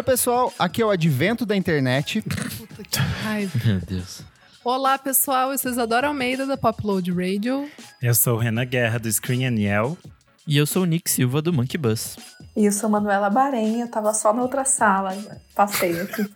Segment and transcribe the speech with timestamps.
[0.00, 2.22] Oi, pessoal, aqui é o Advento da Internet.
[2.22, 3.52] Puta que raiva.
[3.62, 4.22] Meu Deus.
[4.64, 7.68] Olá, pessoal, eu sou Isadora Almeida, da Popload Radio.
[8.00, 9.98] Eu sou o Renan Guerra, do Screen Aniel.
[10.46, 12.16] E eu sou o Nick Silva do Monkey Bus.
[12.56, 15.16] E eu sou Manuela Bahrein, eu tava só na outra sala,
[15.54, 16.28] passei aqui.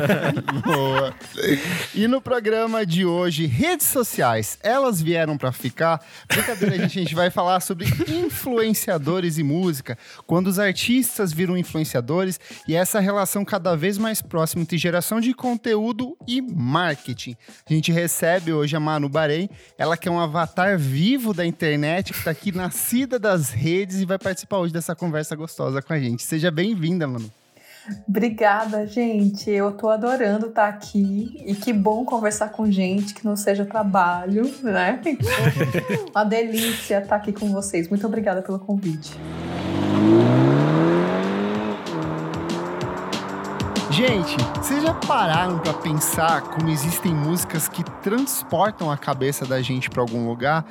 [0.64, 1.14] Boa.
[1.94, 6.02] E no programa de hoje, redes sociais, elas vieram para ficar.
[6.26, 11.56] Brincadeira, a gente, a gente vai falar sobre influenciadores e música, quando os artistas viram
[11.56, 17.36] influenciadores e essa relação cada vez mais próxima entre geração de conteúdo e marketing.
[17.68, 22.14] A gente recebe hoje a Manu Bahrein, ela que é um avatar vivo da internet,
[22.14, 25.98] que tá aqui nascida das redes e vai participar hoje dessa conversa gostosa com a
[25.98, 26.22] gente.
[26.22, 27.30] Seja bem-vinda, Manu.
[28.06, 29.50] Obrigada, gente.
[29.50, 34.44] Eu tô adorando estar aqui e que bom conversar com gente que não seja trabalho,
[34.62, 35.00] né?
[36.14, 37.88] Uma delícia estar aqui com vocês.
[37.88, 39.12] Muito obrigada pelo convite.
[43.90, 49.90] Gente, vocês já pararam para pensar como existem músicas que transportam a cabeça da gente
[49.90, 50.64] para algum lugar?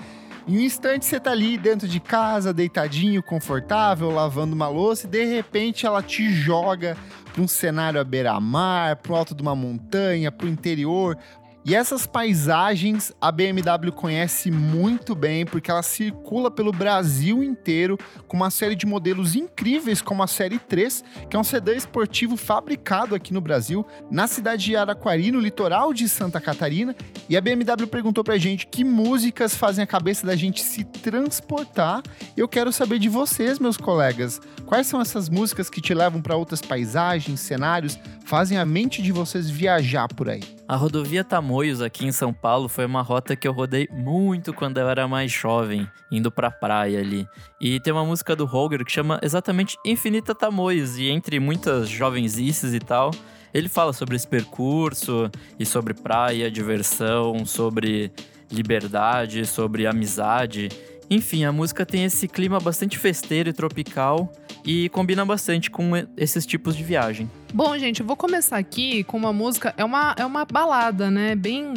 [0.47, 5.09] Em um instante você tá ali dentro de casa, deitadinho, confortável, lavando uma louça e
[5.09, 6.95] de repente ela te joga
[7.33, 11.17] para um cenário à beira-mar, pro alto de uma montanha, pro interior,
[11.67, 18.37] e essas paisagens a BMW conhece muito bem, porque ela circula pelo Brasil inteiro com
[18.37, 23.13] uma série de modelos incríveis, como a Série 3, que é um sedã esportivo fabricado
[23.13, 26.95] aqui no Brasil, na cidade de Araquari, no litoral de Santa Catarina.
[27.27, 32.01] E a BMW perguntou pra gente que músicas fazem a cabeça da gente se transportar.
[32.37, 34.39] Eu quero saber de vocês, meus colegas.
[34.65, 39.11] Quais são essas músicas que te levam para outras paisagens, cenários, fazem a mente de
[39.11, 40.56] vocês viajar por aí?
[40.69, 44.77] A rodovia Tamoios aqui em São Paulo foi uma rota que eu rodei muito quando
[44.77, 47.25] eu era mais jovem, indo pra praia ali.
[47.61, 52.73] E tem uma música do Holger que chama exatamente Infinita Tamoios, e entre muitas jovenzices
[52.73, 53.11] e tal,
[53.53, 58.11] ele fala sobre esse percurso e sobre praia, diversão, sobre
[58.51, 60.67] liberdade, sobre amizade.
[61.09, 64.31] Enfim, a música tem esse clima bastante festeiro e tropical
[64.65, 67.29] e combina bastante com esses tipos de viagem.
[67.53, 71.35] Bom, gente, eu vou começar aqui com uma música, é uma, é uma balada, né?
[71.35, 71.73] Bem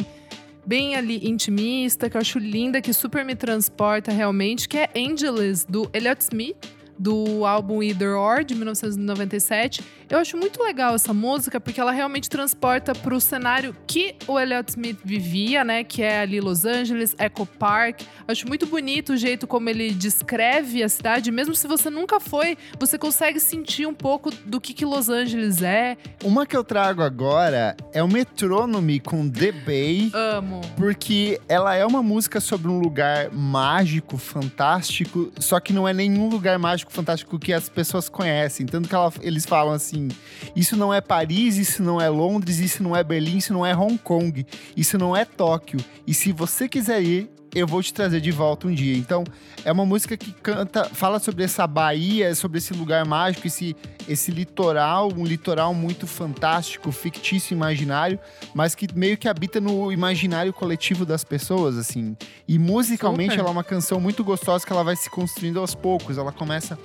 [0.63, 5.65] bem ali intimista, que eu acho linda, que super me transporta realmente, que é Angeles,
[5.65, 6.55] do Elliott Smith
[7.01, 9.83] do álbum Either Or, de 1997.
[10.07, 14.39] Eu acho muito legal essa música, porque ela realmente transporta para o cenário que o
[14.39, 15.83] Elliott Smith vivia, né?
[15.83, 18.01] Que é ali Los Angeles, Echo Park.
[18.27, 21.31] Acho muito bonito o jeito como ele descreve a cidade.
[21.31, 25.63] Mesmo se você nunca foi, você consegue sentir um pouco do que, que Los Angeles
[25.63, 25.97] é.
[26.23, 30.11] Uma que eu trago agora é o Metrônome com The Bay.
[30.13, 30.61] Amo.
[30.77, 36.29] Porque ela é uma música sobre um lugar mágico, fantástico, só que não é nenhum
[36.29, 38.65] lugar mágico fantástico que as pessoas conhecem.
[38.65, 40.09] Tanto que ela, eles falam assim:
[40.55, 43.75] isso não é Paris, isso não é Londres, isso não é Berlim, isso não é
[43.75, 45.79] Hong Kong, isso não é Tóquio.
[46.05, 48.95] E se você quiser ir, eu vou te trazer de volta um dia.
[48.95, 49.23] Então,
[49.63, 53.75] é uma música que canta, fala sobre essa Bahia, sobre esse lugar mágico, esse,
[54.07, 58.19] esse litoral, um litoral muito fantástico, fictício, imaginário,
[58.53, 62.15] mas que meio que habita no imaginário coletivo das pessoas, assim.
[62.47, 63.41] E musicalmente Super.
[63.41, 66.17] ela é uma canção muito gostosa que ela vai se construindo aos poucos.
[66.17, 66.77] Ela começa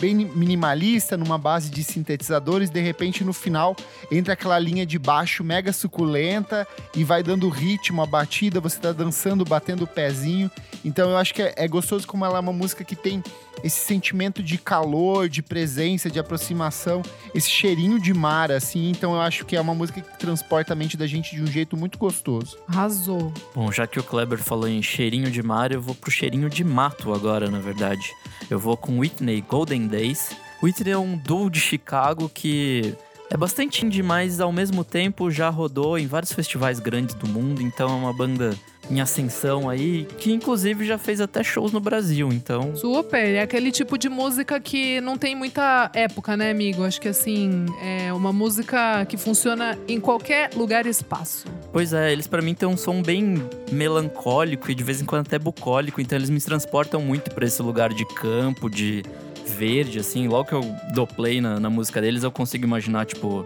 [0.00, 3.76] bem minimalista, numa base de sintetizadores, de repente no final
[4.10, 8.92] entra aquela linha de baixo mega suculenta e vai dando ritmo, a batida, você tá
[8.92, 10.50] dançando, batendo o pezinho.
[10.84, 13.22] Então eu acho que é, é gostoso como ela é uma música que tem
[13.62, 17.02] esse sentimento de calor, de presença, de aproximação,
[17.34, 18.90] esse cheirinho de mar, assim.
[18.90, 21.46] Então eu acho que é uma música que transporta a mente da gente de um
[21.46, 22.58] jeito muito gostoso.
[22.68, 23.32] Arrasou.
[23.54, 26.62] Bom, já que o Kleber falou em cheirinho de mar, eu vou pro cheirinho de
[26.62, 28.12] mato agora, na verdade.
[28.50, 30.36] Eu vou com Whitney Golden Days.
[30.62, 32.94] Whitney é um duo de Chicago que
[33.30, 37.62] é bastante indie, mas ao mesmo tempo já rodou em vários festivais grandes do mundo,
[37.62, 38.54] então é uma banda
[38.90, 42.76] em ascensão aí, que inclusive já fez até shows no Brasil, então...
[42.76, 46.84] Super, é aquele tipo de música que não tem muita época, né, amigo?
[46.84, 51.46] Acho que assim, é uma música que funciona em qualquer lugar e espaço.
[51.72, 53.42] Pois é, eles pra mim têm um som bem
[53.72, 57.62] melancólico e de vez em quando até bucólico, então eles me transportam muito pra esse
[57.62, 59.02] lugar de campo, de
[59.46, 60.28] verde, assim.
[60.28, 63.44] Logo que eu dou play na, na música deles, eu consigo imaginar, tipo,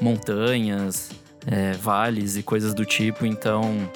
[0.00, 1.10] montanhas,
[1.46, 3.88] é, vales e coisas do tipo, então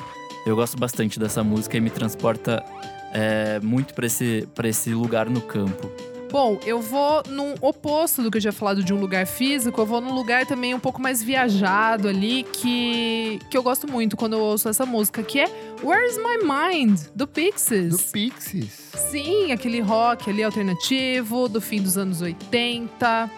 [0.46, 2.64] eu gosto bastante dessa música e me transporta
[3.12, 5.90] é, muito pra esse, pra esse lugar no campo.
[6.34, 9.86] Bom, eu vou num oposto do que eu tinha falado de um lugar físico, eu
[9.86, 14.32] vou num lugar também um pouco mais viajado ali, que, que eu gosto muito quando
[14.32, 15.46] eu ouço essa música, que é
[15.80, 17.90] Where's My Mind, do Pixies.
[17.90, 18.72] Do Pixies.
[19.12, 23.30] Sim, aquele rock ali alternativo, do fim dos anos 80.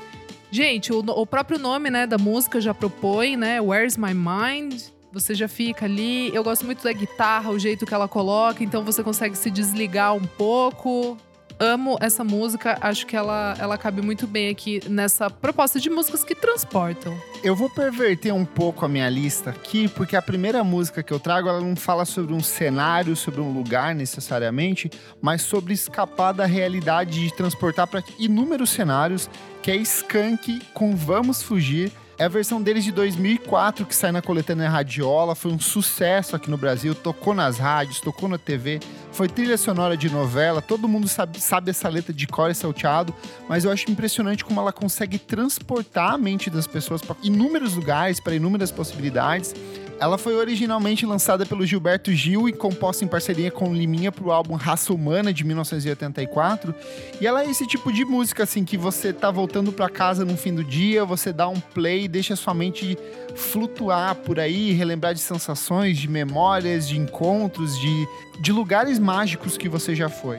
[0.50, 3.60] Gente, o, o próprio nome, né, da música já propõe, né?
[3.60, 4.95] Where's My Mind?
[5.16, 6.30] Você já fica ali.
[6.34, 10.14] Eu gosto muito da guitarra, o jeito que ela coloca, então você consegue se desligar
[10.14, 11.16] um pouco
[11.58, 16.22] amo essa música, acho que ela, ela cabe muito bem aqui nessa proposta de músicas
[16.22, 17.18] que transportam.
[17.42, 21.18] Eu vou perverter um pouco a minha lista aqui, porque a primeira música que eu
[21.18, 24.90] trago, ela não fala sobre um cenário, sobre um lugar necessariamente,
[25.20, 29.30] mas sobre escapar da realidade de transportar para inúmeros cenários,
[29.62, 34.22] que é Skank com Vamos Fugir, é a versão deles de 2004 que sai na
[34.22, 38.80] coletânea Radiola, foi um sucesso aqui no Brasil, tocou nas rádios, tocou na TV,
[39.12, 43.14] foi trilha sonora de novela, todo mundo sabe, sabe essa letra de cor e salteado,
[43.48, 48.18] mas eu acho impressionante como ela consegue transportar a mente das pessoas para inúmeros lugares,
[48.18, 49.54] para inúmeras possibilidades.
[49.98, 54.30] Ela foi originalmente lançada pelo Gilberto Gil e composta em parceria com Liminha para o
[54.30, 56.74] álbum Raça Humana de 1984.
[57.18, 60.36] E ela é esse tipo de música assim que você tá voltando para casa no
[60.36, 62.98] fim do dia, você dá um play, deixa sua mente
[63.34, 68.08] flutuar por aí, relembrar de sensações, de memórias, de encontros, de,
[68.40, 70.36] de lugares mágicos que você já foi.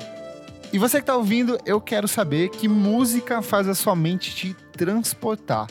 [0.72, 4.56] E você que está ouvindo, eu quero saber que música faz a sua mente te
[4.74, 5.66] transportar.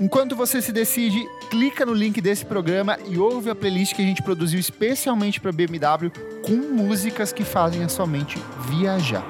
[0.00, 4.04] Enquanto você se decide, clica no link desse programa e ouve a playlist que a
[4.04, 6.10] gente produziu especialmente para BMW
[6.42, 9.22] com músicas que fazem a sua mente viajar.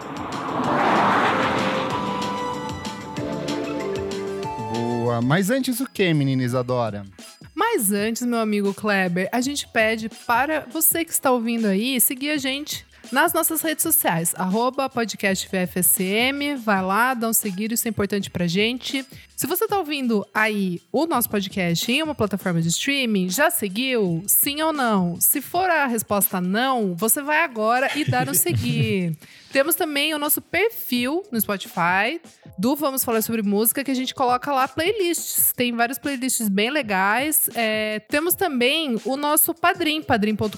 [4.73, 7.05] Boa, mas antes o que, menina Isadora?
[7.53, 12.31] Mas antes, meu amigo Kleber, a gente pede para você que está ouvindo aí seguir
[12.31, 17.89] a gente nas nossas redes sociais, arroba podcast VFSM, vai lá, dá um seguir, isso
[17.89, 19.05] é importante pra gente.
[19.41, 24.23] Se você tá ouvindo aí o nosso podcast em uma plataforma de streaming, já seguiu?
[24.27, 25.19] Sim ou não?
[25.19, 29.17] Se for a resposta não, você vai agora e dá no seguir.
[29.51, 32.21] Temos também o nosso perfil no Spotify
[32.57, 35.53] do Vamos Falar Sobre Música, que a gente coloca lá playlists.
[35.57, 37.51] Tem várias playlists bem legais.
[37.55, 40.57] É, temos também o nosso padrim, padrim.com.br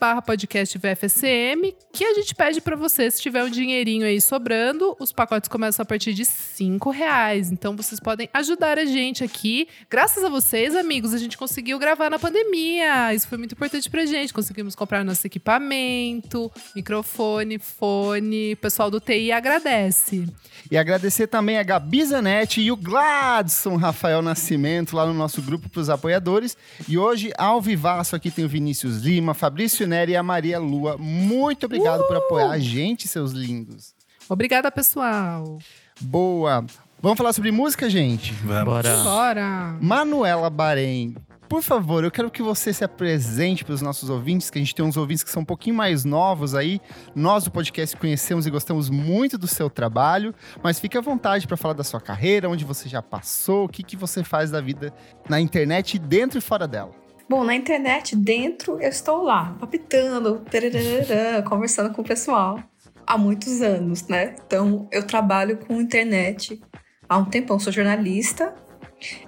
[0.00, 4.96] barra podcast VFSM, que a gente pede para você, se tiver um dinheirinho aí sobrando,
[4.98, 7.52] os pacotes começam a partir de cinco reais.
[7.52, 9.66] Então vocês podem ajudar a gente aqui.
[9.88, 13.14] Graças a vocês, amigos, a gente conseguiu gravar na pandemia.
[13.14, 14.32] Isso foi muito importante pra gente.
[14.32, 20.26] Conseguimos comprar nosso equipamento, microfone, fone o pessoal do TI agradece.
[20.70, 25.70] E agradecer também a Gabi Zanetti e o Gladson Rafael Nascimento lá no nosso grupo
[25.70, 26.56] para os apoiadores.
[26.86, 30.98] E hoje, ao vivaço, aqui tem o Vinícius Lima, Fabrício Neri e a Maria Lua.
[30.98, 32.06] Muito obrigado uh!
[32.06, 33.94] por apoiar a gente, seus lindos.
[34.28, 35.58] Obrigada, pessoal.
[36.00, 36.66] Boa.
[37.00, 38.32] Vamos falar sobre música, gente?
[38.32, 38.64] Vamos.
[38.64, 38.96] Bora.
[39.04, 39.76] Bora.
[39.80, 41.14] Manuela Bahrein,
[41.48, 44.74] por favor, eu quero que você se apresente para os nossos ouvintes, que a gente
[44.74, 46.80] tem uns ouvintes que são um pouquinho mais novos aí.
[47.14, 51.56] Nós do podcast conhecemos e gostamos muito do seu trabalho, mas fique à vontade para
[51.56, 54.92] falar da sua carreira, onde você já passou, o que, que você faz da vida
[55.28, 56.90] na internet, dentro e fora dela.
[57.30, 60.42] Bom, na internet, dentro, eu estou lá, papitando,
[61.48, 62.58] conversando com o pessoal
[63.06, 64.34] há muitos anos, né?
[64.44, 66.60] Então, eu trabalho com internet
[67.08, 68.54] há um tempão, sou jornalista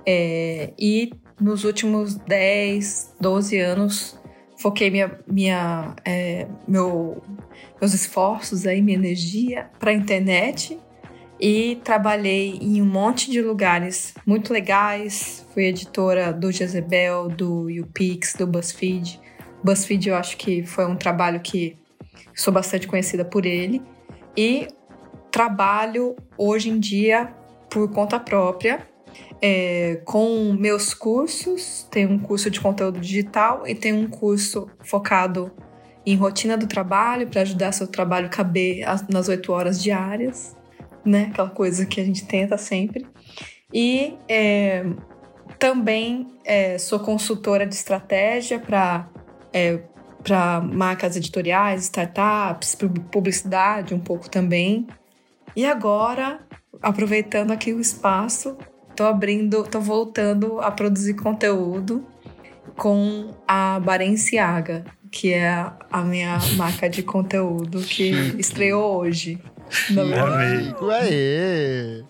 [0.06, 4.20] é, e nos últimos 10, 12 anos,
[4.58, 7.22] foquei minha, minha, é, meu,
[7.80, 10.78] meus esforços, aí, minha energia para a internet
[11.40, 15.46] e trabalhei em um monte de lugares muito legais.
[15.54, 19.18] Fui editora do Jezebel, do YouPix, do BuzzFeed.
[19.64, 21.78] BuzzFeed eu acho que foi um trabalho que
[22.34, 23.80] sou bastante conhecida por ele.
[24.36, 24.68] E
[25.30, 27.34] trabalho hoje em dia
[27.70, 28.86] por conta própria
[29.40, 31.86] é, com meus cursos.
[31.90, 35.52] Tem um curso de conteúdo digital e tem um curso focado
[36.04, 40.56] em rotina do trabalho para ajudar seu trabalho a caber nas oito horas diárias,
[41.04, 41.28] né?
[41.30, 43.06] Aquela coisa que a gente tenta sempre.
[43.72, 44.84] E é,
[45.58, 49.08] também é, sou consultora de estratégia para
[49.52, 49.80] é,
[50.22, 52.76] para marcas editoriais, startups,
[53.10, 54.86] publicidade um pouco também.
[55.56, 56.40] E agora,
[56.82, 58.56] aproveitando aqui o espaço,
[58.94, 62.04] tô abrindo, tô voltando a produzir conteúdo
[62.76, 69.38] com a Balenciaga, que é a minha marca de conteúdo que estreou hoje.
[69.90, 72.02] Amigo, aê!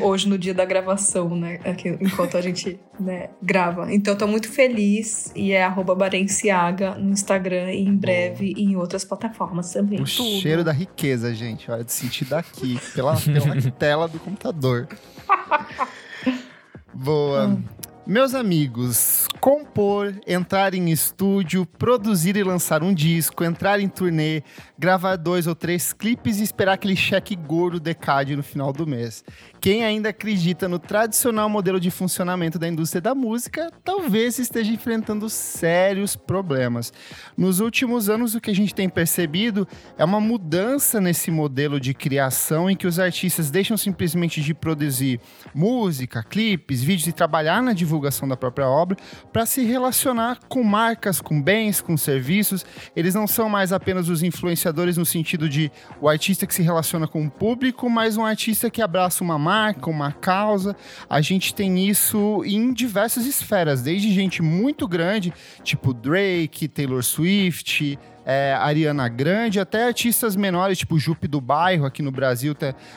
[0.00, 1.58] Hoje, no dia da gravação, né?
[1.64, 3.92] Aqui, enquanto a gente né, grava.
[3.92, 5.32] Então, eu tô muito feliz.
[5.34, 10.00] E é arroba Barenciaga no Instagram e em breve em outras plataformas também.
[10.00, 10.40] O Tudo.
[10.40, 11.70] cheiro da riqueza, gente.
[11.70, 14.88] Olha, de sentir daqui, pela, pela tela do computador.
[16.92, 17.46] Boa.
[17.46, 17.62] Hum.
[18.06, 24.42] Meus amigos, compor, entrar em estúdio, produzir e lançar um disco, entrar em turnê,
[24.78, 29.24] gravar dois ou três clipes e esperar aquele cheque gordo decade no final do mês.
[29.58, 35.30] Quem ainda acredita no tradicional modelo de funcionamento da indústria da música, talvez esteja enfrentando
[35.30, 36.92] sérios problemas.
[37.34, 41.94] Nos últimos anos, o que a gente tem percebido é uma mudança nesse modelo de
[41.94, 45.18] criação em que os artistas deixam simplesmente de produzir
[45.54, 47.93] música, clipes, vídeos e trabalhar na divulgação
[48.28, 48.96] da própria obra
[49.32, 52.64] para se relacionar com marcas, com bens, com serviços.
[52.94, 55.70] Eles não são mais apenas os influenciadores no sentido de
[56.00, 59.90] o artista que se relaciona com o público, mas um artista que abraça uma marca,
[59.90, 60.76] uma causa.
[61.08, 65.32] A gente tem isso em diversas esferas, desde gente muito grande,
[65.62, 72.02] tipo Drake, Taylor Swift, é, Ariana Grande, até artistas menores, tipo Jupe do Bairro, aqui
[72.02, 72.54] no Brasil,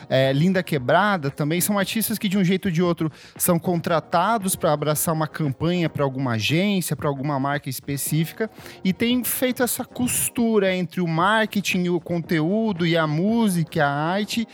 [0.08, 4.56] é, Linda Quebrada, também são artistas que, de um jeito ou de outro, são contratados
[4.56, 8.50] para abraçar uma campanha para alguma agência, para alguma marca específica,
[8.84, 14.46] e tem feito essa costura entre o marketing o conteúdo, e a música, a arte,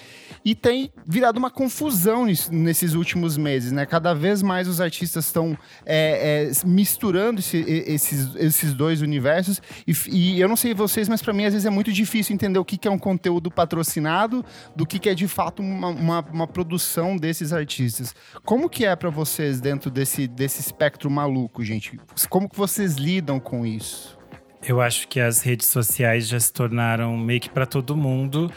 [0.44, 3.86] e tem virado uma confusão nesses últimos meses, né?
[3.86, 9.94] Cada vez mais os artistas estão é, é, misturando esse, esses, esses dois universos, e,
[10.08, 12.58] e eu não sei sei vocês, mas para mim às vezes é muito difícil entender
[12.58, 14.42] o que, que é um conteúdo patrocinado
[14.74, 18.14] do que, que é de fato uma, uma, uma produção desses artistas.
[18.46, 22.00] Como que é para vocês dentro desse, desse espectro maluco, gente?
[22.30, 24.18] Como que vocês lidam com isso?
[24.66, 28.50] Eu acho que as redes sociais já se tornaram meio que para todo mundo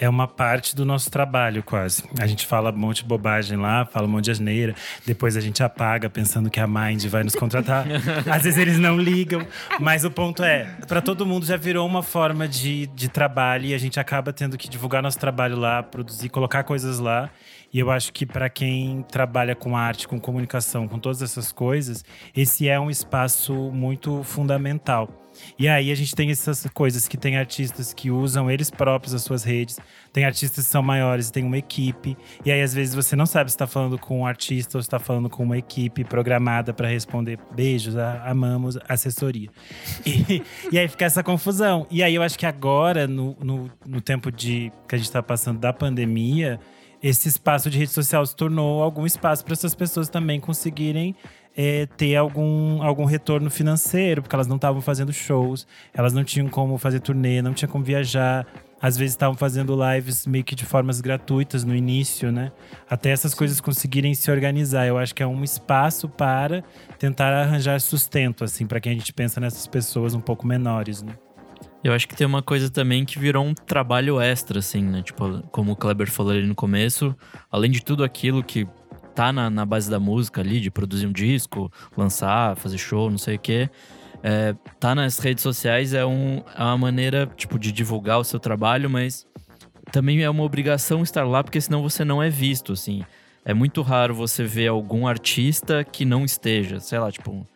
[0.00, 2.04] é uma parte do nosso trabalho, quase.
[2.18, 4.74] A gente fala um monte de bobagem lá, fala um monte de asneira,
[5.06, 7.86] depois a gente apaga pensando que a Mind vai nos contratar.
[8.30, 9.46] Às vezes eles não ligam,
[9.80, 13.74] mas o ponto é, para todo mundo já virou uma forma de, de trabalho e
[13.74, 17.30] a gente acaba tendo que divulgar nosso trabalho lá, produzir, colocar coisas lá.
[17.72, 22.04] E eu acho que para quem trabalha com arte, com comunicação, com todas essas coisas,
[22.36, 25.23] esse é um espaço muito fundamental.
[25.58, 29.22] E aí a gente tem essas coisas que tem artistas que usam eles próprios as
[29.22, 29.78] suas redes,
[30.12, 32.16] tem artistas que são maiores e tem uma equipe.
[32.44, 34.98] E aí às vezes você não sabe se está falando com um artista ou está
[34.98, 39.48] falando com uma equipe programada para responder beijos, amamos, assessoria.
[40.04, 41.86] E, e, aí fica essa confusão.
[41.90, 45.22] E aí eu acho que agora, no, no, no tempo de que a gente está
[45.22, 46.58] passando da pandemia,
[47.02, 51.14] esse espaço de rede social se tornou algum espaço para essas pessoas também conseguirem
[51.56, 56.48] é, ter algum, algum retorno financeiro, porque elas não estavam fazendo shows, elas não tinham
[56.48, 58.46] como fazer turnê, não tinham como viajar.
[58.82, 62.52] Às vezes estavam fazendo lives meio que de formas gratuitas no início, né?
[62.90, 64.86] Até essas coisas conseguirem se organizar.
[64.86, 66.62] Eu acho que é um espaço para
[66.98, 71.14] tentar arranjar sustento, assim, para quem a gente pensa nessas pessoas um pouco menores, né?
[71.82, 75.02] Eu acho que tem uma coisa também que virou um trabalho extra, assim, né?
[75.02, 77.14] Tipo, como o Kleber falou ali no começo,
[77.50, 78.66] além de tudo aquilo que
[79.14, 83.18] tá na, na base da música ali, de produzir um disco, lançar, fazer show, não
[83.18, 83.70] sei o quê.
[84.22, 88.40] É, tá nas redes sociais é, um, é uma maneira, tipo, de divulgar o seu
[88.40, 89.26] trabalho, mas
[89.92, 93.04] também é uma obrigação estar lá, porque senão você não é visto, assim.
[93.44, 96.80] É muito raro você ver algum artista que não esteja.
[96.80, 97.46] Sei lá, tipo,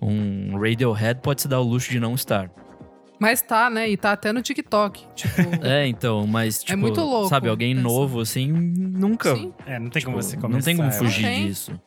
[0.00, 2.50] um Radiohead pode se dar o luxo de não estar.
[3.20, 3.90] Mas tá, né?
[3.90, 5.06] E tá até no TikTok.
[5.14, 5.42] Tipo...
[5.62, 7.28] é, então, mas, é tipo, é muito louco.
[7.28, 7.86] Sabe, alguém pensar.
[7.86, 9.36] novo, assim, nunca.
[9.36, 9.52] Sim.
[9.66, 10.56] É, não tem tipo, como você começar.
[10.56, 11.78] Não tem como fugir disso.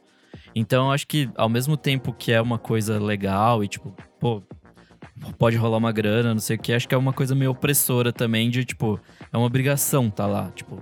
[0.53, 4.43] Então, acho que ao mesmo tempo que é uma coisa legal e, tipo, pô,
[5.39, 8.13] pode rolar uma grana, não sei o que, acho que é uma coisa meio opressora
[8.13, 8.99] também, de, tipo,
[9.31, 10.51] é uma obrigação tá lá.
[10.51, 10.79] Tipo,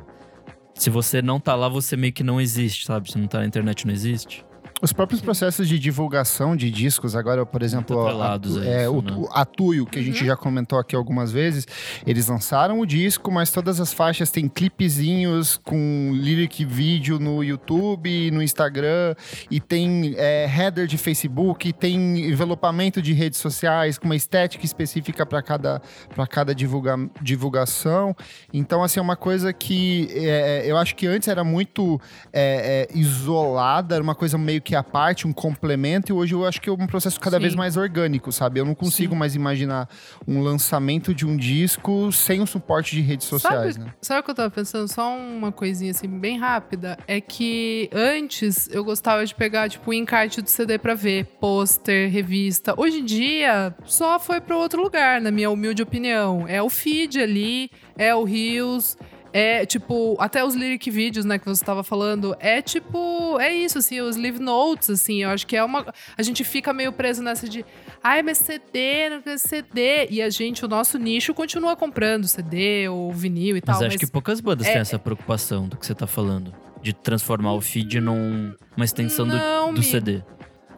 [0.75, 3.09] se você não tá lá, você meio que não existe, sabe?
[3.09, 4.45] Se não tá na internet, não existe.
[4.81, 9.27] Os próprios processos de divulgação de discos, agora, por exemplo, a, é, isso, o, né?
[9.31, 10.27] a Tuyo, que a gente uhum.
[10.27, 11.67] já comentou aqui algumas vezes,
[12.05, 18.31] eles lançaram o disco, mas todas as faixas têm clipezinhos com lyric vídeo no YouTube,
[18.31, 19.13] no Instagram,
[19.51, 24.65] e tem é, header de Facebook, e tem envelopamento de redes sociais com uma estética
[24.65, 25.79] específica para cada,
[26.27, 28.15] cada divulga, divulgação.
[28.51, 32.01] Então, assim, é uma coisa que é, eu acho que antes era muito
[32.33, 36.33] é, é isolada, era uma coisa meio que que a parte, um complemento, e hoje
[36.33, 37.41] eu acho que é um processo cada Sim.
[37.41, 38.57] vez mais orgânico, sabe?
[38.57, 39.19] Eu não consigo Sim.
[39.19, 39.89] mais imaginar
[40.25, 43.93] um lançamento de um disco sem o suporte de redes sociais, sabe, né?
[44.01, 44.87] Sabe o que eu tava pensando?
[44.87, 46.97] Só uma coisinha assim, bem rápida.
[47.05, 52.09] É que antes eu gostava de pegar, tipo, o encarte do CD pra ver, pôster,
[52.09, 52.73] revista.
[52.77, 56.45] Hoje em dia, só foi para outro lugar, na minha humilde opinião.
[56.47, 58.97] É o feed ali, é o Rios
[59.33, 63.77] é, tipo, até os lyric vídeos, né, que você estava falando, é tipo, é isso,
[63.77, 65.93] assim, os live notes, assim, eu acho que é uma.
[66.17, 67.65] A gente fica meio preso nessa de,
[68.03, 70.07] ai, mas CD, não quer CD.
[70.09, 73.75] E a gente, o nosso nicho, continua comprando CD ou vinil e mas tal.
[73.75, 76.53] Acho mas acho que poucas bandas é, têm essa preocupação do que você tá falando.
[76.81, 80.23] De transformar o feed numa extensão não, do, do CD.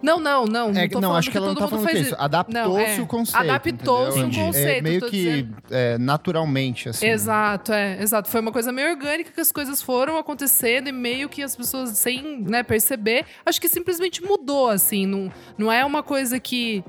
[0.03, 0.69] Não, não, não.
[0.71, 2.15] É, tô não, falando acho que ela não todo tá mundo falando faz que isso.
[2.21, 3.01] Adaptou-se Não, é.
[3.01, 3.41] o conceito.
[3.41, 7.07] Adaptou-se o É conceito, meio tô que é, naturalmente, assim.
[7.07, 8.29] Exato, é, exato.
[8.29, 11.91] Foi uma coisa meio orgânica que as coisas foram acontecendo e meio que as pessoas,
[11.91, 15.05] sem né, perceber, acho que simplesmente mudou, assim.
[15.05, 16.83] Não, não é uma coisa que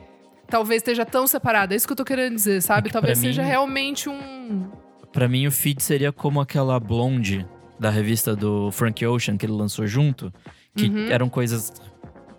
[0.49, 1.73] talvez esteja tão separada.
[1.73, 2.89] É isso que eu tô querendo dizer, sabe?
[2.89, 4.69] É que Talvez seja mim- realmente um.
[5.13, 7.47] Pra mim, o feed seria como aquela blonde
[7.79, 10.33] da revista do Frank Ocean que ele lançou junto,
[10.77, 11.07] que Uhum.
[11.11, 11.73] eram coisas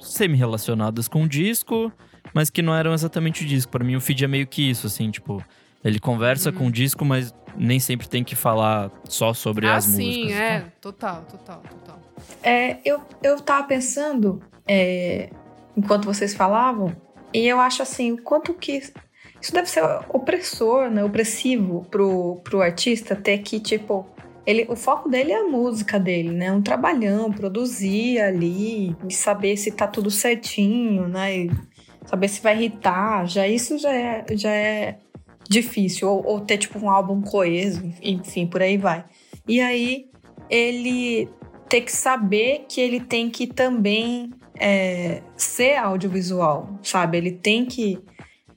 [0.05, 1.91] semi-relacionadas com o disco,
[2.33, 3.71] mas que não eram exatamente o disco.
[3.71, 5.43] Pra mim, o feed é meio que isso, assim, tipo,
[5.83, 6.55] ele conversa Uhum.
[6.55, 10.31] com o disco, mas nem sempre tem que falar só sobre ah, as sim, músicas.
[10.39, 10.65] é.
[10.81, 11.99] Total, total, total.
[12.43, 15.29] É, eu, eu tava pensando, é,
[15.77, 16.95] enquanto vocês falavam,
[17.33, 18.81] e eu acho assim, o quanto que.
[19.41, 21.03] Isso deve ser opressor, né?
[21.03, 24.07] Opressivo pro, pro artista ter que, tipo.
[24.45, 26.51] Ele, o foco dele é a música dele, né?
[26.51, 31.37] Um trabalhão, produzir ali, saber se tá tudo certinho, né?
[31.37, 31.51] E
[32.05, 33.27] saber se vai irritar.
[33.27, 34.99] Já isso já é, já é
[35.49, 36.09] difícil.
[36.09, 39.03] Ou, ou ter, tipo, um álbum coeso, enfim, por aí vai.
[39.47, 40.07] E aí,
[40.49, 41.27] ele
[41.67, 47.17] ter que saber que ele tem que também é, ser audiovisual, sabe?
[47.17, 47.99] Ele tem que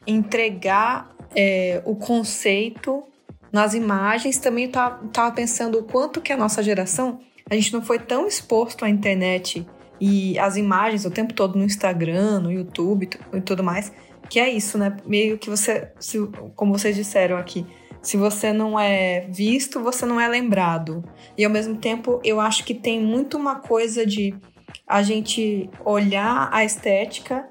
[0.06, 3.04] entregar é, o conceito
[3.52, 4.38] nas imagens.
[4.38, 8.26] Também tá, tava pensando o quanto que a nossa geração, a gente não foi tão
[8.26, 9.66] exposto à internet
[10.00, 13.92] e às imagens o tempo todo no Instagram, no YouTube tu- e tudo mais,
[14.28, 14.96] que é isso, né?
[15.06, 17.66] Meio que você, se- como vocês disseram aqui,
[18.02, 21.02] se você não é visto, você não é lembrado.
[21.36, 24.34] E ao mesmo tempo, eu acho que tem muito uma coisa de
[24.86, 27.48] a gente olhar a estética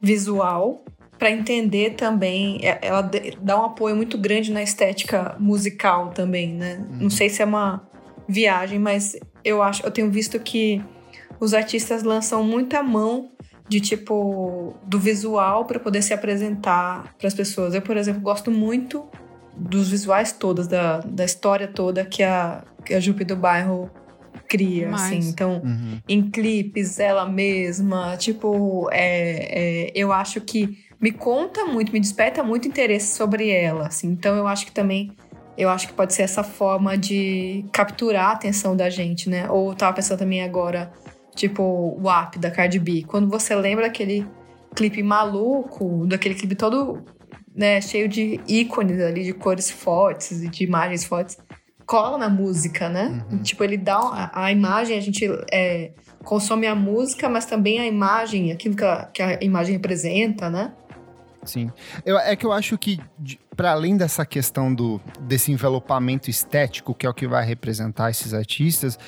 [0.00, 0.82] visual
[1.22, 2.58] para entender também.
[2.66, 3.08] é- Ela
[3.40, 6.84] dá um apoio muito grande na estética musical também, né?
[6.98, 7.88] Não sei se é uma
[8.28, 10.82] viagem, mas eu acho, eu tenho visto que
[11.38, 13.30] os artistas lançam muita mão
[13.68, 17.72] de tipo do visual para poder se apresentar para as pessoas.
[17.72, 19.04] Eu, por exemplo, gosto muito
[19.56, 23.88] dos visuais todos, da, da história toda que a, que a Jupe do Bairro
[24.48, 25.20] cria, assim.
[25.28, 25.98] Então, Uhum.
[26.08, 32.44] em clipes, ela mesma, tipo, é, é, eu acho que me conta muito, me desperta
[32.44, 34.06] muito interesse sobre ela, assim.
[34.06, 35.10] Então, eu acho que também,
[35.58, 39.50] eu acho que pode ser essa forma de capturar a atenção da gente, né?
[39.50, 40.92] Ou eu tava pensando também agora,
[41.34, 43.02] tipo, o WAP da Cardi B.
[43.04, 44.24] Quando você lembra daquele
[44.76, 47.04] clipe maluco, daquele clipe todo,
[47.52, 51.36] né, cheio de ícones ali, de cores fortes e de imagens fortes,
[51.84, 53.24] cola na música, né?
[53.28, 53.42] Uhum.
[53.42, 55.90] Tipo, ele dá a, a imagem, a gente é,
[56.22, 60.72] consome a música, mas também a imagem, aquilo que a, que a imagem representa, né?
[61.44, 61.70] Sim.
[62.06, 63.00] Eu, é que eu acho que,
[63.56, 68.32] para além dessa questão do, desse envelopamento estético, que é o que vai representar esses
[68.32, 68.98] artistas,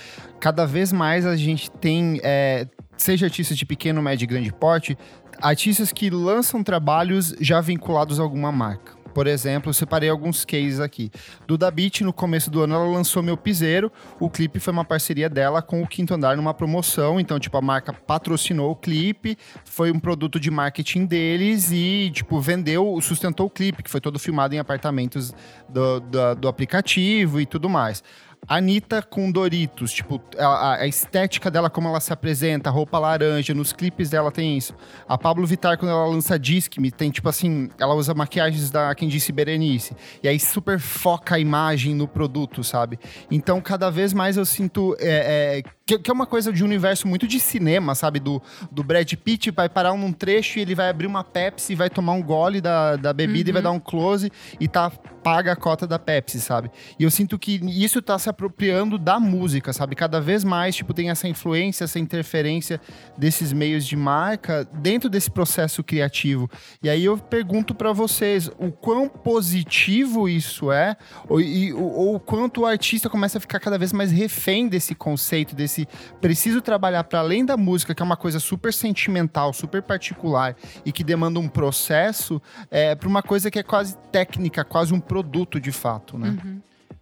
[0.41, 2.67] cada vez mais a gente tem, é,
[2.97, 4.99] seja artistas de pequeno, médio e grande porte,
[5.41, 8.94] artistas que lançam trabalhos já vinculados a alguma marca.
[9.15, 11.11] Por exemplo, eu separei alguns cases aqui.
[11.47, 13.91] Duda Beat, no começo do ano, ela lançou Meu Piseiro.
[14.19, 17.21] O clipe foi uma parceria dela com o Quinto Andar numa promoção.
[17.21, 22.41] Então, tipo, a marca patrocinou o clipe, foi um produto de marketing deles e, tipo,
[22.41, 25.33] vendeu, sustentou o clipe, que foi todo filmado em apartamentos
[25.69, 28.03] do, do, do aplicativo e tudo mais.
[28.47, 33.55] Anitta com Doritos, tipo, a, a estética dela, como ela se apresenta, a roupa laranja,
[33.55, 34.75] nos clipes dela tem isso.
[35.09, 38.95] A Pablo Vittar, quando ela lança Disque Me, tem tipo assim, ela usa maquiagens da
[38.95, 39.97] quem disse Berenice.
[40.23, 42.99] E aí super foca a imagem no produto, sabe?
[43.31, 46.67] Então, cada vez mais eu sinto é, é, que, que é uma coisa de um
[46.67, 48.19] universo muito de cinema, sabe?
[48.19, 51.91] Do, do Brad Pitt vai parar num trecho e ele vai abrir uma Pepsi, vai
[51.91, 54.91] tomar um gole da, da bebida e vai dar um close e tá
[55.25, 56.71] paga a cota da Pepsi, sabe?
[56.99, 59.97] E eu sinto que isso tá se apropriando da música, sabe?
[59.97, 62.79] Cada vez mais, tipo, tem essa influência, essa interferência
[63.17, 66.51] desses meios de marca dentro desse processo criativo.
[66.83, 70.95] E aí eu pergunto para vocês, o quão positivo isso é
[71.27, 74.95] ou, e, ou o quanto o artista começa a ficar cada vez mais refém desse
[74.95, 75.74] conceito, desse
[76.21, 80.93] preciso trabalhar para além da música, que é uma coisa super sentimental, super particular e
[80.93, 85.61] que demanda um processo, é, para uma coisa que é quase técnica, quase um produto
[85.61, 86.37] de fato, né?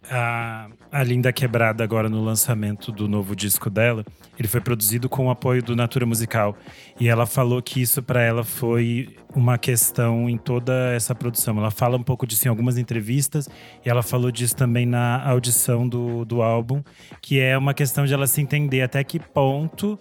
[0.09, 4.03] A, a Linda Quebrada, agora no lançamento do novo disco dela,
[4.37, 6.57] ele foi produzido com o apoio do Natura Musical.
[6.99, 11.57] E ela falou que isso para ela foi uma questão em toda essa produção.
[11.57, 13.47] Ela fala um pouco disso em algumas entrevistas,
[13.85, 16.83] e ela falou disso também na audição do, do álbum,
[17.21, 19.97] que é uma questão de ela se entender até que ponto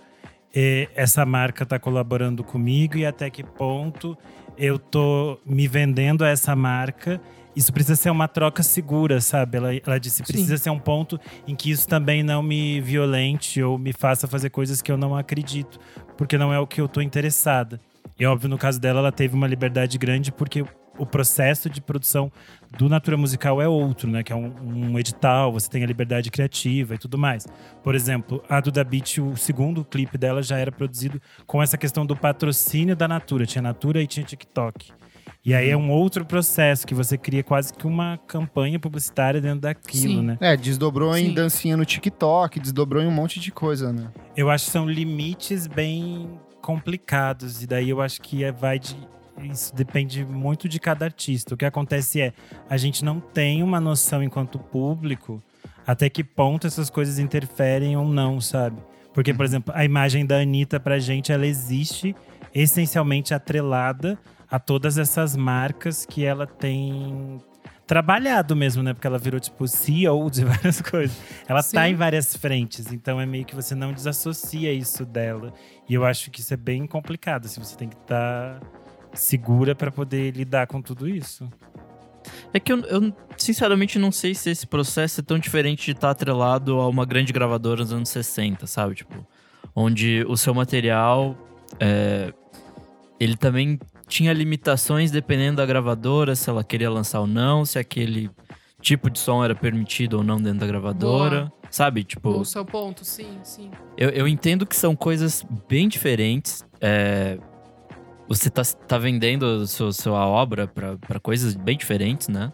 [0.55, 4.17] eh, essa marca está colaborando comigo e até que ponto
[4.57, 7.21] eu tô me vendendo a essa marca.
[7.55, 9.59] Isso precisa ser uma troca segura, sabe?
[9.59, 13.79] Ela, ela disse, precisa ser um ponto em que isso também não me violente ou
[13.79, 15.79] me faça fazer coisas que eu não acredito,
[16.17, 17.79] porque não é o que eu tô interessada.
[18.19, 20.65] E óbvio, no caso dela, ela teve uma liberdade grande porque
[21.03, 22.31] o processo de produção
[22.79, 24.23] do Natura Musical é outro, né?
[24.23, 27.45] Que é um, um, edital, você tem a liberdade criativa e tudo mais.
[27.83, 32.07] Por exemplo, a Duda Beat, o segundo clipe dela já era produzido com essa questão
[32.07, 33.45] do patrocínio da Natura.
[33.45, 34.93] Tinha Natura e tinha TikTok.
[35.45, 39.62] E aí é um outro processo que você cria quase que uma campanha publicitária dentro
[39.62, 40.23] daquilo, Sim.
[40.23, 40.38] né?
[40.41, 41.35] É, desdobrou em Sim.
[41.35, 44.09] dancinha no TikTok, desdobrou em um monte de coisa, né?
[44.37, 46.29] Eu acho que são limites bem
[46.62, 47.62] complicados.
[47.62, 48.97] E daí eu acho que é, vai de.
[49.40, 51.55] Isso depende muito de cada artista.
[51.55, 52.33] O que acontece é,
[52.68, 55.42] a gente não tem uma noção enquanto público
[55.87, 58.81] até que ponto essas coisas interferem ou não, sabe?
[59.12, 62.14] Porque, por exemplo, a imagem da Anitta pra gente, ela existe
[62.55, 64.18] essencialmente atrelada
[64.51, 67.40] a todas essas marcas que ela tem
[67.87, 68.95] trabalhado mesmo, né?
[68.95, 71.16] Porque ela virou, tipo, CEO de várias coisas.
[71.47, 71.90] Ela tá Sim.
[71.90, 75.53] em várias frentes, então é meio que você não desassocia isso dela.
[75.88, 78.61] E eu acho que isso é bem complicado, assim, você tem que estar
[79.14, 81.48] segura pra poder lidar com tudo isso.
[82.53, 86.11] É que eu, eu, sinceramente não sei se esse processo é tão diferente de estar
[86.11, 88.94] atrelado a uma grande gravadora nos anos 60, sabe?
[88.94, 89.27] Tipo,
[89.75, 91.37] onde o seu material
[91.81, 92.33] é,
[93.18, 98.31] ele também tinha limitações dependendo da gravadora, se ela queria lançar ou não, se aquele
[98.81, 101.53] tipo de som era permitido ou não dentro da gravadora.
[101.70, 102.05] Sabe?
[102.05, 103.70] Tipo, O seu ponto, sim, sim.
[103.96, 106.62] eu, eu entendo que são coisas bem diferentes.
[106.79, 107.38] É,
[108.29, 112.53] você tá, tá vendendo a sua, obra para coisas bem diferentes, né?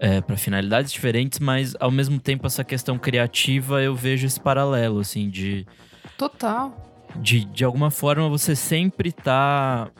[0.00, 5.00] É, para finalidades diferentes, mas ao mesmo tempo essa questão criativa eu vejo esse paralelo,
[5.00, 5.66] assim, de,
[6.16, 6.72] Total.
[7.16, 9.90] de, de alguma forma você sempre tá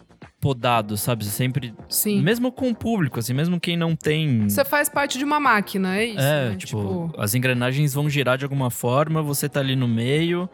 [0.41, 1.25] podado, sabe?
[1.25, 1.75] Você sempre.
[1.89, 2.23] Sim.
[2.23, 4.49] Mesmo com o público, assim, mesmo quem não tem.
[4.49, 6.21] Você faz parte de uma máquina, é isso?
[6.21, 6.57] É, né?
[6.57, 10.49] tipo, as engrenagens vão girar de alguma forma, você tá ali no meio.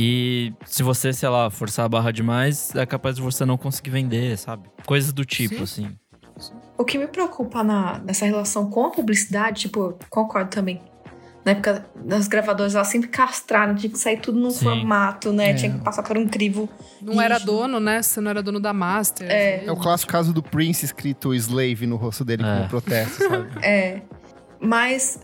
[0.00, 3.90] E se você, sei lá, forçar a barra demais, é capaz de você não conseguir
[3.90, 4.68] vender, sabe?
[4.86, 5.86] Coisas do tipo, Sim.
[5.86, 6.50] assim.
[6.78, 10.80] O que me preocupa na, nessa relação com a publicidade, tipo, concordo também.
[11.44, 14.66] Na época das gravadoras, elas sempre castraram, tinha que sair tudo num Sim.
[14.66, 15.50] formato, né?
[15.50, 15.54] É.
[15.54, 16.68] Tinha que passar por um crivo.
[17.02, 18.00] não era dono, né?
[18.00, 19.28] Você não era dono da Master.
[19.28, 19.64] É.
[19.64, 22.56] É o clássico caso do Prince escrito slave no rosto dele É.
[22.58, 23.48] como protesto, sabe?
[23.66, 24.02] É.
[24.60, 25.20] Mas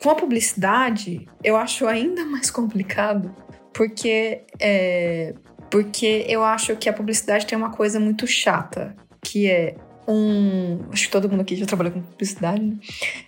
[0.00, 3.34] com a publicidade, eu acho ainda mais complicado,
[3.74, 5.34] porque, é,
[5.70, 9.74] porque eu acho que a publicidade tem uma coisa muito chata, que é
[10.08, 10.80] um.
[10.92, 12.76] Acho que todo mundo aqui já trabalhou com publicidade, né?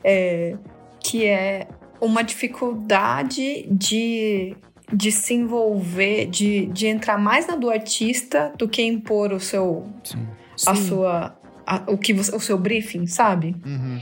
[0.04, 0.56] É,
[1.00, 1.66] que é
[2.00, 4.56] uma dificuldade de,
[4.92, 9.86] de se envolver, de, de entrar mais na do artista do que impor o seu,
[10.04, 10.26] Sim.
[10.66, 10.88] a Sim.
[10.88, 13.56] sua, a- o que você, o seu briefing, sabe?
[13.64, 14.00] Uhum.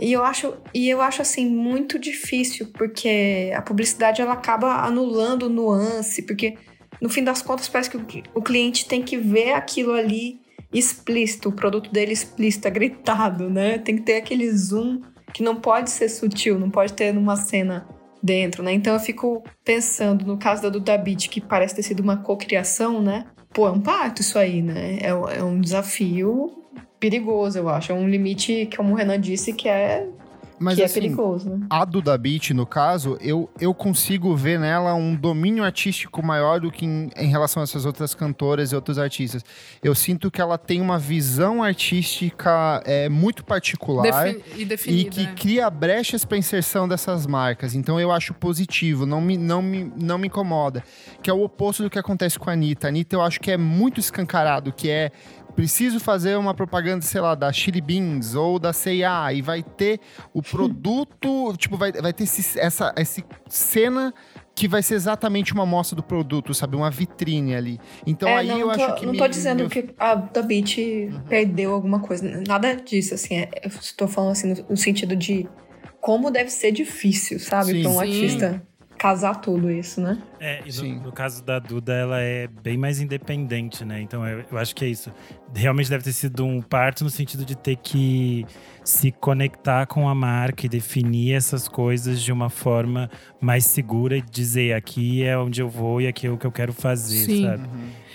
[0.00, 5.50] E eu acho, e eu acho assim muito difícil, porque a publicidade ela acaba anulando
[5.50, 6.56] nuance, porque
[7.02, 10.40] no fim das contas parece que o, cli- o cliente tem que ver aquilo ali
[10.72, 13.76] explícito, o produto dele explícito, é gritado, né?
[13.78, 15.02] Tem que ter aquele zoom
[15.34, 17.86] que não pode ser sutil, não pode ter numa cena
[18.22, 18.72] dentro, né?
[18.72, 23.02] Então eu fico pensando no caso da Duda Beat, que parece ter sido uma cocriação,
[23.02, 23.26] né?
[23.52, 24.98] Pô, é um pacto isso aí, né?
[25.00, 26.59] É, é um desafio
[27.00, 27.90] perigoso, eu acho.
[27.90, 30.06] É um limite, que como o Renan disse, que é,
[30.58, 31.66] Mas que é assim, perigoso, né?
[31.70, 36.70] a Duda Beat, no caso, eu, eu consigo ver nela um domínio artístico maior do
[36.70, 39.42] que em, em relação a essas outras cantoras e outros artistas.
[39.82, 44.02] Eu sinto que ela tem uma visão artística é, muito particular.
[44.02, 45.10] Defi- e E definida.
[45.10, 45.34] que né?
[45.34, 47.74] cria brechas para inserção dessas marcas.
[47.74, 50.84] Então eu acho positivo, não me, não, me, não me incomoda.
[51.22, 52.86] Que é o oposto do que acontece com a Anitta.
[52.86, 55.10] A Anitta eu acho que é muito escancarado, que é
[55.50, 60.00] preciso fazer uma propaganda, sei lá, da Chili Beans ou da C&A e vai ter
[60.32, 64.12] o produto, tipo, vai, vai ter esse, essa, essa cena
[64.54, 66.76] que vai ser exatamente uma amostra do produto, sabe?
[66.76, 67.80] Uma vitrine ali.
[68.06, 70.14] Então é, aí não, eu tô, acho que não me- tô dizendo me- que a
[70.14, 70.76] Duda Beat
[71.28, 72.42] perdeu alguma coisa.
[72.46, 73.36] Nada disso, assim.
[73.36, 75.48] É, eu estou falando assim no, no sentido de
[76.00, 77.80] como deve ser difícil, sabe?
[77.82, 78.00] Para um Sim.
[78.00, 78.62] artista
[79.00, 80.18] casar tudo isso, né?
[80.38, 80.96] É, e Sim.
[80.96, 84.00] no, no caso da Duda, ela é bem mais independente, né?
[84.02, 85.10] Então eu, eu acho que é isso.
[85.54, 88.46] Realmente deve ter sido um parto no sentido de ter que
[88.84, 93.10] se conectar com a marca e definir essas coisas de uma forma
[93.40, 96.52] mais segura e dizer aqui é onde eu vou e aqui é o que eu
[96.52, 97.46] quero fazer, Sim.
[97.46, 97.68] sabe?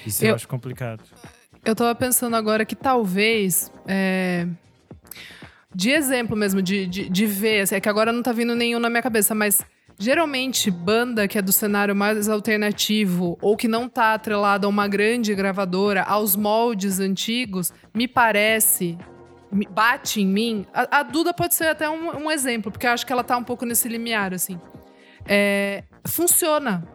[0.05, 1.03] Isso eu, Eu- acho complicado.
[1.63, 3.71] Eu tava pensando agora que talvez.
[3.87, 4.47] é,
[5.73, 8.77] De exemplo mesmo, de, de, de ver, assim, é que agora não tá vindo nenhum
[8.79, 9.61] na minha cabeça, mas
[9.97, 14.87] geralmente banda que é do cenário mais alternativo ou que não tá atrelada a uma
[14.87, 18.97] grande gravadora, aos moldes antigos, me parece.
[19.69, 20.65] Bate em mim.
[20.73, 23.37] A, a Duda pode ser até um, um exemplo, porque eu acho que ela tá
[23.37, 24.59] um pouco nesse limiar, assim.
[25.25, 26.85] É, funciona.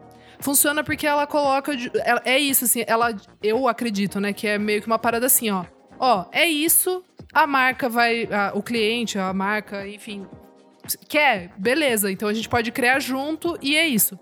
[0.41, 1.73] Funciona porque ela coloca.
[2.05, 3.15] ela- é isso, assim, ela.
[3.43, 4.33] Eu acredito, né?
[4.33, 5.65] Que é meio que uma parada assim, ó.
[5.99, 7.03] Ó, é isso.
[7.33, 8.25] A marca vai.
[8.25, 10.27] a- o cliente, a marca, enfim.
[11.09, 11.51] Quer?
[11.57, 12.11] Beleza.
[12.11, 14.19] Então a gente pode criar junto e é isso.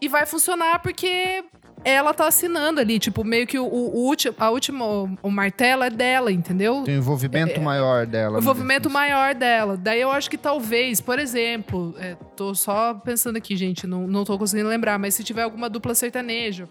[0.00, 1.44] E vai funcionar porque
[1.84, 2.98] ela tá assinando ali.
[2.98, 4.34] Tipo, meio que o, o, último.
[4.38, 4.84] A última.
[5.22, 6.82] O martelo é dela, entendeu?
[6.84, 8.30] Tem um envolvimento maior dela.
[8.30, 8.92] O no envolvimento business.
[8.92, 9.76] maior dela.
[9.76, 14.24] Daí eu acho que talvez, por exemplo, é, tô só pensando aqui, gente, não, não
[14.24, 16.68] tô conseguindo lembrar, mas se tiver alguma dupla sertaneja,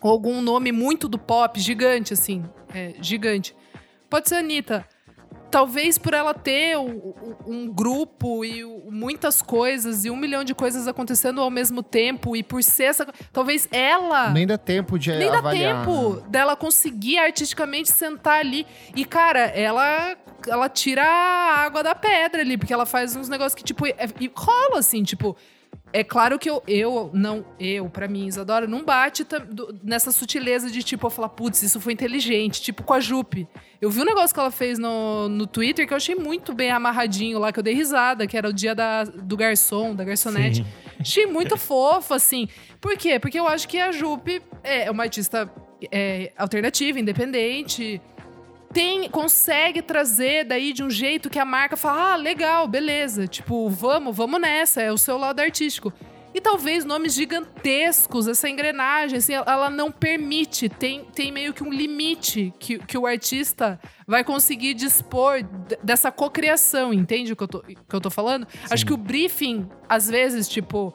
[0.00, 3.54] ou algum nome muito do pop, gigante, assim, é, gigante.
[4.08, 4.86] Pode ser a Anitta.
[5.54, 7.14] Talvez por ela ter um,
[7.46, 12.42] um- grupo e muitas coisas e um milhão de coisas acontecendo ao mesmo tempo, e
[12.42, 13.06] por ser essa.
[13.32, 14.30] Talvez ela.
[14.30, 15.84] Nem dá tempo de Nem dá avaliar.
[15.86, 16.22] tempo né?
[16.28, 18.66] dela conseguir artisticamente sentar ali.
[18.96, 20.16] E, cara, ela
[20.48, 23.94] ela tira a água da pedra ali, porque ela faz uns negócios que, tipo, é-
[24.20, 25.36] e rola assim, tipo.
[25.94, 29.24] É claro que eu, eu não, eu, pra mim, Isadora, não bate
[29.80, 33.46] nessa sutileza de, tipo, eu falar, putz, isso foi inteligente, tipo com a Jupe.
[33.80, 36.72] Eu vi um negócio que ela fez no, no Twitter que eu achei muito bem
[36.72, 40.64] amarradinho lá, que eu dei risada, que era o dia da, do garçom, da garçonete.
[40.64, 40.94] Sim.
[40.98, 42.48] Achei muito fofo, assim.
[42.80, 43.20] Por quê?
[43.20, 45.48] Porque eu acho que a Jupe é uma artista
[45.92, 48.02] é, alternativa, independente.
[48.74, 53.28] Tem, consegue trazer daí de um jeito que a marca fala: ah, legal, beleza.
[53.28, 55.92] Tipo, vamos, vamos nessa, é o seu lado artístico.
[56.34, 61.72] E talvez nomes gigantescos, essa engrenagem, assim, ela não permite, tem, tem meio que um
[61.72, 65.44] limite que, que o artista vai conseguir dispor
[65.80, 68.48] dessa cocriação, entende o que eu tô, que eu tô falando?
[68.68, 70.92] Acho que o briefing, às vezes, tipo,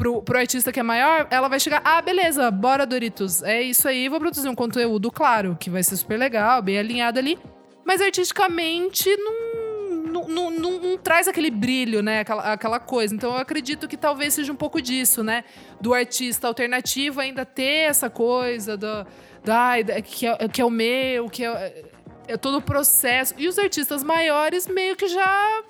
[0.00, 3.86] pro, pro artista que é maior, ela vai chegar, ah, beleza, bora, Doritos, é isso
[3.86, 7.38] aí, vou produzir um conteúdo, claro, que vai ser super legal, bem alinhado ali,
[7.84, 13.14] mas artisticamente não, não, não, não- traz aquele brilho, né, aquela, aquela coisa.
[13.14, 15.44] Então eu acredito que talvez seja um pouco disso, né,
[15.78, 19.06] do artista alternativo ainda ter essa coisa do,
[19.44, 21.84] da, da- que, é, que é o meu, que é,
[22.26, 23.34] é todo o processo.
[23.36, 25.62] E os artistas maiores meio que já...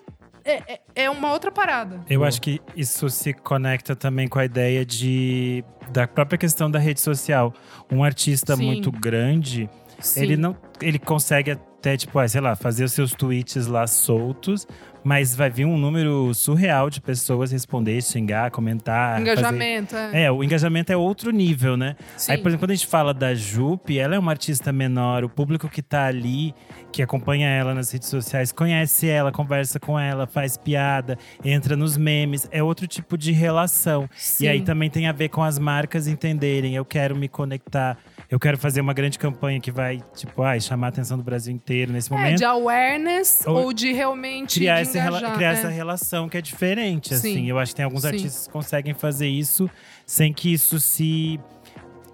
[0.45, 2.01] É, é- é uma outra parada.
[2.09, 6.79] Eu acho que isso se conecta também com a ideia de da própria questão da
[6.79, 7.53] rede social.
[7.91, 8.65] Um artista Sim.
[8.67, 10.23] muito grande, Sim.
[10.23, 14.67] ele não, ele consegue até tipo, ah, sei lá, fazer os seus tweets lá soltos,
[15.03, 20.25] mas vai vir um número surreal de pessoas responder, xingar, comentar, fazer- Engajamento, é.
[20.25, 21.97] É, o engajamento é outro nível, né?
[22.17, 22.33] Sim.
[22.33, 25.29] Aí, por exemplo, quando a gente fala da Jupe, ela é uma artista menor, o
[25.29, 26.55] público que tá ali,
[26.93, 31.97] que acompanha ela nas redes sociais, conhece ela, conversa com ela, faz piada, entra nos
[31.97, 34.09] memes, é outro tipo de relação.
[34.17, 34.45] Sim.
[34.45, 37.97] E aí também tem a ver com as marcas entenderem, eu quero me conectar,
[38.31, 41.53] eu quero fazer uma grande campanha que vai, tipo, ai, chamar a atenção do Brasil
[41.53, 42.39] inteiro nesse É, momento.
[42.39, 45.53] de awareness Ou ou, de realmente Criar, de engajar, criar é.
[45.55, 47.35] essa relação que é diferente, assim.
[47.35, 47.51] Sim.
[47.51, 48.09] Eu acho que tem alguns Sim.
[48.09, 49.69] artistas que conseguem fazer isso
[50.07, 51.41] sem que isso se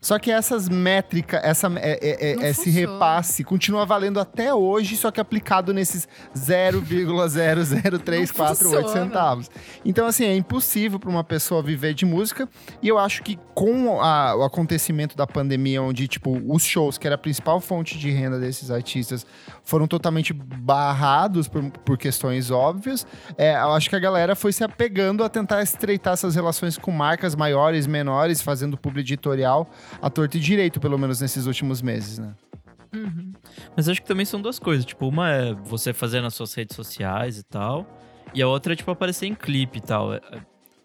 [0.00, 5.10] Só que essas métricas, essa, é- é- é- esse repasse continua valendo até hoje, só
[5.10, 8.88] que aplicado nesses 0,00348 Não funciona.
[8.88, 9.50] centavos.
[9.84, 12.48] Então, assim, é impossível para uma pessoa viver de música.
[12.82, 17.06] E eu acho que com a- o acontecimento da pandemia, onde, tipo, os shows, que
[17.06, 19.26] era a principal fonte de renda desses artistas,
[19.70, 23.06] foram totalmente barrados por, por questões óbvias,
[23.38, 26.90] é, eu acho que a galera foi se apegando a tentar estreitar essas relações com
[26.90, 29.68] marcas maiores, menores, fazendo publi editorial
[30.02, 32.34] a torta e direito, pelo menos nesses últimos meses, né?
[33.76, 34.84] Mas acho que também são duas coisas.
[34.84, 37.86] Tipo, uma é você fazer nas suas redes sociais e tal.
[38.34, 40.12] E a outra é, tipo, aparecer em clipe e tal.
[40.14, 40.20] É-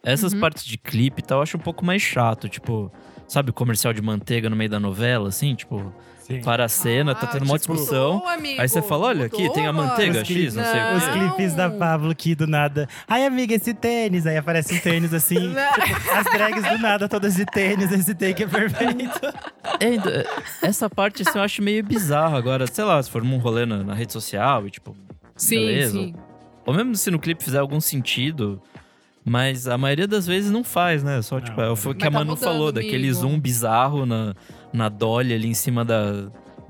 [0.03, 0.39] Essas Uhum.
[0.39, 2.47] partes de clipe e tal, eu acho um pouco mais chato.
[2.47, 2.91] Tipo,
[3.27, 5.55] sabe comercial de manteiga no meio da novela, assim?
[5.55, 5.91] Tipo,
[6.27, 6.41] Sim.
[6.41, 8.13] para a cena, tá Ah, tendo uma tipo, discussão.
[8.15, 10.83] mudou, amigo, Aí você fala, olha, aqui mudou, tem a manteiga X, não sei o
[10.83, 10.97] Não.
[10.97, 12.89] Os clipes da Pablo que do nada.
[13.07, 14.25] Ai, amiga, esse tênis.
[14.25, 15.35] Aí aparece um tênis assim.
[15.53, 17.91] tipo, as drags do nada, todas de tênis.
[17.91, 19.21] Esse take é perfeito.
[19.79, 20.11] É, então,
[20.63, 22.65] essa parte assim, eu acho meio bizarro agora.
[22.65, 24.95] Sei lá, se for num rolê na, na rede social e tipo.
[25.35, 25.91] Sim, beleza.
[25.93, 26.15] sim.
[26.65, 28.59] Ou mesmo se no clipe fizer algum sentido.
[29.27, 31.19] Mas a maioria das vezes não faz, né?
[31.23, 31.73] Só, tipo, Não.
[31.73, 33.13] é, foi o que a tá Manu mudando, falou, daquele amigo.
[33.13, 34.35] zoom bizarro na,
[34.75, 36.27] na dolly ali em cima da,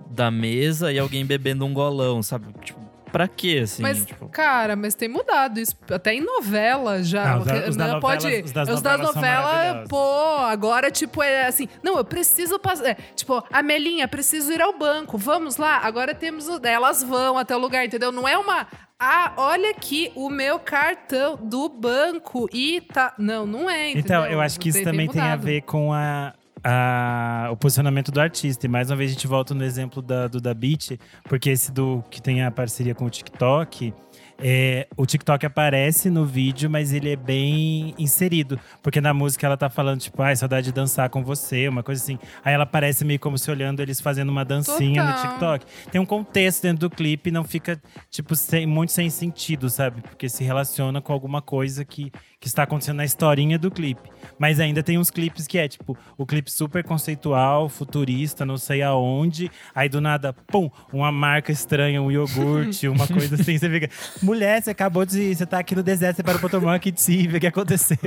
[0.09, 2.45] da mesa e alguém bebendo um golão, sabe?
[2.63, 2.79] Tipo,
[3.11, 3.81] pra quê, assim?
[3.81, 5.73] Mas, tipo, cara, mas tem mudado isso.
[5.89, 7.33] Até em novela já.
[7.33, 9.89] Ah, os da- os da né, novela- pode, os das os das novelas novelas, maravilhosos.
[9.89, 11.67] pô, agora, tipo, é assim.
[11.81, 12.85] Não, eu preciso passar.
[12.89, 15.17] é, tipo, Amelinha, preciso ir ao banco.
[15.17, 15.77] Vamos lá.
[15.83, 16.47] Agora temos.
[16.49, 18.11] o- Elas vão até o lugar, entendeu?
[18.11, 18.67] Não é uma.
[18.99, 23.13] Ah, olha aqui o meu cartão do banco e tá.
[23.17, 23.89] Não, não é.
[23.91, 24.25] Então, entendeu?
[24.37, 25.41] eu acho que isso Tem- também tem a mudado.
[25.43, 26.33] ver com a,
[26.65, 28.65] a- o posicionamento do artista.
[28.65, 30.99] E mais uma vez a gente volta no exemplo da, do da Beat,
[31.29, 33.93] porque esse do que tem a parceria com o TikTok.
[34.37, 38.59] É, o TikTok aparece no vídeo, mas ele é bem inserido.
[38.83, 42.01] Porque na música ela tá falando, tipo, ai, saudade de dançar com você, uma coisa
[42.03, 42.19] assim.
[42.43, 45.29] Aí ela aparece meio como se olhando eles fazendo uma dancinha no Total.
[45.59, 45.65] TikTok.
[45.91, 50.01] Tem um contexto dentro do clipe não fica, tipo, sem- muito sem sentido, sabe?
[50.01, 54.09] Porque se relaciona com alguma coisa que, que está acontecendo na historinha do clipe.
[54.37, 58.81] Mas ainda tem uns clipes que é, tipo, o clipe super conceitual, futurista, não sei
[58.81, 59.49] aonde.
[59.73, 63.57] Aí do nada, pum, uma marca estranha, um iogurte, uma coisa assim.
[63.57, 63.89] Você fica,
[64.25, 65.35] mulher, você acabou de.
[65.35, 67.97] Você tá aqui no deserto, você parou pra tomar uma kitsiva, o que aconteceu?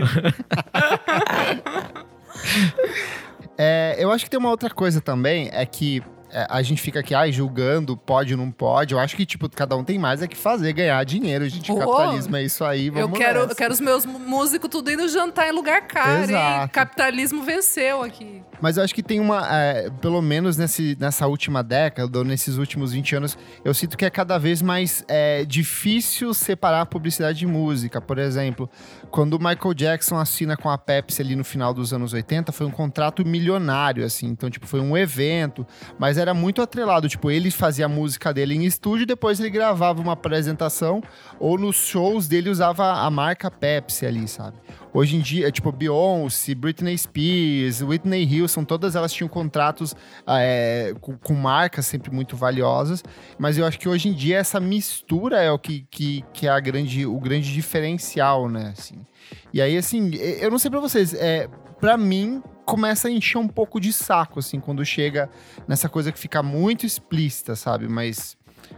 [3.61, 6.01] É, eu acho que tem uma outra coisa também, é que
[6.31, 8.95] é, a gente fica aqui, ai, julgando, pode ou não pode.
[8.95, 11.71] Eu acho que, tipo, cada um tem mais é que fazer, ganhar dinheiro, gente.
[11.73, 13.53] Oh, capitalismo é isso aí, Eu vamos quero, nessa.
[13.53, 16.25] eu quero os meus músicos tudo indo jantar em lugar caro, hein?
[16.25, 16.73] Exato.
[16.73, 18.43] Capitalismo venceu aqui.
[18.61, 22.57] Mas eu acho que tem uma, é, pelo menos nesse, nessa última década, ou nesses
[22.57, 27.39] últimos 20 anos, eu sinto que é cada vez mais é, difícil separar a publicidade
[27.39, 28.01] de música.
[28.01, 28.69] Por exemplo,
[29.11, 32.67] quando o Michael Jackson assina com a Pepsi ali no final dos anos 80, foi
[32.67, 34.27] um contrato milionário, assim.
[34.27, 35.67] Então, tipo, foi um evento,
[35.99, 37.09] mas era muito atrelado.
[37.09, 41.03] Tipo, ele fazia a música dele em estúdio, depois ele gravava uma apresentação,
[41.39, 44.59] ou nos shows dele usava a marca Pepsi ali, sabe?
[44.93, 49.95] Hoje em dia, tipo, Beyoncé, Britney Spears, Whitney Houston, todas elas tinham contratos
[50.27, 53.05] é, com, com marcas sempre muito valiosas.
[53.39, 56.51] Mas eu acho que hoje em dia essa mistura é o que, que, que é
[56.51, 58.73] a grande, o grande diferencial, né?
[58.77, 59.07] Assim.
[59.53, 61.49] E aí, assim, eu não sei pra vocês, é,
[61.81, 65.31] pra mim, começa a encher um pouco de saco, assim, quando chega
[65.67, 67.89] nessa coisa que fica muito explícita, sabe?
[67.89, 68.37] Mas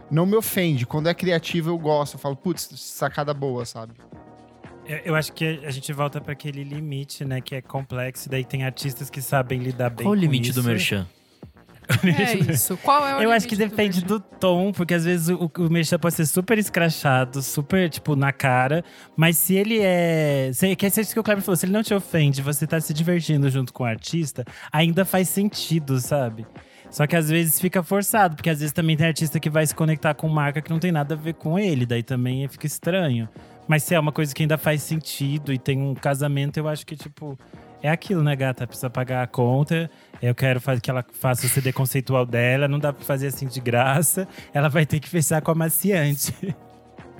[0.09, 0.85] não me ofende.
[0.85, 2.13] Quando é criativo, eu gosto.
[2.13, 3.93] Eu falo, putz, sacada boa, sabe?
[4.85, 7.41] Eu, eu acho que a gente volta para aquele limite, né?
[7.41, 8.29] Que é complexo.
[8.29, 10.61] Daí tem artistas que sabem lidar bem qual o com limite isso.
[10.61, 11.05] do merchan?
[12.03, 12.77] É isso.
[12.77, 14.07] Qual é o Eu acho que depende merchan?
[14.07, 18.31] do tom, porque às vezes o, o merchan pode ser super escrachado, super, tipo, na
[18.31, 18.83] cara.
[19.15, 20.51] Mas se ele é.
[20.53, 22.79] Se, que é isso que o Kleber falou, se ele não te ofende, você tá
[22.79, 26.45] se divertindo junto com o artista, ainda faz sentido, sabe?
[26.89, 29.73] Só que às vezes fica forçado, porque às vezes também tem artista que vai se
[29.73, 33.29] conectar com marca que não tem nada a ver com ele, daí também fica estranho.
[33.65, 36.85] Mas se é uma coisa que ainda faz sentido e tem um casamento, eu acho
[36.85, 37.39] que, tipo,
[37.81, 38.67] é aquilo, né, gata?
[38.67, 39.89] Precisa pagar a conta.
[40.21, 42.67] Eu quero que ela faça o CD conceitual dela.
[42.67, 44.27] Não dá pra fazer assim de graça.
[44.53, 46.33] Ela vai ter que fechar com a maciante.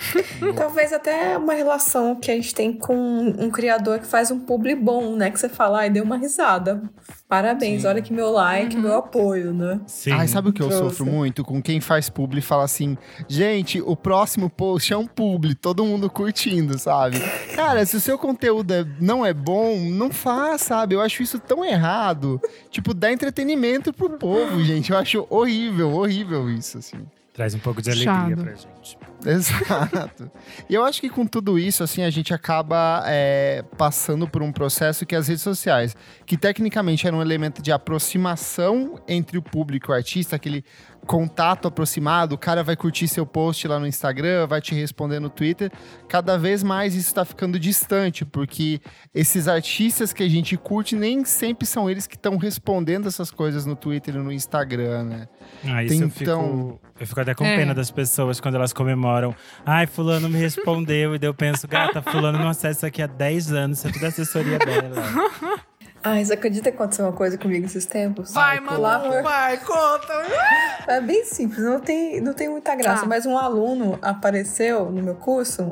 [0.55, 4.75] Talvez até uma relação que a gente tem com um criador que faz um publi
[4.75, 5.29] bom, né?
[5.31, 6.81] Que você fala, ai, deu uma risada.
[7.27, 7.87] Parabéns, Sim.
[7.87, 9.79] olha que meu like, meu apoio, né?
[9.87, 10.11] Sim.
[10.11, 10.97] Ai, sabe o que eu Trouxe.
[10.97, 11.43] sofro muito?
[11.43, 15.85] Com quem faz publi e fala assim, gente, o próximo post é um publi, todo
[15.85, 17.19] mundo curtindo, sabe?
[17.55, 20.95] Cara, se o seu conteúdo é- não é bom, não faz, sabe?
[20.95, 22.41] Eu acho isso tão errado.
[22.69, 24.91] Tipo, dá entretenimento pro povo, gente.
[24.91, 26.97] Eu acho horrível, horrível isso, assim.
[27.33, 28.43] Traz um pouco de alegria Chado.
[28.43, 28.97] pra gente.
[29.25, 30.31] Exato.
[30.69, 34.51] E eu acho que com tudo isso, assim, a gente acaba é, passando por um
[34.51, 39.91] processo que as redes sociais, que tecnicamente era um elemento de aproximação entre o público
[39.91, 40.65] e o artista, aquele
[41.05, 45.29] contato aproximado, o cara vai curtir seu post lá no Instagram, vai te responder no
[45.29, 45.71] Twitter,
[46.07, 48.79] cada vez mais isso está ficando distante, porque
[49.13, 53.65] esses artistas que a gente curte nem sempre são eles que estão respondendo essas coisas
[53.65, 55.27] no Twitter e no Instagram, né?
[55.65, 56.23] Ah, isso Tem, eu fico.
[56.23, 57.57] então- Eu fico até com É.
[57.57, 59.33] pena das pessoas quando elas comemoram.
[59.65, 61.15] Ai, fulano me respondeu.
[61.15, 64.05] e daí eu penso, gata, fulano não acessa aqui há 10 anos, isso é tudo
[64.05, 64.91] assessoria dela.
[66.03, 68.33] Ai, você acredita que aconteceu uma coisa comigo esses tempos?
[68.33, 70.13] Vai, Ai, mano, por- vai, conta.
[70.87, 73.03] É bem simples, não tem, não tem muita graça.
[73.03, 73.07] Tá.
[73.07, 75.71] Mas um aluno apareceu no meu curso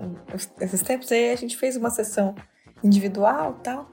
[0.62, 2.36] esses tempos, aí a gente fez uma sessão
[2.84, 3.92] individual e tal.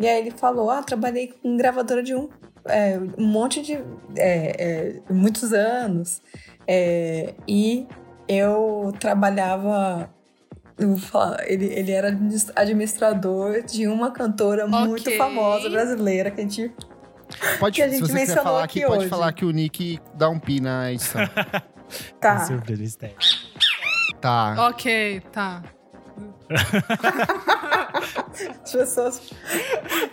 [0.00, 2.30] E aí ele falou: Ah, trabalhei com gravadora de um,
[2.66, 3.74] é, um monte de.
[4.16, 6.22] é, é, muitos anos.
[6.66, 7.86] É, e
[8.26, 10.10] eu trabalhava.
[10.78, 15.16] Eu vou falar, ele, ele era administ- administrador de uma cantora muito Ok.
[15.16, 16.72] famosa brasileira que a gente
[17.58, 19.08] Pode, Que a se gente você quiser mencionou falar aqui, aqui pode hoje.
[19.08, 21.22] falar que o Nick dá um pi na edição.
[22.20, 22.44] tá.
[22.44, 23.20] Surpresa estética.
[24.20, 24.68] Tá.
[24.68, 25.62] Ok, tá.
[28.62, 29.30] As pessoas.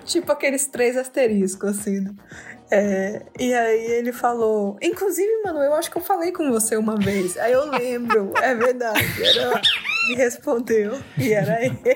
[0.05, 1.99] Tipo aqueles três asteriscos, assim.
[2.01, 2.11] né?
[2.71, 4.77] É, e aí ele falou.
[4.81, 7.37] Inclusive, mano, eu acho que eu falei com você uma vez.
[7.37, 9.05] Aí eu lembro, é verdade.
[9.21, 9.61] Era,
[10.09, 10.99] me respondeu.
[11.17, 11.77] E era ele.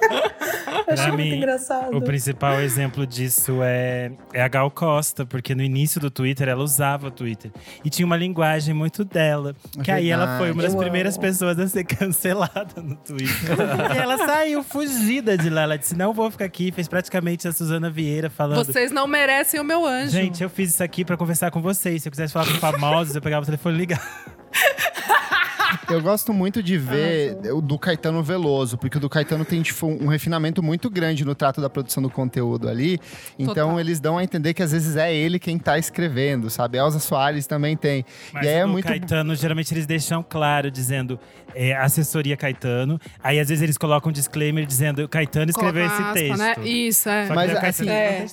[0.00, 1.96] Eu achei Pra muito mim, engraçado.
[1.96, 6.62] O principal exemplo disso é, é a Gal Costa, porque no início do Twitter ela
[6.62, 7.50] usava o Twitter.
[7.84, 9.54] E tinha uma linguagem muito dela.
[9.84, 13.56] Que aí ela foi uma das Eu primeiras pessoas a ser cancelada no Twitter.
[13.94, 15.62] e ela saiu fugida de lá.
[15.62, 16.72] Ela disse: Não vou ficar aqui.
[16.72, 18.64] Fez praticamente a Suzana Vieira falando.
[18.64, 20.10] Vocês não merecem o meu anjo.
[20.12, 22.02] Gente, eu fiz isso aqui pra conversar com vocês.
[22.02, 24.02] Se eu quisesse falar com famosos, eu pegava o telefone e ligava.
[25.88, 29.86] Eu gosto muito de ver o do Caetano Veloso, porque o do Caetano tem tipo,
[29.86, 32.98] um refinamento muito grande no trato da produção do conteúdo ali.
[33.38, 33.80] Então Total.
[33.80, 36.78] eles dão a entender que às vezes é ele quem tá escrevendo, sabe?
[36.78, 38.04] Elza Soares também tem.
[38.32, 38.86] Mas e aí é muito.
[38.86, 41.18] Caetano, geralmente eles deixam claro, dizendo
[41.54, 43.00] é, assessoria Caetano.
[43.22, 46.38] Aí às vezes eles colocam um disclaimer dizendo Caetano escreveu Coloca esse aspa, texto.
[46.38, 46.68] Né?
[46.68, 47.22] Isso, é.
[47.22, 48.26] Só que Mas, daí o Caetano assim, é.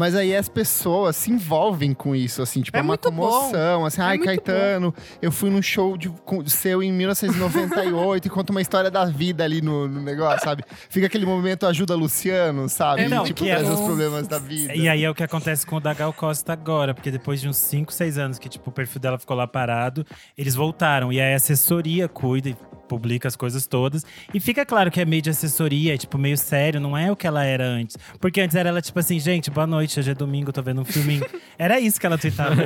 [0.00, 3.28] Mas aí as pessoas se envolvem com isso, assim, tipo, É é, uma muito bom.
[3.28, 3.84] comoção.
[3.84, 8.30] Assim, É ai, muito Caetano, eu fui num show de, com- seu em 1998 e
[8.30, 10.64] conta uma história da vida ali no, no negócio, sabe?
[10.88, 13.02] Fica aquele momento ajuda Luciano, sabe?
[13.02, 13.50] É E, muito tipo, bom.
[13.50, 14.74] traz os problemas da vida.
[14.74, 17.48] E aí é o que acontece com o da Gal Costa agora, porque depois de
[17.48, 21.12] uns 5, 6 anos que tipo, o perfil dela ficou lá parado, eles voltaram.
[21.12, 22.56] E aí a assessoria cuida e
[22.90, 24.04] publica as coisas todas.
[24.34, 27.14] E fica claro que é meio de assessoria, é tipo meio sério, não é o
[27.14, 27.96] que ela era antes.
[28.20, 30.84] Porque antes era ela tipo assim, gente, boa noite, hoje é domingo, tô vendo um
[30.84, 31.24] filminho.
[31.56, 32.56] era isso que ela tweetava.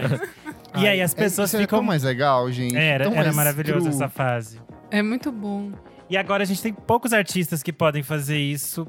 [0.77, 1.83] e aí as É, pessoas é ficam.
[1.83, 2.75] mais legal, gente.
[2.75, 4.59] Era, tão era maravilhoso essa fase.
[4.91, 5.73] É muito bom.
[6.09, 8.87] E agora a gente tem poucos artistas que podem fazer isso.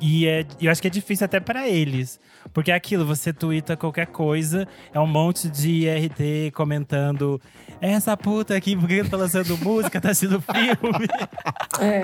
[0.00, 2.18] E é, eu acho que é difícil até para eles.
[2.54, 7.40] Porque é aquilo, você twitta qualquer coisa, é um monte de RT comentando
[7.80, 11.06] essa puta aqui, porque tá lançando música, tá assistindo filme.
[11.80, 12.02] É.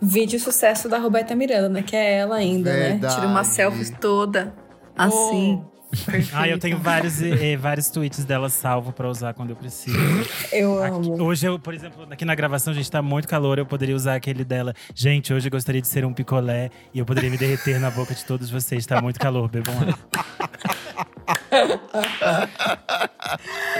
[0.00, 1.82] Vídeo sucesso da Roberta Miranda, né?
[1.82, 2.90] Que é ela ainda, né?
[2.90, 3.14] Verdade.
[3.16, 4.54] Tira uma selfie toda
[4.96, 5.60] assim.
[5.60, 6.30] Oh, perfeita.
[6.34, 9.96] ah, eu tenho vários, eh, vários tweets dela salvo pra usar quando eu preciso.
[10.52, 11.22] Eu Aqui- amo.
[11.24, 13.58] hoje, eu, por exemplo, aqui na gravação, gente, tá muito calor.
[13.58, 14.74] Eu poderia usar aquele dela.
[14.94, 18.14] Gente, hoje eu gostaria de ser um picolé e eu poderia me derreter na boca
[18.14, 18.84] de todos vocês.
[18.86, 19.98] Tá muito calor, bebam água.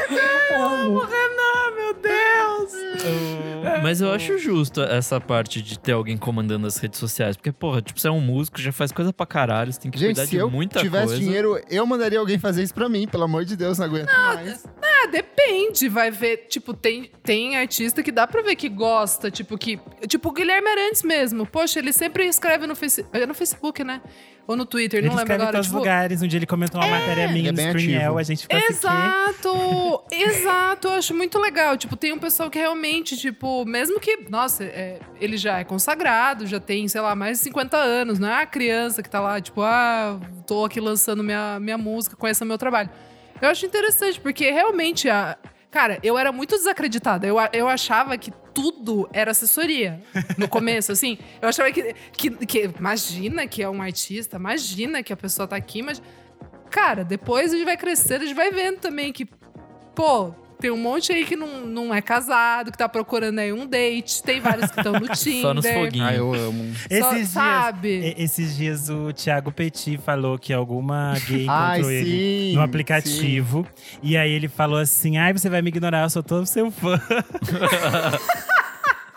[0.09, 3.48] Renan, meu Deus!
[3.83, 7.37] Mas eu acho justo essa parte de ter alguém comandando as redes sociais.
[7.37, 9.99] Porque, porra, tipo, você é um músico, já faz coisa pra caralho, você tem que
[9.99, 11.21] Gente, cuidar se de eu muita tivesse coisa.
[11.23, 14.65] dinheiro, eu mandaria alguém fazer isso pra mim, pelo amor de Deus, não aguento mais.
[14.83, 15.89] Ah, depende.
[15.89, 19.79] Vai ver, tipo, tem, tem artista que dá pra ver que gosta, tipo, que.
[20.09, 21.47] Tipo, o Guilherme Arantes mesmo.
[21.47, 24.01] Poxa, ele sempre escreve no, face, é no Facebook, né?
[24.47, 25.61] Ou no Twitter, Ele não lembro escreve em agora.
[25.61, 26.23] os Tipo, lugares.
[26.23, 28.73] Um dia ele comentou uma matéria minha Ele é no Screenel, a gente ficou assim?
[28.73, 31.77] Exato, exato, eu acho muito legal.
[31.77, 36.47] Tipo, tem um pessoal que realmente, tipo, mesmo que, nossa, é, ele já é consagrado,
[36.47, 39.41] já tem, sei lá, mais de 50 anos, não é a criança que tá lá,
[39.41, 42.91] tipo, ah, tô aqui lançando minha, minha música, conheça meu trabalho.
[43.41, 45.39] Eu acho interessante, porque realmente, a,
[45.71, 47.27] cara, eu era muito desacreditada.
[47.27, 50.03] Eu, eu achava que tudo era assessoria.
[50.37, 51.17] No começo, assim.
[51.41, 52.71] Eu achava que, que, que.
[52.77, 56.03] Imagina que é um artista, imagina que a pessoa tá aqui, mas.
[56.69, 59.25] Cara, depois a gente vai crescendo, a gente vai vendo também que,
[59.95, 63.67] pô, tem um monte aí que não, não é casado, que tá procurando aí um
[63.67, 65.43] date, tem vários que estão no Tinder.
[65.43, 66.09] Só nos foguinhos.
[66.09, 66.75] Ah, eu amo.
[66.75, 68.15] Só- Esses dias, sabe?
[68.19, 73.67] esses dias o Thiago Petit falou que alguma gay Ai, encontrou ele sim, no aplicativo.
[74.03, 77.01] E aí ele falou assim: ai, você vai me ignorar, eu sou todo seu fã.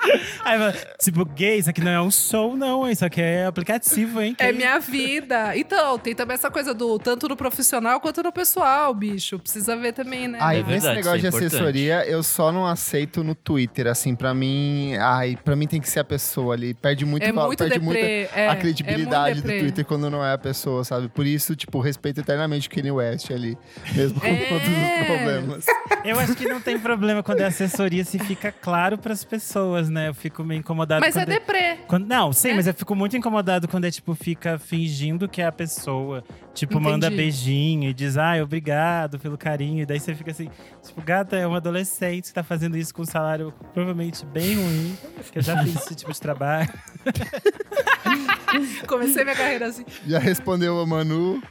[0.44, 0.60] Aí,
[1.00, 2.94] tipo, gay, isso aqui não é um show, não, hein?
[2.94, 4.36] Isso aqui é aplicativo, hein?
[4.40, 5.56] É Que- minha vida.
[5.56, 9.38] Então, tem também essa coisa do tanto no profissional quanto no pessoal, bicho.
[9.40, 10.40] Precisa ver também, né?
[10.42, 11.56] Aí, É nesse verdade, negócio de isso é importante.
[11.56, 13.88] assessoria, eu só não aceito no Twitter.
[13.88, 14.96] Assim, pra mim.
[15.00, 16.74] Ai, pra mim tem que ser a pessoa ali.
[16.74, 17.86] Perde muito, é muito perde deprê.
[17.86, 18.00] muita
[18.40, 19.60] é, a é credibilidade muito do.
[19.60, 21.08] Twitter quando não é a pessoa, sabe?
[21.10, 23.58] Por isso, tipo, respeito eternamente o Kanye West ali.
[23.96, 24.46] Mesmo com É.
[24.46, 25.66] todos os problemas.
[26.04, 30.08] Eu acho que não tem problema quando é assessoria se fica claro pras pessoas, né?
[30.10, 31.78] Eu fico meio incomodado Mas é quando deprê.
[31.88, 32.54] Quando- não, sim, É.
[32.56, 36.24] mas eu fico muito incomodado quando é tipo, fica fingindo que é a pessoa.
[36.54, 37.22] Tipo, manda Entendi.
[37.22, 39.82] beijinho e diz, ai, obrigado pelo carinho.
[39.82, 40.50] E daí você fica assim,
[40.84, 44.98] tipo, gata, é uma adolescente que tá fazendo isso com um salário provavelmente bem ruim.
[45.32, 46.70] Que eu já fiz esse tipo de trabalho.
[48.88, 49.86] Comecei minha carreira assim.
[50.06, 51.42] Já respondeu a Manu.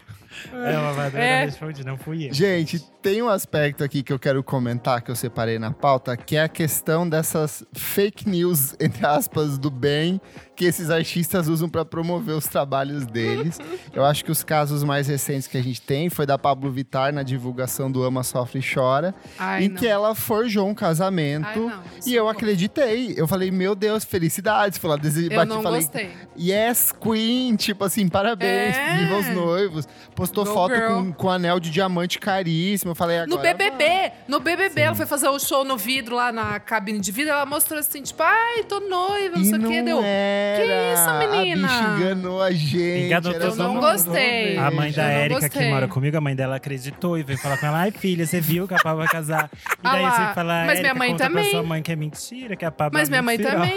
[0.52, 1.44] É, uma madrugada É.
[1.44, 2.32] responde, não fui eu.
[2.34, 6.36] Gente, tem um aspecto aqui que eu quero comentar, que eu separei na pauta, que
[6.36, 10.20] é a questão dessas fake news, entre aspas, do bem,
[10.54, 13.58] que esses artistas usam para promover os trabalhos deles.
[13.94, 17.12] eu acho que os casos mais recentes que a gente tem foi da Pablo Vittar
[17.12, 19.76] na divulgação do Ama, Sofre e Chora, Ai, em não.
[19.76, 21.46] que ela forjou um casamento.
[21.46, 21.82] Ai, não.
[22.06, 23.14] E eu acreditei.
[23.16, 24.78] Eu falei, meu Deus, felicidades.
[24.78, 25.24] Fui lá, dese...
[25.30, 26.10] Eu bati, não falei, gostei.
[26.38, 28.98] Yes, Queen, tipo assim, parabéns, É.
[28.98, 29.88] viva os noivos.
[30.14, 30.88] Postou Go foto girl.
[30.88, 32.89] com, com anel de diamante caríssimo.
[32.90, 36.30] Eu falei, agora No BBB, no BBB, ela foi fazer o show no vidro, lá
[36.32, 39.58] na cabine de vidro, ela mostrou assim, tipo, ai, tô noiva, não E sei o
[39.62, 40.00] não que, deu.
[40.02, 40.64] era.
[40.64, 41.68] Que isso, menina?
[41.68, 43.06] A bicha enganou a gente.
[43.06, 43.78] Enganou só mundo.
[43.80, 44.58] uma Gostei.
[44.58, 47.38] A mãe da Eu não Érica, que mora comigo, a mãe dela acreditou e veio
[47.38, 49.50] falar com ela: ai, filha, você viu que a Pablo vai casar?
[49.54, 51.82] E Ah daí lá, você fala: mas minha "Érica, mãe conta também." Pra sua mãe
[51.82, 53.76] que é mentira, que a Pablo Mas é minha mãe também.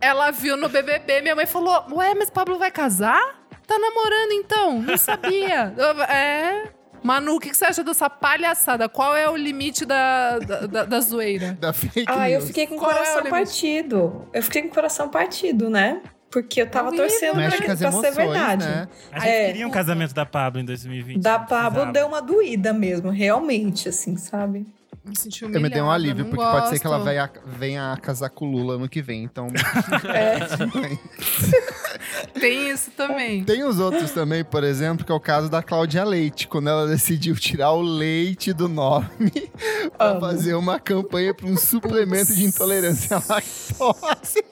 [0.00, 3.20] Ela viu no BBB, minha mãe falou, ué, mas Pablo vai casar?
[3.66, 4.80] Tá namorando então?
[4.80, 5.72] Não sabia.
[5.76, 6.64] Eu- é...
[7.02, 8.88] Manu, o que que você acha dessa palhaçada?
[8.88, 11.56] Qual é o limite da, da, da- da zoeira?
[11.60, 12.46] Da fake Ah, eu news.
[12.48, 14.28] fiquei com o Qual é o coração partido.
[14.32, 16.00] Eu fiquei com o coração partido, né?
[16.30, 18.64] Porque eu tava Horrível, torcendo pra, as pra ser emoções, verdade.
[18.66, 18.88] né?
[19.10, 19.46] A gente É.
[19.46, 21.22] queria um casamento da Pablo em 2020.
[21.22, 24.66] Da Pablo deu uma doída mesmo, realmente, assim, sabe?
[25.08, 27.08] Me senti Eu me humilhada, dei um alívio, porque pode ser que ela gosto.
[27.08, 29.24] venha, venha a casar com o Lula ano que vem.
[29.24, 29.48] Então,
[32.38, 33.44] Tem isso também.
[33.44, 36.86] tem os outros também, por exemplo, que é o caso da Cláudia Leite, quando ela
[36.86, 39.50] decidiu tirar o leite do nome
[39.96, 44.44] pra fazer uma campanha para um suplemento de intolerância à lactose.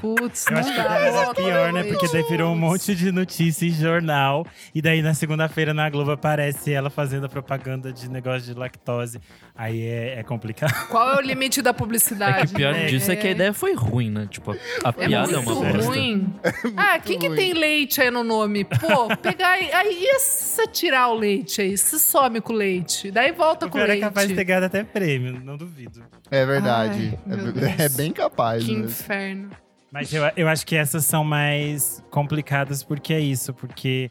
[0.00, 1.84] Putz, Eu não acho que é pior, né?
[1.84, 4.46] Porque daí virou um monte de notícia em jornal.
[4.74, 9.20] E daí na segunda-feira na Globo aparece ela fazendo a propaganda de negócio de lactose.
[9.54, 10.72] Aí é, é complicado.
[10.88, 12.46] Qual é o limite da É publicidade?
[12.48, 14.26] que o pior disso é que a ideia foi ruim, né?
[14.30, 14.52] Tipo,
[14.84, 15.82] a É piada é uma bosta.
[15.88, 16.32] ruim.
[16.76, 18.64] ah, quem que tem leite aí no nome?
[18.64, 21.76] Pô, pegar aí, aí e se você tirar o leite aí?
[21.76, 24.02] Se some com o leite, daí volta O com o pior é leite.
[24.04, 26.02] capaz de ter ganhado até prêmio, não duvido.
[26.30, 27.18] É verdade.
[27.28, 28.64] Ai, é, é bem capaz.
[28.64, 28.86] Que mesmo.
[28.86, 29.50] inferno.
[29.90, 34.10] Mas eu, eu acho que essas são mais complicadas porque é isso, porque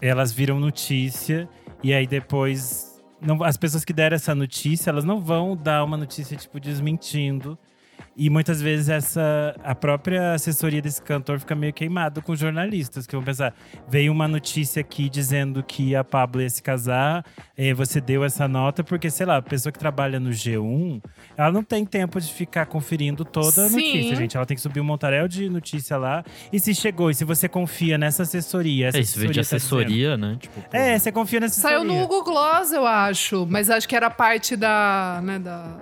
[0.00, 1.48] elas viram notícia
[1.82, 3.02] e aí depois.
[3.20, 7.58] Não, as pessoas que deram essa notícia, elas não vão dar uma notícia, tipo, desmentindo.
[8.16, 13.06] E muitas vezes essa a própria assessoria desse cantor fica meio queimado com os jornalistas,
[13.06, 13.52] que vão pensar,
[13.88, 17.24] veio uma notícia aqui dizendo que a Pablo ia se casar,
[17.56, 21.02] eh, você deu essa nota, porque, sei lá, a pessoa que trabalha no G1,
[21.36, 23.74] ela não tem tempo de ficar conferindo toda a Sim.
[23.76, 24.36] notícia, gente.
[24.36, 26.24] Ela tem que subir um montarel de notícia lá.
[26.52, 29.40] E se chegou, e se você confia nessa assessoria, essa É, isso veio de tá
[29.42, 30.36] assessoria, né?
[30.40, 32.00] Tipo, pô, é, você confia nessa Saiu assessoria.
[32.00, 33.46] no Google Gloss, eu acho.
[33.48, 35.20] Mas acho que era parte da.
[35.22, 35.78] Né, da,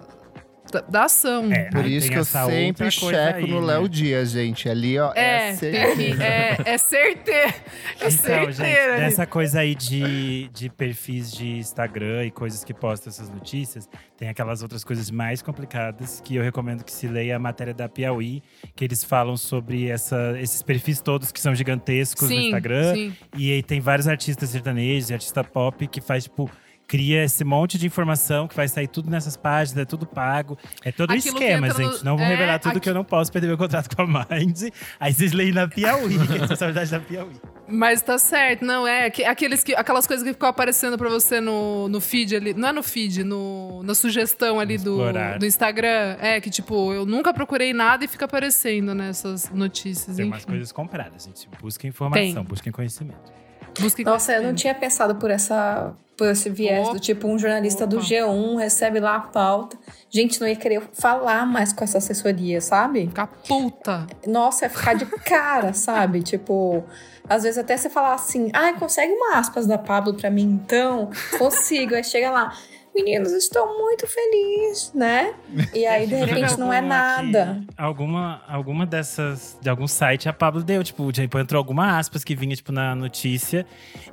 [0.72, 1.52] da, da ação.
[1.52, 3.66] É, Por isso que eu sempre checo aí, no né?
[3.74, 4.68] Léo Dias, gente.
[4.68, 7.54] Ali, ó, é, É, é, é certeiro.
[8.00, 8.92] É Então, gente, certeiro.
[8.94, 9.00] ali.
[9.02, 14.28] dessa coisa aí de, de perfis de Instagram e coisas que postam essas notícias, tem
[14.28, 18.42] aquelas outras coisas mais complicadas que eu recomendo que se leia a matéria da Piauí,
[18.74, 22.94] que eles falam sobre essa, esses perfis todos que são gigantescos no Sim, Instagram.
[22.94, 23.12] sim.
[23.36, 26.50] E aí tem vários artistas sertanejos e artista pop que faz, tipo,
[26.92, 30.58] cria esse monte de informação que vai sair tudo nessas páginas, é tudo pago.
[30.84, 32.04] É todo um Aquilo esquema, no- gente.
[32.04, 34.06] Não vou é, revelar tudo aqui- que eu não posso perder meu contrato com a
[34.06, 34.64] Mind.
[35.00, 37.32] Aí vocês leem na Piauí, que é a responsabilidade da Piauí.
[37.66, 39.08] Mas tá certo, não é?
[39.08, 42.52] que- Aqueles que, aquelas coisas que ficam aparecendo pra você no, no feed ali.
[42.52, 44.98] Não é no feed, no, na sugestão ali do,
[45.38, 46.16] do Instagram.
[46.20, 50.14] É, que tipo, eu nunca procurei nada e fica aparecendo nessas notícias.
[50.16, 50.50] Tem umas enfim.
[50.50, 51.48] coisas compradas, gente.
[51.58, 52.44] Busquem informação, Tem.
[52.44, 53.32] busquem conhecimento.
[53.78, 56.94] Busquem Nossa, eu não tinha pensado por essa por esse viés Opa.
[56.94, 58.06] do tipo um jornalista do Opa.
[58.06, 59.76] G1 recebe lá a pauta.
[60.10, 63.06] Gente, não ia querer falar mais com essa assessoria, sabe?
[63.06, 64.06] Ficar puta.
[64.26, 66.22] Nossa, ia ficar de cara, sabe?
[66.22, 66.84] Tipo,
[67.28, 71.10] às vezes até você falar assim: "Ai, consegue uma aspas da Pablo pra mim então?"
[71.38, 71.94] Consigo.
[71.94, 72.52] Aí chega lá:
[72.94, 75.34] "Meninos, estou muito feliz", né?
[75.72, 77.62] E aí de repente não é nada.
[77.66, 80.82] que- alguma, alguma dessas, de algum site, a Pablo deu.
[80.84, 83.64] Tipo, tipo, entrou alguma aspas que vinha, tipo, na notícia.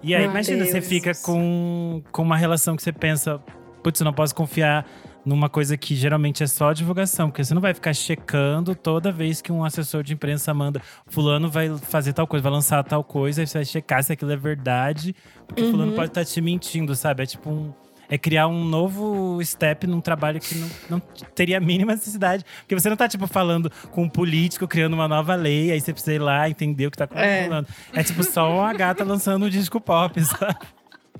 [0.02, 0.86] E aí, Meu imagina, você Deus.
[0.88, 3.40] fica com, com uma relação que você pensa,
[3.84, 4.86] putz, eu não posso confiar
[5.26, 9.42] numa coisa que geralmente é só divulgação, porque você não vai ficar checando toda vez
[9.42, 13.42] que um assessor de imprensa manda fulano vai fazer tal coisa, vai lançar tal coisa,
[13.42, 15.14] aí você vai checar se aquilo é verdade,
[15.46, 15.72] porque Uhum.
[15.72, 17.24] fulano pode estar te mentindo, sabe?
[17.24, 17.72] É tipo um
[18.10, 21.00] é criar um novo step num trabalho que não, não
[21.36, 22.44] teria a mínima necessidade.
[22.62, 25.94] Porque você não tá, tipo, falando com um político, criando uma nova lei, aí você
[25.94, 27.44] precisa ir lá entender o que tá É.
[27.44, 27.68] rolando.
[27.94, 30.58] É, tipo só uma gata lançando um disco pop, sabe?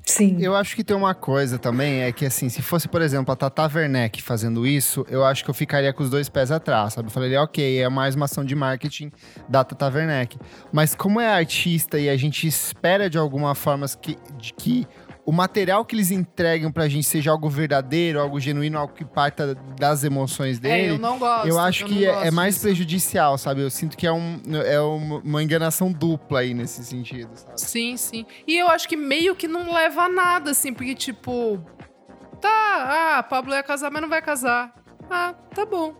[0.02, 0.38] Sim.
[0.40, 3.36] Eu acho que tem uma coisa também, é que assim, se fosse, por exemplo, a
[3.36, 7.08] Tata Werneck fazendo isso, eu acho que eu ficaria com os dois pés atrás, sabe?
[7.08, 9.12] Eu falaria, ok, é mais uma ação de marketing
[9.48, 10.36] da Tata Werneck.
[10.72, 14.86] Mas como é artista e a gente espera de alguma forma que, de que
[15.26, 19.54] o material que eles entregam pra gente seja algo verdadeiro, algo genuíno, algo que parta
[19.78, 20.88] das emoções É, dele.
[20.94, 21.46] eu não gosto.
[21.48, 22.66] Eu acho não que é, é mais disso.
[22.66, 23.60] prejudicial, sabe?
[23.62, 27.60] Eu sinto que é, um, é uma, uma enganação dupla aí nesse sentido, sabe?
[27.60, 28.26] Sim, sim.
[28.46, 31.60] E eu acho que meio que não leva a nada, assim, porque, tipo.
[32.40, 34.72] Tá, ah, Pablo ia casar, mas não vai casar.
[35.10, 35.94] Ah, tá bom.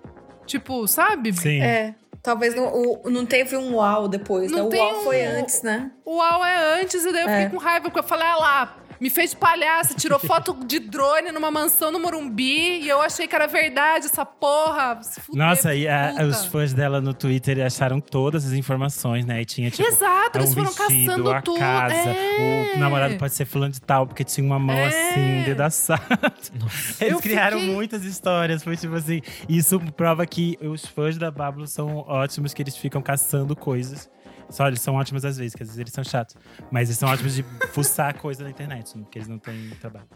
[0.46, 1.32] Tipo, sabe?
[1.34, 1.60] Sim.
[1.60, 1.94] É.
[2.22, 4.76] Talvez não, o- não teve um uau depois, Não né?
[4.76, 5.90] O uau foi um- antes, né?
[6.04, 7.42] O UAU é antes, e daí eu É.
[7.44, 10.78] fiquei com raiva, porque eu falei, ah lá, me fez de palhaça, tirou foto de
[10.78, 15.00] drone numa mansão no Morumbi, e eu achei que era verdade essa porra.
[15.20, 19.40] Fuder, Nossa, e a- os fãs dela no Twitter acharam todas as informações, né?
[19.42, 21.58] E tinha, tipo, Exato, é eles um foram vestido, caçando a tudo.
[21.58, 22.72] casa, é.
[22.76, 24.86] o namorado pode ser fulano de tal, porque tinha uma mão É.
[24.86, 26.00] assim, dedaçada.
[27.00, 29.20] Eles Eu criaram fiquei- muitas histórias, foi tipo assim.
[29.48, 34.08] Isso prova que os fãs da Pablo são ótimos, que eles ficam caçando coisas.
[34.50, 36.36] Só eles são ótimos às vezes, que às vezes eles são chatos.
[36.70, 40.06] Mas eles são ótimos de fuçar coisa na internet, porque eles não têm trabalho.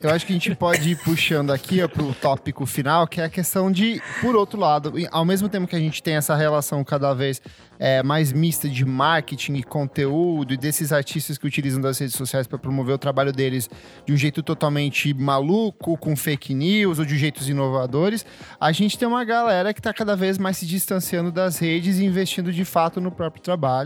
[0.00, 3.24] Eu acho que a gente pode ir puxando aqui ó, pro tópico final, que é
[3.24, 6.84] a questão de, por outro lado, ao mesmo tempo que a gente tem essa relação
[6.84, 7.40] cada vez
[7.78, 12.46] é, mais mista de marketing e conteúdo e desses artistas que utilizam das redes sociais
[12.46, 13.70] para promover o trabalho deles
[14.04, 18.26] de um jeito totalmente maluco, com fake news ou de jeitos inovadores,
[18.60, 22.04] a gente tem uma galera que está cada vez mais se distanciando das redes e
[22.04, 23.77] investindo de fato no próprio trabalho.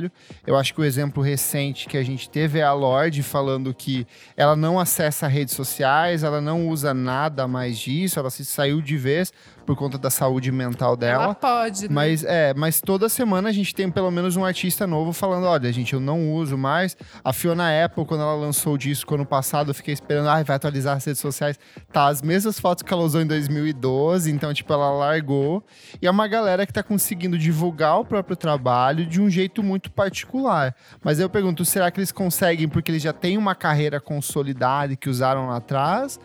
[0.46, 4.06] Eu acho que o exemplo recente que a gente teve é a Lorde falando que
[4.36, 8.96] ela não acessa redes sociais, ela não usa nada mais disso, ela se saiu de
[8.96, 9.32] vez
[9.64, 11.24] por conta da saúde mental dela.
[11.24, 11.88] Ela pode, né?
[11.90, 15.72] Mas é, mas toda semana a gente tem pelo menos um artista novo falando, olha,
[15.72, 16.96] gente, eu não uso mais.
[17.24, 20.56] A Fiona Apple, quando ela lançou o disco ano passado, eu fiquei esperando, ai, vai
[20.56, 21.58] atualizar as redes sociais.
[21.92, 25.64] Tá, as mesmas fotos que ela usou em 2012, então, tipo, ela largou.
[26.00, 29.90] E é uma galera que tá conseguindo divulgar o próprio trabalho de um jeito muito
[29.90, 30.74] particular.
[31.02, 34.96] Mas eu pergunto, será que eles conseguem porque eles já têm uma carreira consolidada e
[34.96, 36.18] que usaram lá atrás?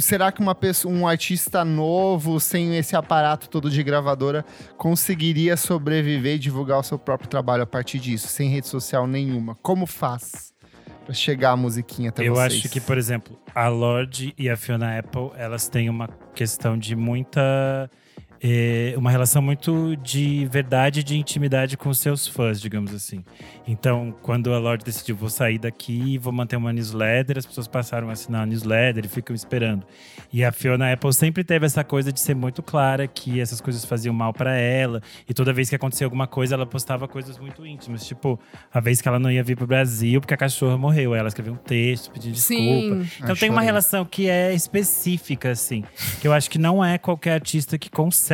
[0.00, 4.44] Será que uma pessoa, um artista novo, sem esse aparato todo de gravadora,
[4.76, 9.56] conseguiria sobreviver e divulgar o seu próprio trabalho a partir disso, sem rede social nenhuma?
[9.62, 10.52] Como faz
[11.04, 12.54] pra chegar a musiquinha até Eu vocês?
[12.54, 16.96] acho que, por exemplo, a Lorde e a Fiona Apple, elas têm uma questão de
[16.96, 17.90] muita.
[18.42, 23.24] Eh, uma relação muito de verdade e de intimidade com seus fãs, digamos assim.
[23.66, 28.08] Então, quando a Lorde decidiu, vou sair daqui vou manter uma newsletter, as pessoas passaram
[28.08, 29.86] a assinar a newsletter e ficam esperando.
[30.32, 33.84] E a Fiona Apple sempre teve essa coisa de ser muito clara que essas coisas
[33.84, 35.00] faziam mal pra ela.
[35.28, 38.06] E toda vez que acontecia alguma coisa, ela postava coisas muito íntimas.
[38.06, 38.38] Tipo,
[38.72, 41.12] a vez que ela não ia vir pro Brasil porque a cachorra morreu.
[41.12, 42.62] Aí ela escreveu um texto pedindo desculpa.
[42.62, 43.08] Sim.
[43.18, 45.84] Então Ai, tem uma relação que é específica, assim.
[46.20, 48.31] Que eu acho que não é qualquer artista que consegue.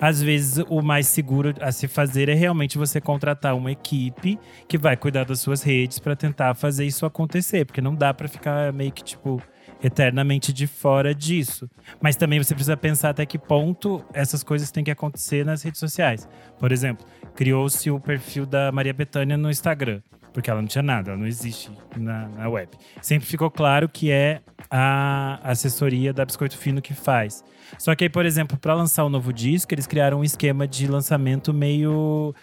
[0.00, 4.78] Às vezes, o mais seguro a se fazer é realmente você contratar uma equipe que
[4.78, 7.64] vai cuidar das suas redes pra tentar fazer isso acontecer.
[7.64, 9.42] Porque não dá pra ficar meio que, tipo,
[9.82, 11.68] eternamente de fora disso.
[12.00, 15.80] Mas também você precisa pensar até que ponto essas coisas têm que acontecer nas redes
[15.80, 16.28] sociais.
[16.58, 20.00] Por exemplo, criou-se o perfil da Maria Bethânia no Instagram.
[20.32, 22.68] Porque ela não tinha nada, ela não existe na, na web.
[23.00, 27.44] Sempre ficou claro que é a assessoria da Biscoito Fino que faz.
[27.78, 30.86] Só que aí, por exemplo, para lançar o novo disco, eles criaram um esquema de
[30.86, 32.34] lançamento meio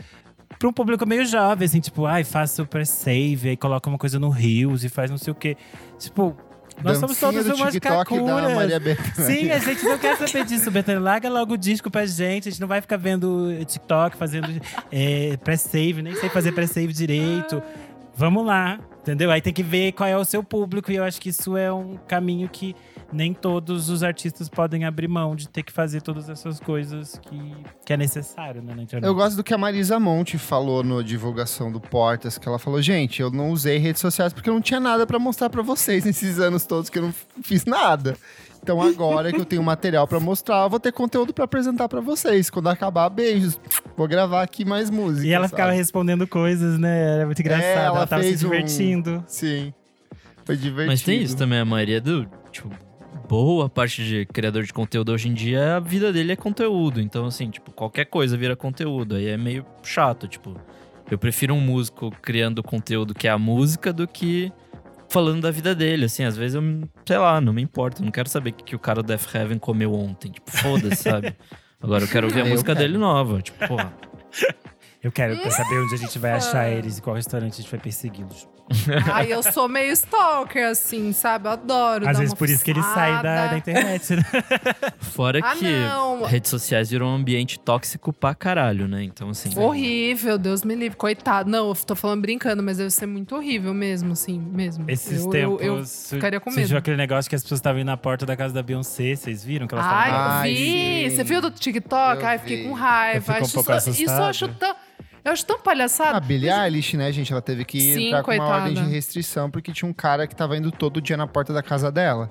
[0.59, 4.19] para um público meio jovem, assim, tipo, ai, faça o pré-save, aí coloca uma coisa
[4.19, 5.57] no Reels e faz não sei o quê.
[5.97, 6.35] Tipo,
[6.83, 8.81] nós somos Dancinha todos do umas cacuras.
[8.81, 8.99] Bethânia.
[9.15, 11.01] Sim, a gente não quer saber disso, Betânia.
[11.01, 12.47] Larga logo o disco pra gente.
[12.47, 14.47] A gente não vai ficar vendo TikTok, fazendo
[14.91, 17.61] é, pré-save, nem sei fazer pré-save direito.
[18.15, 19.31] Vamos lá, entendeu?
[19.31, 20.91] Aí tem que ver qual é o seu público.
[20.91, 22.75] E eu acho que isso é um caminho que
[23.11, 27.55] nem todos os artistas podem abrir mão de ter que fazer todas essas coisas que,
[27.85, 29.07] que é necessário né, na internet.
[29.07, 32.81] Eu gosto do que a Marisa Monte falou no divulgação do Portas, que ela falou,
[32.81, 36.05] gente, eu não usei redes sociais porque eu não tinha nada pra mostrar pra vocês
[36.05, 38.15] nesses anos todos que eu não fiz nada.
[38.63, 41.99] Então agora que eu tenho material pra mostrar, eu vou ter conteúdo pra apresentar pra
[41.99, 42.49] vocês.
[42.49, 43.59] Quando acabar, beijos.
[43.97, 45.27] Vou gravar aqui mais música.
[45.27, 45.57] E ela sabe?
[45.59, 47.15] ficava respondendo coisas, né?
[47.15, 47.65] Era muito engraçado.
[47.65, 49.23] É, ela ela tava se fez um- divertindo.
[49.27, 49.73] Sim.
[50.45, 50.87] Foi divertido.
[50.91, 52.27] Mas tem isso também, a maioria do.
[52.51, 52.69] Tipo,
[53.27, 57.01] boa parte de criador de conteúdo hoje em dia, a vida dele é conteúdo.
[57.01, 59.15] Então, assim, tipo, qualquer coisa vira conteúdo.
[59.15, 60.55] Aí é meio chato, tipo.
[61.09, 64.51] Eu prefiro um músico criando conteúdo que é a música do que
[65.11, 66.23] falando da vida dele, assim.
[66.23, 66.63] Às vezes eu,
[67.05, 68.01] sei lá, não me importa.
[68.01, 70.31] eu Não quero saber o que, que o cara do Death Heaven comeu ontem.
[70.31, 71.35] Tipo, foda-se, sabe?
[71.81, 72.79] Agora eu quero ouvir a Eu música quero.
[72.79, 73.41] dele nova.
[73.41, 73.93] Tipo, porra.
[75.03, 77.79] Eu quero saber onde a gente vai achar eles e qual restaurante a gente vai
[77.79, 78.47] persegui-los.
[79.11, 81.47] Ai, eu sou meio stalker, assim, sabe?
[81.47, 82.07] Eu adoro.
[82.07, 84.23] Às dar vezes uma por isso que eles saem da, da internet, né?
[84.99, 86.23] Fora Ah, que não.
[86.23, 89.03] redes sociais viram um ambiente tóxico pra caralho, né?
[89.03, 89.49] Então, assim.
[89.59, 90.95] Horrível, Deus me livre.
[90.97, 91.49] Coitado.
[91.49, 94.85] Não, eu tô falando brincando, mas deve ser muito horrível mesmo, assim, mesmo.
[94.87, 96.77] Esses eu, tempos Eu, eu ficaria com surgiu medo.
[96.77, 99.15] aquele negócio que as pessoas estavam indo na porta da casa da Beyoncé.
[99.15, 100.39] Vocês viram que elas Ai, estavam lá?
[100.41, 101.09] Ai, vi.
[101.09, 101.15] sim.
[101.17, 102.21] Você viu do TikTok?
[102.21, 102.63] Eu Ai, fiquei vi.
[102.63, 103.33] com Eu raiva.
[103.33, 104.75] fico um pouco isso, isso eu acho tão.
[105.23, 106.17] Eu acho tão palhaçada.
[106.17, 107.31] A Billie Eilish, né, gente?
[107.31, 108.63] Ela teve que Sim, entrar com uma coitada.
[108.65, 111.61] ordem de restrição porque tinha um cara que tava indo todo dia na porta da
[111.61, 112.29] casa dela.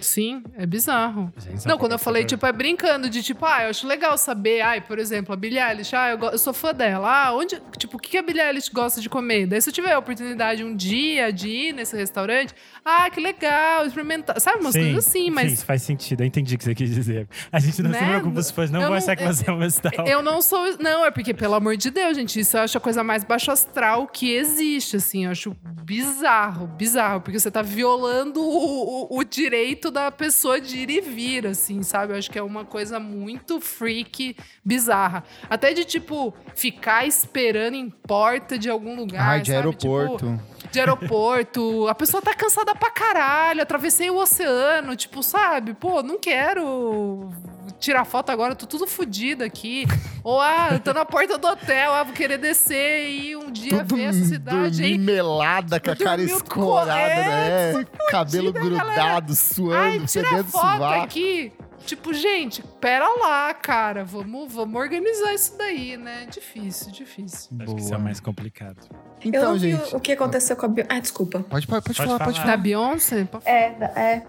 [0.00, 1.32] Sim, é bizarro.
[1.58, 4.60] Só Não, quando eu falei, tipo, é brincando de tipo, ah, eu acho legal saber,
[4.60, 7.08] ai, por exemplo, a Billie Eilish, ah, eu, eu sou fã dela.
[7.28, 9.46] Ah, onde, tipo, o que a Billie Eilish gosta de comer?
[9.46, 13.86] Daí se eu tiver a oportunidade um dia de ir nesse restaurante, ah, que legal,
[13.86, 14.40] experimentar.
[14.40, 16.22] Sabe, umas Sim, coisas assim, mas Sim, faz sentido.
[16.22, 17.28] Eu entendi o que você quis dizer.
[17.52, 18.08] A gente não se Né?
[18.08, 20.06] preocupa, os fãs não Eu vão achar que você é uma stalker.
[20.06, 20.76] Eu não sou.
[20.78, 23.50] Não, é porque, pelo amor de Deus, gente, isso eu acho a coisa mais baixo
[23.50, 25.26] astral que existe, assim.
[25.26, 27.20] Eu acho bizarro, bizarro.
[27.20, 31.82] Porque você tá violando o, o- o direito da pessoa de ir e vir, assim,
[31.82, 32.12] sabe?
[32.12, 35.24] Eu acho que é uma coisa muito freak, bizarra.
[35.48, 39.28] Até de, tipo, ficar esperando em porta de algum lugar.
[39.28, 39.56] Ai, de sabe?
[39.56, 40.26] aeroporto.
[40.26, 41.86] Tipo, de aeroporto.
[41.86, 43.62] A pessoa tá cansada pra caralho.
[43.62, 45.74] Atravessei o oceano, tipo, sabe?
[45.74, 47.30] Pô, não quero
[47.78, 49.84] tirar foto agora, tô tudo fodido aqui.
[50.24, 53.78] Ou, ah, eu tô na porta do hotel, ah, vou querer descer e um dia
[53.78, 54.96] Tudo ver essa cidade aí.
[54.96, 57.84] melada, com a cara escorada, né?
[58.08, 59.26] Cabelo fudida, grudado, galera.
[59.28, 61.04] Ai, suando, tira fedendo foto sovaco.
[61.04, 61.52] aqui.
[61.84, 64.04] Tipo, gente, pera lá, cara.
[64.04, 66.26] Vamos, vamos organizar isso daí, né?
[66.30, 67.50] Difícil, difícil.
[67.60, 68.88] Acho que isso é mais complicado.
[69.24, 69.96] Eu Então, não vi gente.
[69.96, 70.84] o que aconteceu com a Bio...
[70.88, 71.40] Ah, desculpa.
[71.48, 72.46] Pode, pode, pode Pode falar, pode falar.
[72.46, 72.56] Da falar.
[72.62, 73.26] Beyoncé?
[73.44, 73.52] É,
[74.00, 74.22] é.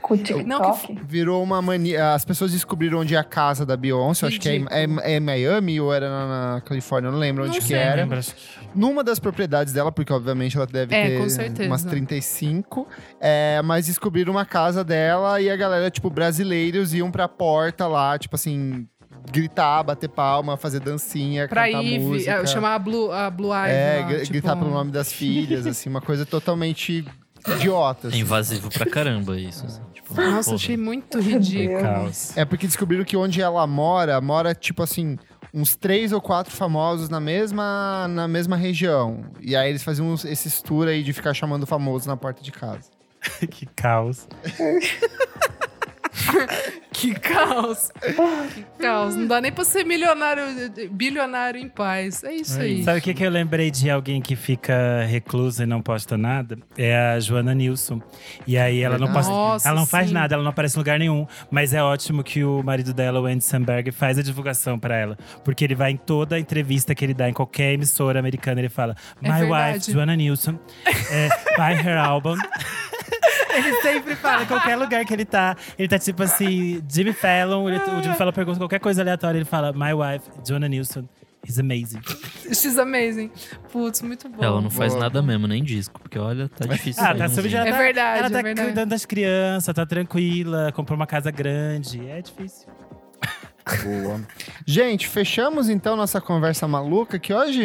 [0.00, 0.44] Com o TikTok.
[0.48, 2.14] Não, que Virou uma mania.
[2.14, 4.26] As pessoas descobriram onde é a casa da Beyoncé.
[4.28, 7.44] Acho que é, em- é, é Miami ou era na, na Califórnia, eu não lembro
[7.44, 7.76] onde Não que sei.
[7.76, 8.06] era.
[8.06, 8.32] Que-
[8.74, 11.18] Numa das propriedades dela, porque obviamente ela deve É,
[11.50, 12.88] ter umas 35.
[13.20, 18.18] É, mas descobriram uma casa dela e a galera, tipo, brasileiros iam pra porta lá,
[18.18, 18.88] tipo assim,
[19.32, 22.30] gritar, bater palma, fazer dancinha, pra cantar Ivy, música.
[22.32, 25.12] é, chamar a Blue, a Blue Ivy É, lá, gr- tipo, gritar pelo nome das
[25.12, 27.04] filhas, assim, uma coisa totalmente
[27.56, 28.06] idiota.
[28.06, 28.18] É assim.
[28.20, 29.64] invasivo pra caramba isso.
[29.66, 30.56] assim, tipo, Nossa, porra.
[30.56, 31.80] achei muito ridículo.
[31.80, 32.36] Caos.
[32.36, 35.16] É porque descobriram que onde ela mora, mora tipo assim,
[35.54, 39.24] uns três ou quatro famosos na mesma, na mesma região.
[39.40, 42.52] E aí eles faziam uns- esses tour aí de ficar chamando famoso na porta de
[42.52, 42.90] casa.
[43.50, 44.26] que caos.
[46.92, 47.90] Que caos.
[48.52, 49.14] que caos.
[49.16, 50.42] Não dá nem pra ser milionário,
[50.90, 52.22] bilionário em paz.
[52.24, 52.82] É isso aí.
[52.82, 56.58] Sabe o que, que eu lembrei de alguém que fica reclusa e não posta nada?
[56.76, 58.02] É a Joana Nilson.
[58.46, 59.32] E aí ela não posta.
[59.32, 60.14] Nossa, ela não faz sim.
[60.14, 61.26] nada, ela não aparece em lugar nenhum.
[61.50, 65.16] Mas é ótimo que o marido dela, o Andy Samberg, faz a divulgação pra ela.
[65.44, 68.94] Porque ele vai em toda entrevista que ele dá em qualquer emissora americana, ele fala:
[69.22, 69.78] É My verdade.
[69.78, 70.58] wife, Joana Nilson,
[71.10, 72.36] é, buy her album.
[73.54, 75.56] Ele sempre fala, em qualquer lugar que ele tá.
[75.78, 77.68] Ele tá tipo assim, Jimmy Fallon.
[77.68, 79.38] ele- o Jimmy Fallon pergunta qualquer coisa aleatória.
[79.38, 81.08] Ele fala, My wife, Joanna Nilsson,
[81.46, 82.00] is amazing.
[82.52, 83.30] She's amazing.
[83.72, 84.42] Putz, muito bom.
[84.44, 85.04] Ela não faz Boa.
[85.04, 87.02] nada mesmo, nem disco, porque olha, tá difícil.
[87.02, 87.30] Ah, tá umzinho.
[87.42, 87.54] subindo.
[87.56, 88.68] Ela É tá, verdade, Ela tá é verdade.
[88.68, 92.06] cuidando das crianças, tá tranquila, comprou uma casa grande.
[92.08, 92.68] É difícil.
[93.82, 94.20] Boa.
[94.66, 97.64] Gente, fechamos então nossa conversa maluca que hoje.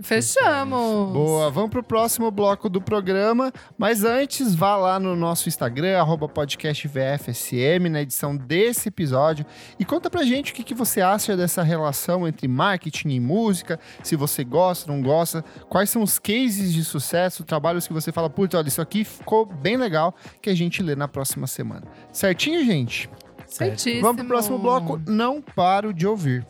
[0.00, 1.12] Fechamos.
[1.12, 3.50] Boa, vamos pro próximo bloco do programa.
[3.78, 9.46] Mas antes, vá lá no nosso Instagram, arroba podcast VFSM, na edição desse episódio.
[9.78, 13.80] E conta pra gente o que, que você acha dessa relação entre marketing e música.
[14.02, 15.42] Se você gosta, não gosta.
[15.68, 19.46] Quais são os cases de sucesso, trabalhos que você fala, putz, olha, isso aqui ficou
[19.46, 21.84] bem legal, que a gente lê na próxima semana.
[22.12, 23.08] Certinho, gente?
[23.48, 24.02] Certíssimo.
[24.02, 25.00] Vamos pro próximo bloco.
[25.06, 26.44] Não paro de ouvir.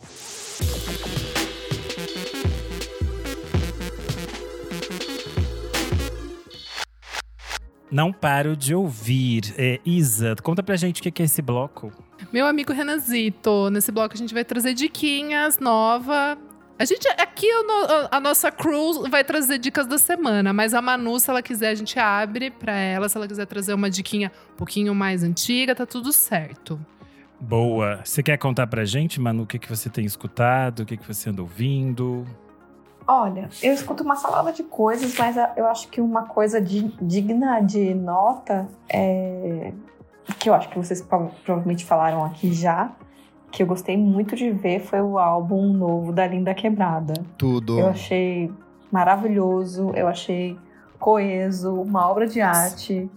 [7.89, 9.53] Não paro de ouvir.
[9.57, 11.91] É, Isa, conta pra gente o que que é esse bloco.
[12.33, 16.37] Meu amigo Renanzito, nesse bloco a gente vai trazer diquinhas nova.
[16.79, 17.47] A gente, aqui
[18.11, 21.75] a nossa crew vai trazer dicas da semana, mas a Manu, se ela quiser, a
[21.75, 23.09] gente abre pra ela.
[23.09, 26.79] Se ela quiser trazer uma diquinha um pouquinho mais antiga, tá tudo certo.
[27.39, 28.01] Boa.
[28.03, 31.07] Você quer contar pra gente, Manu, o que, que você tem escutado, o que, que
[31.07, 32.25] você anda ouvindo?
[33.07, 37.59] Olha, eu escuto uma salada de coisas, mas eu acho que uma coisa di- digna
[37.61, 39.71] de nota é
[40.37, 42.91] que eu acho que vocês prova- provavelmente falaram aqui já,
[43.51, 47.13] que eu gostei muito de ver foi o álbum novo da Linda Quebrada.
[47.37, 47.79] Tudo.
[47.79, 48.51] Eu achei
[48.91, 50.57] maravilhoso, eu achei
[50.99, 53.09] coeso, uma obra de arte.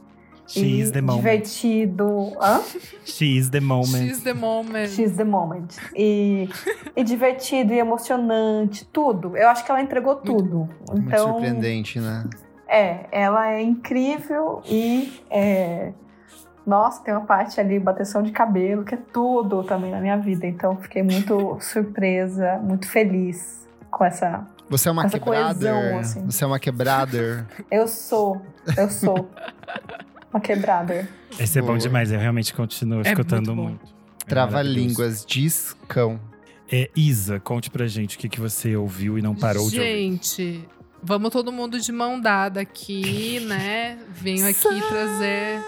[0.47, 1.19] She e is the moment.
[1.19, 2.33] divertido.
[2.41, 2.61] Hã?
[3.05, 4.09] She is the moment.
[4.09, 4.89] She's the moment.
[4.89, 5.77] She's the moment.
[5.95, 6.49] E,
[6.97, 9.37] e divertido e emocionante, tudo.
[9.37, 10.69] Eu acho que ela entregou tudo.
[10.91, 12.25] Muito Então, surpreendente, né?
[12.67, 15.93] é, ela é incrível e é,
[16.67, 20.47] nossa, tem uma parte ali, bateção de cabelo, que é tudo também na minha vida.
[20.47, 24.47] Então, fiquei muito surpresa, muito feliz com essa.
[24.69, 25.55] Você é uma Essa quebrada.
[25.55, 26.27] coesão, assim.
[26.27, 27.47] Você é uma quebrada.
[27.71, 28.41] Eu sou,
[28.77, 29.29] eu sou
[30.33, 31.09] uma quebrada.
[31.39, 33.95] Esse é bom demais, eu realmente continuo É escutando muito muito.
[34.27, 36.21] É Trava-línguas, discão.
[36.71, 39.91] É, Isa, conte pra gente o que, que você ouviu e não parou de ouvir.
[39.93, 40.69] Gente,
[41.03, 43.99] vamos todo mundo de mão dada aqui, né?
[44.09, 45.61] Venho aqui trazer.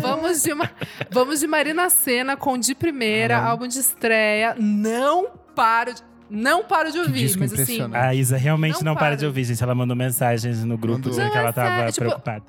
[0.00, 0.70] Vamos de, Ma-
[1.10, 3.48] vamos de Marina Senna com de primeira, Ah.
[3.50, 4.54] álbum de estreia.
[4.58, 7.80] Não paro de, não paro de ouvir, disco mas assim.
[7.92, 9.62] A Isa realmente Não não, para de ouvir, gente.
[9.62, 11.10] Ela mandou mensagens no grupo Mandou.
[11.10, 12.42] dizendo Não, que ela é tava sério, tipo, preocupada.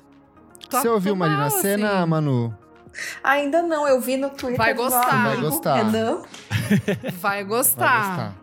[0.70, 2.08] Você ouviu Marina Senna, assim.
[2.10, 2.54] Manu?
[3.22, 4.56] Ainda não, eu vi no Twitter.
[4.56, 5.24] Vai gostar.
[5.26, 5.84] Vai gostar.
[5.84, 8.34] Vai Vai gostar.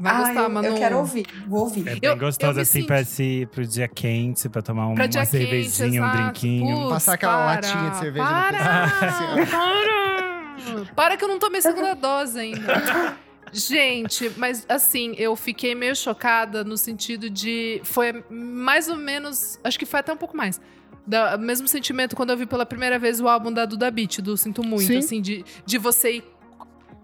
[0.00, 0.68] Vai Ah, gostar, eu, Manu.
[0.68, 1.80] eu quero ouvir, vou ouvir.
[1.82, 4.86] É bem Eu- eu gostoso me assim senti- pra esse, pro dia quente, pra tomar
[4.88, 5.30] um- Pra uma dia quente,
[5.70, 6.76] cervejinha, um drinquinho.
[6.76, 10.94] Putz, Passar aquela para, latinha de cerveja no para, pescoço, para!
[10.96, 12.60] Para que eu não tomei segunda dose ainda.
[13.52, 17.80] Gente, mas assim, eu fiquei meio chocada no sentido de.
[17.84, 19.58] Foi mais ou menos.
[19.64, 20.60] Acho que foi até um pouco mais.
[21.06, 24.36] Da, mesmo sentimento quando eu vi pela primeira vez o álbum da Duda Beat, do
[24.36, 24.98] Sinto Muito, Sim.
[24.98, 26.24] assim, de, de você ir.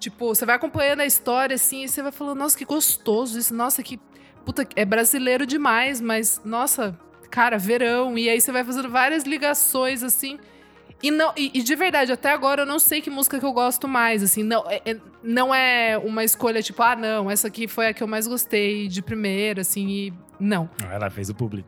[0.06, 3.52] Tipo, você vai acompanhando a história, assim, e você vai falando, nossa, que gostoso isso,
[3.52, 3.98] nossa, que.
[4.44, 6.96] Puta, é brasileiro demais, mas, nossa,
[7.28, 8.16] cara, verão.
[8.16, 10.38] E aí você vai fazendo várias ligações, assim.
[11.02, 13.52] E, não, e, e de verdade, até agora eu não sei que música que eu
[13.52, 14.44] gosto mais, assim.
[14.44, 18.00] Não é, é- não é uma escolha tipo, ah, não, essa aqui foi a que
[18.00, 20.14] eu mais gostei de primeira, assim, e.
[20.38, 20.70] Não.
[20.88, 21.64] Ela fez o publi.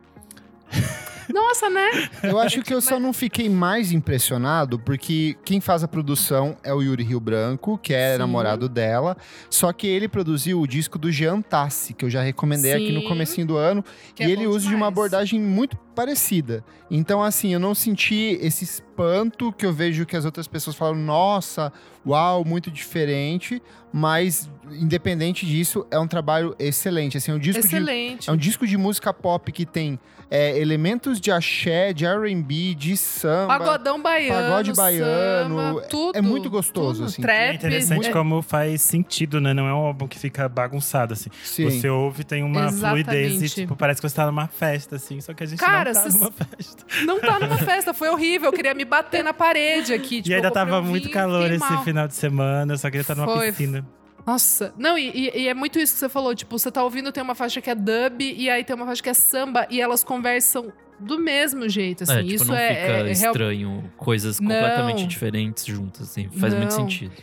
[1.33, 2.09] Nossa, né?
[2.23, 6.73] Eu acho que eu só não fiquei mais impressionado porque quem faz a produção é
[6.73, 8.19] o Yuri Rio Branco, que é Sim.
[8.19, 9.15] namorado dela.
[9.49, 13.01] Só que ele produziu o disco do Jean Tassi, que eu já recomendei aqui no
[13.01, 13.07] Sim.
[13.07, 13.83] comecinho do ano.
[14.15, 14.93] Que e é ele usa de uma demais.
[14.93, 16.63] abordagem muito parecida.
[16.89, 20.95] Então, assim, eu não senti esse espanto que eu vejo que as outras pessoas falam,
[20.95, 21.71] nossa,
[22.05, 23.61] uau, muito diferente.
[23.91, 27.17] Mas, independente disso, é um trabalho excelente.
[27.17, 28.29] Assim, é um disco de Excelente.
[28.29, 29.99] é um disco de música pop que tem
[30.31, 33.57] é, elementos de axé, de R&B, de samba.
[33.57, 34.41] Pagodão baiano.
[34.49, 36.15] pagode baiano, samba, tudo.
[36.17, 37.07] é muito gostoso, tudo.
[37.09, 37.21] assim.
[37.21, 37.39] Trap.
[37.39, 39.53] É interessante é- como faz sentido, né?
[39.55, 41.29] Não é um álbum que fica bagunçado, assim.
[41.43, 41.65] Sim.
[41.69, 43.05] Você ouve, tem uma Exatamente.
[43.05, 45.19] fluidez e, tipo, parece que você tá numa festa, assim.
[45.19, 46.85] Só que a gente Cara, não tá numa festa.
[47.05, 48.49] Não tá numa festa, foi horrível.
[48.49, 50.17] Eu queria me bater na parede aqui.
[50.17, 51.83] Tipo, e ainda tava um muito calor esse mal.
[51.83, 53.47] final de semana, eu só queria estar numa Foi.
[53.47, 53.83] piscina.
[54.29, 56.35] Nossa, não, e, e- e é muito isso que você falou.
[56.35, 59.01] Tipo, você tá ouvindo, tem uma faixa que é dub e aí tem uma faixa
[59.01, 62.13] que é samba e elas conversam do mesmo jeito, assim.
[62.13, 64.47] é, tipo, isso não é, fica é- é real- estranho coisas Não.
[64.49, 66.29] completamente diferentes juntas, assim.
[66.29, 66.77] Faz muito Não.
[66.77, 67.13] sentido.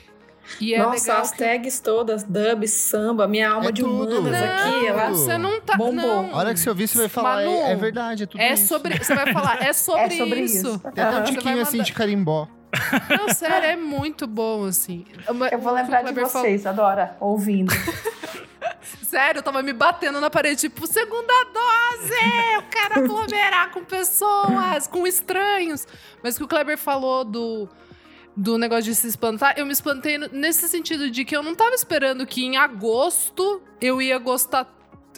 [0.61, 4.18] E é Nossa, legal as que- tags todas, dub, samba, minha alma É de tudo.
[4.18, 5.09] humanas Não, aqui, ela...
[5.11, 5.76] Você não tá.
[5.76, 5.94] Bombou.
[6.22, 6.30] Não.
[6.34, 8.52] A hora que você ouvir, você vai falar, Manu, é, é verdade, é tudo É
[8.52, 8.66] isso.
[8.68, 8.96] sobre.
[8.96, 10.57] Você vai falar, é sobre, É sobre isso.
[10.68, 10.78] isso.
[10.94, 12.48] Tem até um tiquinho assim mandar- de carimbó.
[13.18, 15.06] Não, sério, é muito bom, assim.
[15.50, 17.72] Eu vou lembrar de Kleber falou- vocês, adora, ouvindo.
[19.02, 22.12] Sério, eu tava me batendo na parede, tipo, segunda dose!
[22.54, 25.86] Eu quero aglomerar com pessoas, com estranhos.
[26.22, 27.68] Mas o que o Kleber falou do,
[28.36, 31.74] do negócio de se espantar, eu me espantei nesse sentido de que eu não tava
[31.74, 34.72] esperando que em agosto eu ia gostar.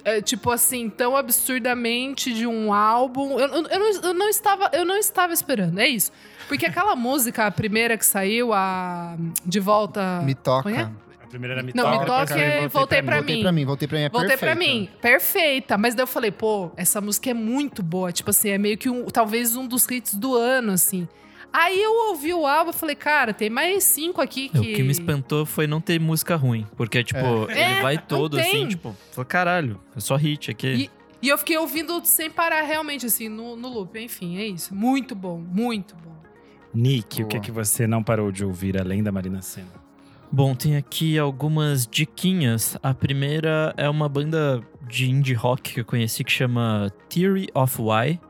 [0.05, 3.39] É, tipo assim, tão absurdamente de um álbum.
[3.39, 6.13] Eu, eu- eu não, eu não estava, eu não estava esperando, é isso.
[6.47, 10.21] Porque aquela música, a primeira que saiu, a De Volta.
[10.25, 10.71] Me toca.
[10.71, 10.89] É?
[11.23, 13.43] A primeira era me Não, me toca, toca depois é voltei pra Voltei mim.
[13.43, 14.73] pra mim, voltei pra mim, é Voltei pra perfeita.
[14.81, 15.77] mim, perfeita.
[15.77, 18.11] Mas daí eu falei, pô, essa música é muito boa.
[18.11, 21.07] Tipo assim, é meio que um, talvez um dos hits do ano, assim.
[21.53, 24.59] Aí eu ouvi o álbum e falei, cara, tem mais cinco aqui que.
[24.59, 26.67] O que me espantou foi não ter música ruim.
[26.77, 30.91] Porque, tipo, ele É, vai todo assim, tipo, falei, caralho, é só hit aqui.
[31.21, 33.99] E eu fiquei ouvindo sem parar, realmente, assim, no, no loop.
[33.99, 34.75] Enfim, é isso.
[34.75, 36.17] Muito bom, muito bom.
[36.73, 37.45] Nick, o que, Boa.
[37.45, 39.89] que você não parou de ouvir além da Marina Senna?
[40.31, 42.77] Bom, tem aqui algumas diquinhas.
[42.83, 47.81] A primeira é uma banda de indie rock que eu conheci que chama Theory of
[47.81, 48.21] Why.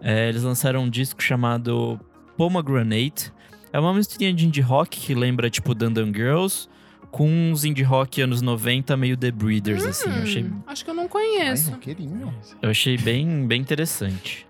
[0.00, 1.98] É, eles lançaram um disco chamado
[2.36, 3.32] Pomegranate.
[3.72, 6.68] É uma misturinha de indie rock que lembra, tipo, Dandan Girls,
[7.10, 10.08] com uns indie rock anos 90, meio The Breeders, assim.
[10.10, 11.70] Eu achei, Hum, acho que eu não Ai, conheço.
[11.72, 12.34] roqueirinho.
[12.62, 14.46] eu achei bem, bem interessante.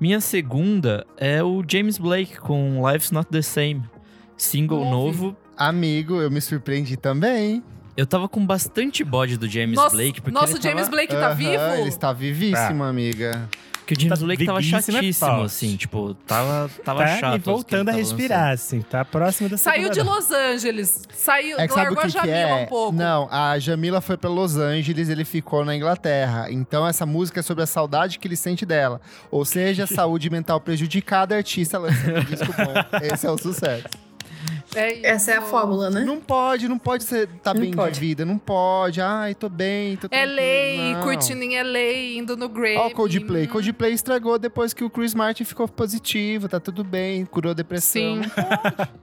[0.00, 3.82] Minha segunda é o James Blake com Life's Not the Same.
[4.36, 4.90] Single ouvi.
[4.90, 5.36] novo.
[5.56, 7.62] Amigo, eu me surpreendi também.
[7.96, 11.12] Eu tava com bastante bode do James Nosso, Blake, porque nosso ele James tava, Blake
[11.12, 11.62] tá Aham, vivo?
[11.80, 13.46] Ele está vivíssimo, amiga.
[13.94, 17.36] Que o James Blake tava vivíssimo é chatíssimo, assim, tipo, tava, tava tá chato.
[17.36, 20.00] e voltando a respirar, assim, tá próximo da Saiu de.
[20.00, 21.02] Los Angeles.
[21.12, 22.64] Saiu, É que largou que, a que Jamila é?
[22.64, 22.96] um pouco.
[22.96, 26.46] Não, a Jamila foi pra Los Angeles, ele ficou na Inglaterra.
[26.50, 29.00] Então essa música é sobre a saudade que ele sente dela.
[29.30, 32.98] Ou seja, saúde mental prejudicada, artista lançando um disco bom.
[33.02, 33.84] Esse é o sucesso.
[34.74, 35.06] É isso.
[35.06, 36.04] Essa é a fórmula, né?
[36.04, 37.94] Não pode, não pode ser tá Não bem pode.
[37.94, 39.00] de vida, não pode.
[39.00, 41.02] Ai, tô bem, tô É lei, Não.
[41.02, 42.76] curtindo em LA, indo no Grammy.
[42.76, 43.46] Ó o Coldplay.
[43.46, 48.22] Coldplay estragou depois que o Chris Martin ficou positivo, tá tudo bem, curou a depressão.
[48.22, 48.30] Sim.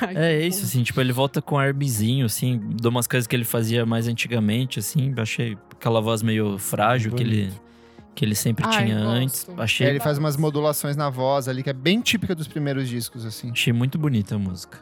[0.00, 3.44] Ai, É isso, assim, tipo, ele volta com armezinho, assim, de umas coisas que ele
[3.44, 5.14] fazia mais antigamente, assim.
[5.16, 7.52] Achei aquela voz meio frágil que ele,
[8.14, 9.46] que ele sempre Ai, tinha antes.
[9.48, 12.88] É, Achei, ele faz umas modulações na voz ali, que é bem típica dos primeiros
[12.88, 13.50] discos, assim.
[13.50, 14.78] achei muito bonita a música.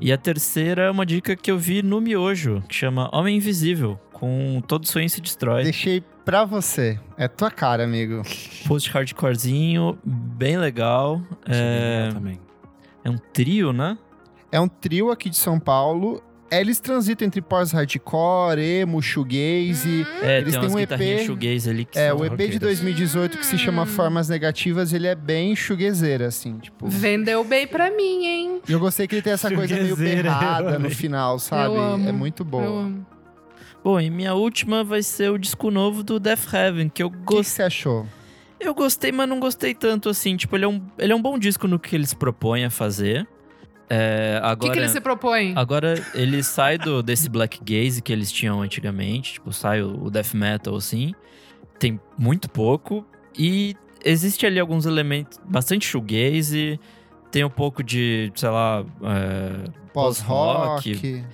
[0.00, 3.98] E a terceira é uma dica que eu vi no Miojo, que chama Homem Invisível,
[4.12, 5.64] com Todo Sonho se Destrói.
[5.64, 7.00] Deixei pra você.
[7.16, 8.22] É tua cara, amigo.
[8.66, 11.22] Post-hardcorezinho, bem legal.
[11.44, 12.40] Achei É, legal também.
[13.04, 13.96] é um trio, né?
[14.50, 16.22] É um trio aqui de São Paulo.
[16.50, 20.06] Eles transitam entre pós-hardcore, emo, shoegaze.
[20.22, 21.26] É, Eles tem têm um EP.
[21.26, 22.60] shoegaze ali que É, são o EP de roqueiras.
[22.60, 26.88] 2018 que se chama Formas Negativas, ele é bem shoegazeira, assim, tipo...
[26.88, 28.60] Vendeu bem pra mim, hein?
[28.68, 31.74] E eu gostei que ele tem essa coisa meio eu berrada no final, sabe?
[31.74, 32.08] Eu amo.
[32.08, 32.64] É muito Eu boa.
[32.82, 33.06] amo.
[33.84, 37.10] Bom, e minha última vai ser o disco novo do Death Heaven, que eu O
[37.10, 37.44] que, gostei.
[37.44, 38.06] você achou?
[38.58, 40.36] Eu gostei, mas não gostei tanto assim.
[40.36, 42.70] Tipo, ele é um, ele é um bom disco no que ele se propõe a
[42.70, 43.26] fazer.
[43.90, 45.52] É, O agora, que, que ele se propõe?
[45.56, 49.34] agora ele sai do, desse black gaze que eles tinham antigamente.
[49.34, 51.14] Tipo, sai o, o death metal assim.
[51.78, 53.06] Tem muito pouco.
[53.38, 53.74] E
[54.04, 55.38] existe ali alguns elementos.
[55.44, 56.78] Bastante shoegaze.
[57.30, 58.84] Tem um pouco de, sei lá.
[59.02, 61.24] é, Pós-rock,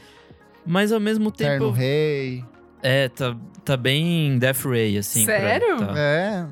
[0.66, 1.76] mas ao mesmo Terno tempo.
[1.76, 2.44] Rei...
[2.82, 3.34] É, tá,
[3.64, 5.24] tá bem Death Ray, assim.
[5.24, 5.76] pra- Sério?
[5.78, 5.94] tá.
[5.98, 6.46] É,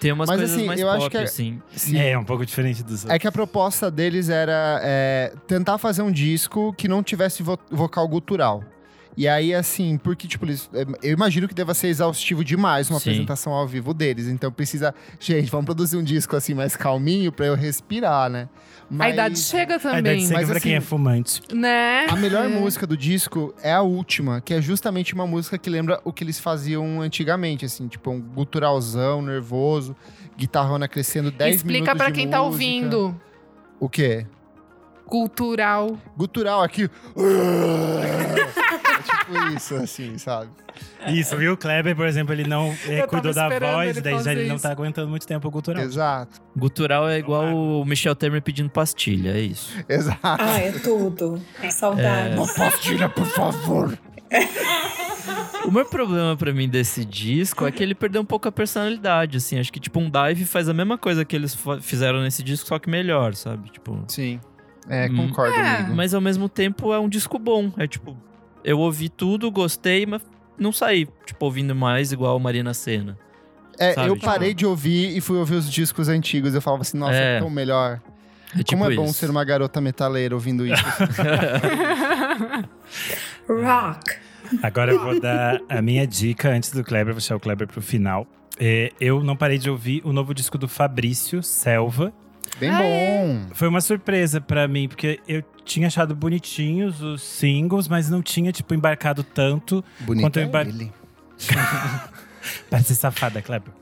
[0.00, 1.60] Tem umas Mas, coisas assim, mais eu acho pop, que é- assim.
[1.74, 1.98] sim.
[1.98, 3.10] É, um pouco diferente dos outros.
[3.14, 7.58] É que a proposta deles era é, tentar fazer um disco que não tivesse vo-
[7.70, 8.62] vocal gutural.
[9.18, 13.00] E aí, assim, porque, tipo, eles, é, eu imagino que deva ser exaustivo demais uma
[13.00, 13.08] Sim.
[13.08, 14.26] apresentação ao vivo deles.
[14.28, 14.94] Então precisa.
[15.18, 18.46] Gente, vamos produzir um disco assim mais calminho pra eu respirar, né?
[18.98, 21.42] A idade chega A também, idade chega Mas, pra quem é assim, fumante.
[21.52, 22.06] né?
[22.08, 22.48] A melhor É.
[22.48, 26.22] música do disco é a última, que é justamente uma música que lembra o que
[26.22, 29.96] eles faziam antigamente, assim, tipo um guturalzão, nervoso,
[30.38, 32.52] guitarrona crescendo 10 minutos Explica pra de quem tá música.
[32.52, 33.20] ouvindo.
[33.80, 34.26] O quê?
[35.06, 35.96] Cultural.
[36.16, 36.90] Gutural aqui.
[37.16, 40.50] é tipo isso, assim, sabe?
[41.08, 41.52] Isso, viu?
[41.52, 44.48] O Kleber, por exemplo, ele não é, tava cuidou da voz, ele daí já ele
[44.48, 44.62] não isso.
[44.62, 45.82] tá aguentando muito tempo o cultural.
[45.82, 49.72] Exato, Gutural é igual o Michel Temer pedindo pastilha, é isso.
[49.88, 50.20] exato.
[50.22, 51.40] Ah, é tudo.
[51.70, 52.36] Saudades.
[52.36, 53.96] Uma pastilha, por favor.
[55.64, 59.36] O meu problema pra mim desse disco é que ele perdeu um pouco a personalidade,
[59.36, 59.58] assim.
[59.58, 62.78] Acho que, tipo, um Dive faz a mesma coisa que eles fizeram nesse disco, só
[62.78, 63.70] que melhor, sabe?
[63.70, 64.04] Tipo...
[64.08, 64.40] Sim.
[64.88, 65.16] É, Hum.
[65.28, 65.96] concordo, É, amigo.
[65.96, 67.72] Mas ao mesmo tempo é um disco bom.
[67.76, 68.16] É tipo,
[68.64, 70.22] eu ouvi tudo, gostei, mas
[70.58, 73.18] não saí, tipo, ouvindo mais igual Marina Senna.
[73.78, 76.54] É, sabe, eu tipo- parei de ouvir e fui ouvir os discos antigos.
[76.54, 77.40] Eu falava assim, nossa, é, É.
[77.40, 78.00] tão melhor.
[78.54, 79.14] É tipo Como é bom isso.
[79.14, 80.82] ser uma garota metaleira ouvindo isso.
[83.48, 84.14] Rock.
[84.62, 87.82] Agora eu vou dar a minha dica antes do Kleber, vou deixar o Kleber pro
[87.82, 88.26] final.
[88.58, 92.12] É, eu não parei de ouvir o novo disco do Fabrício, Selva.
[92.58, 93.18] Bem Ah, é?
[93.26, 93.54] bom.
[93.54, 98.50] Foi uma surpresa pra mim, porque eu tinha achado bonitinhos os singles, mas não tinha,
[98.52, 99.84] tipo, embarcado tanto.
[100.00, 100.92] Bonito Quanto eu é embar- ele.
[102.70, 103.72] Parece safada, Kleber.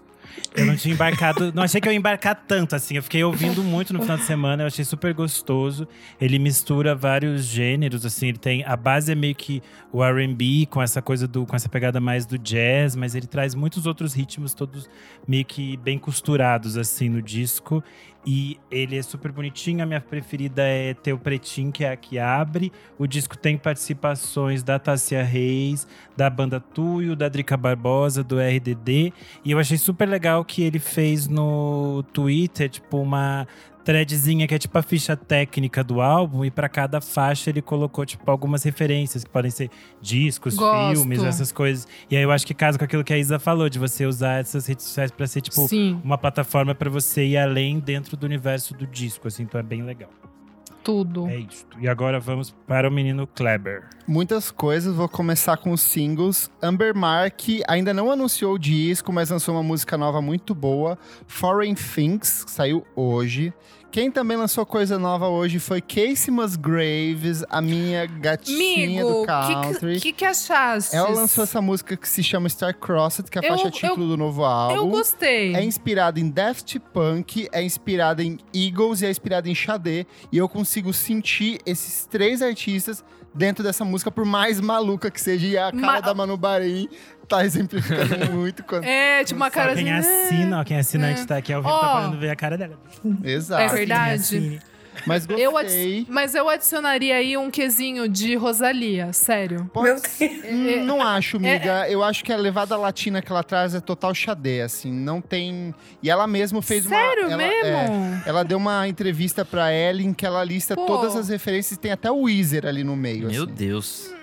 [0.56, 2.94] Eu não tinha embarcado, não achei que eu ia embarcar tanto assim.
[2.94, 5.88] Eu fiquei ouvindo muito no final de semana, eu achei super gostoso.
[6.20, 9.60] Ele mistura vários gêneros, assim, ele tem a base é meio que
[9.92, 13.52] o R&B com essa coisa do com essa pegada mais do jazz, mas ele traz
[13.52, 14.88] muitos outros ritmos todos
[15.26, 17.82] meio que bem costurados assim no disco.
[18.26, 19.82] E ele é super bonitinho.
[19.82, 22.72] A minha preferida é ter o Pretinho, que é a que abre.
[22.98, 25.86] O disco tem participações da Tássia Reis,
[26.16, 29.12] da banda Tuyo, da Drica Barbosa, do RDD.
[29.44, 33.46] E eu achei super legal que ele fez no Twitter, tipo, uma
[33.84, 36.44] threadzinha que é tipo a ficha técnica do álbum.
[36.44, 39.70] E para cada faixa ele colocou, tipo, algumas referências que podem ser
[40.00, 40.96] discos, Gosto.
[40.96, 41.86] filmes, essas coisas.
[42.10, 44.40] E aí eu acho que casa com aquilo que a Isa falou, de você usar
[44.40, 48.24] essas redes sociais pra ser, tipo, Sim, uma plataforma pra você ir além dentro do
[48.24, 50.10] universo do disco, assim, então é bem legal.
[50.84, 51.26] Tudo.
[51.26, 51.66] É isso.
[51.80, 53.84] E agora vamos para o menino Kleber.
[54.06, 56.50] Muitas coisas, vou começar com os singles.
[56.62, 60.98] Amber Mark ainda não anunciou o disco, mas lançou uma música nova muito boa.
[61.26, 63.52] Foreign Things, que saiu hoje.
[63.94, 69.24] Quem também lançou coisa nova hoje foi Casey Musgraves, a minha gatinha Amigo, do o
[69.24, 69.94] country.
[69.94, 70.96] que, que, que achaste?
[70.96, 74.02] Ela lançou essa música que se chama Star Crossed, que é a Eu- faixa título
[74.02, 74.74] eu- do novo álbum.
[74.74, 75.54] Eu gostei.
[75.54, 80.08] É inspirada em Daft Punk, é inspirada em Eagles e é inspirada em Xadê.
[80.32, 85.46] E eu consigo sentir esses três artistas dentro dessa música, por mais maluca que seja.
[85.46, 86.88] E a cara Ma- da Manu Bahrein
[87.24, 88.62] tá exemplificando muito.
[88.64, 88.84] Quando...
[88.84, 90.08] É, tipo uma cara quem assim.
[90.26, 91.26] assina, ó, quem assinante É.
[91.26, 91.80] tá aqui ao vivo Ó.
[91.80, 92.78] tá podendo ver a cara dela.
[93.22, 93.62] Exato.
[93.62, 94.60] É verdade.
[95.08, 95.98] Mas Eu gostei.
[96.02, 99.68] adi- mas eu adicionaria aí um quesinho de Rosalia, sério.
[99.74, 100.28] Pode Meu ser.
[100.40, 100.44] Deus.
[100.54, 101.88] Hum, Não acho, É, amiga.
[101.90, 104.92] Eu acho que a levada latina que ela traz é total xadê, assim.
[104.92, 105.74] Não tem...
[106.00, 107.32] E ela mesma fez sério uma...
[107.32, 107.76] ela- mesmo?
[107.76, 110.86] é, Ela deu uma entrevista pra Ellen que ela lista Pô.
[110.86, 111.76] todas as referências.
[111.76, 113.52] Tem até o Weezer ali no meio, Meu assim.
[113.52, 114.13] Deus.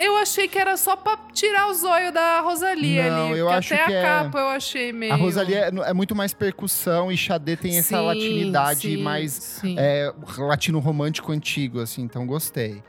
[0.00, 3.38] Eu achei que era só pra tirar o zóio da Rosalia Não, ali.
[3.38, 5.12] eu acho até que a é- capa eu achei meio.
[5.12, 9.32] A Rosalia é, é muito mais percussão e Xadê tem essa Sim, latinidade sim, mais
[9.32, 9.76] sim.
[9.78, 12.00] é, latino romântico antigo, assim.
[12.00, 12.82] Então gostei.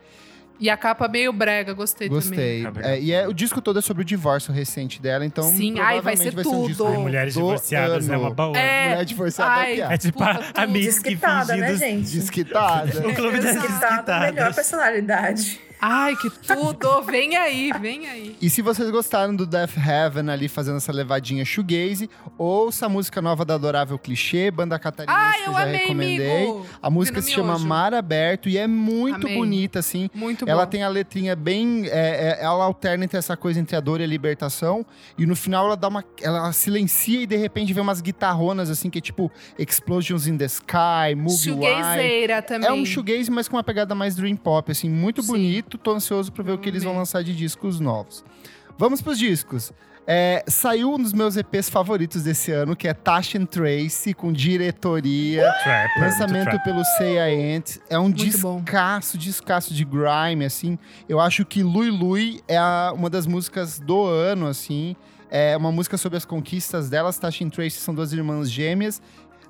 [0.57, 2.21] E a capa meio brega, gostei, também.
[2.23, 2.63] Gostei.
[2.63, 2.83] Tá bem.
[2.85, 5.99] É, e é, o disco todo é sobre o divórcio recente dela, então Sim, ai,
[5.99, 6.87] vai ser um disco tudo.
[6.87, 8.21] Ai, mulheres do divorciadas é ano.
[8.21, 8.55] uma boa.
[8.57, 8.89] É.
[8.89, 9.93] Mulher divorciada Ai, é piada.
[9.95, 10.59] É tipo Puta, a, tudo.
[10.59, 12.11] a Miss que Desquitada, né, gente?
[12.11, 12.99] Desquitada.
[13.09, 14.55] O clube das Desquitada, melhor desquitadas.
[14.55, 15.61] personalidade.
[15.81, 17.01] Ai, que tudo!
[17.03, 18.35] vem aí, vem aí.
[18.39, 22.07] E se vocês gostaram do Death Heaven ali fazendo essa levadinha shoegaze,
[22.37, 26.43] ouça a música nova da Adorável Clichê, banda catarinense Ai, que eu já amei, recomendei.
[26.43, 26.65] amigo!
[26.81, 27.57] A música se chama.
[27.57, 29.35] Mar Aberto e é muito Amei.
[29.37, 30.09] bonita, assim.
[30.13, 30.69] Muito Ela bom.
[30.71, 31.85] tem a letrinha bem.
[31.87, 34.85] é, é, ela alterna entre essa coisa entre a dor e a libertação.
[35.17, 36.03] E no final ela dá uma.
[36.21, 40.45] Ela silencia e de repente vem umas guitarronas, assim, que é tipo Explosions in the
[40.45, 41.65] Sky, Movie Wine.
[41.65, 42.69] Shoegazeira também.
[42.69, 45.27] É um shoegaze, mas com uma pegada mais dream pop, assim, muito Sim.
[45.31, 45.70] bonito.
[45.77, 48.23] Tô ansioso pra ver o que eles vão lançar de discos novos.
[48.77, 49.71] Vamos pros discos.
[50.07, 54.33] É, saiu um dos meus EPs favoritos desse ano, que é Tash and Tracy, com
[54.33, 55.43] diretoria.
[55.63, 57.77] Trapper, Lançamento muito pelo I Ant.
[57.89, 58.61] É um Muito bom.
[58.61, 60.77] descasso, descasso de grime, assim.
[61.07, 64.95] Eu acho que Lui Lui é a- uma das músicas do ano, assim.
[65.29, 67.17] É uma música sobre as conquistas delas.
[67.19, 69.01] Tasha e Tracy são duas irmãs gêmeas.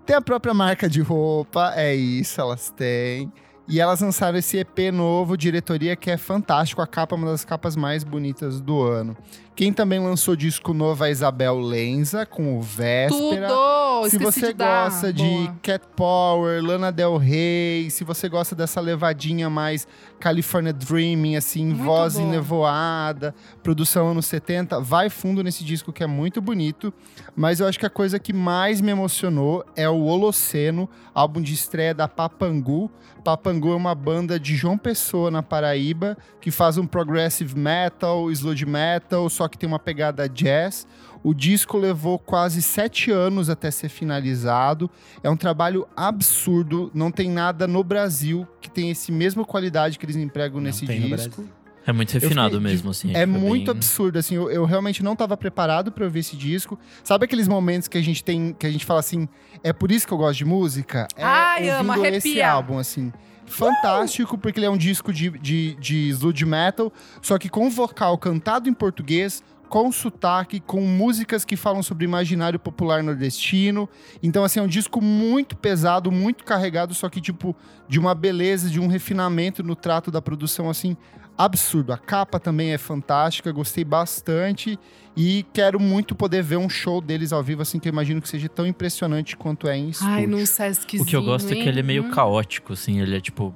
[0.05, 3.31] Tem a própria marca de roupa, é isso, elas têm.
[3.71, 6.81] E elas lançaram esse EP novo, Diretoria, que é fantástico.
[6.81, 9.15] A capa é uma das capas mais bonitas do ano.
[9.53, 13.47] Quem também lançou disco novo é a Isabel Lenza, com o Véspera.
[13.47, 14.09] Tudo!
[14.09, 15.55] Se Esqueci você de gosta de Boa.
[15.61, 19.87] Cat Power, Lana Del Rey, se você gosta dessa levadinha mais
[20.19, 22.25] California Dreaming, assim, Muito voz boa.
[22.25, 26.91] enevoada, produção anos 70, vai fundo nesse disco que é muito bonito.
[27.35, 31.53] Mas eu acho que a coisa que mais me emocionou é o Holoceno, álbum de
[31.53, 32.89] estreia da Papangu.
[33.23, 38.65] Papangu é uma banda de João Pessoa, na Paraíba, que faz um progressive metal, sludge
[38.65, 40.85] metal, só que tem uma pegada jazz.
[41.23, 44.87] O disco levou quase sete anos até ser finalizado.
[45.23, 46.91] É um trabalho absurdo.
[46.93, 50.85] Não tem nada no Brasil que tem esse mesma qualidade que eles empregam Não nesse
[50.85, 51.43] disco.
[51.87, 53.11] É muito fiquei refinado de- mesmo, assim.
[53.15, 56.37] É tipo, muito bem- absurdo, assim, eu, eu realmente não estava preparado para ouvir esse
[56.37, 56.77] disco.
[57.03, 59.27] Sabe aqueles momentos que a gente tem, que a gente fala assim,
[59.63, 61.07] é por isso que eu gosto de música?
[61.15, 63.11] É Ai, amo, esse álbum, assim.
[63.51, 66.91] Fantástico, porque ele é um disco de, de, de sludge metal,
[67.21, 72.59] só que com vocal cantado em português, com sotaque, com músicas que falam sobre imaginário
[72.59, 73.89] popular nordestino.
[74.21, 77.55] Então, assim, é um disco muito pesado, muito carregado, só que, tipo,
[77.87, 80.97] de uma beleza, de um refinamento no trato da produção, assim,
[81.45, 81.93] absurdo.
[81.93, 84.77] A capa também é fantástica, gostei bastante
[85.15, 88.29] e quero muito poder ver um show deles ao vivo, assim, que eu imagino que
[88.29, 90.13] seja tão impressionante quanto é em estúdio.
[90.13, 92.11] Ai, num Seskzinho, O que eu gosto é que ele é meio hein?
[92.11, 92.99] caótico, assim.
[93.01, 93.53] Ele é tipo.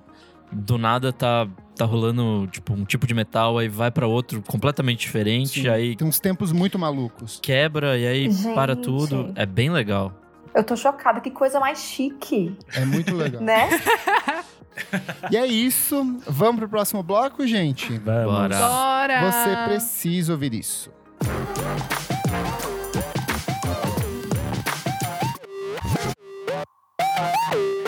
[0.52, 5.00] Do nada tá, tá rolando tipo, um tipo de metal, aí vai pra outro completamente
[5.00, 7.40] diferente, Sim, aí Tem uns tempos muito malucos.
[7.42, 8.84] quebra e aí para Gente.
[8.84, 9.34] tudo.
[9.36, 10.14] É bem legal.
[10.54, 13.42] Eu tô chocada, que coisa mais chique, É muito legal.
[13.42, 13.68] né?
[15.32, 16.20] E é isso.
[16.28, 17.98] Vamos pro próximo bloco, gente?
[18.00, 18.34] Vamos.
[18.34, 18.58] Bora.
[18.60, 19.32] Bora!
[19.32, 20.92] Você precisa ouvir isso.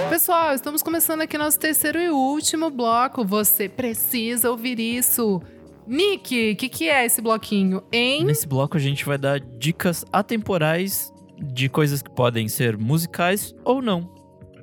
[0.09, 3.23] Pessoal, estamos começando aqui nosso terceiro e último bloco.
[3.23, 5.41] Você precisa ouvir isso.
[5.85, 7.83] Nick, o que, que é esse bloquinho?
[7.91, 13.53] Em Nesse bloco a gente vai dar dicas atemporais de coisas que podem ser musicais
[13.63, 14.16] ou não.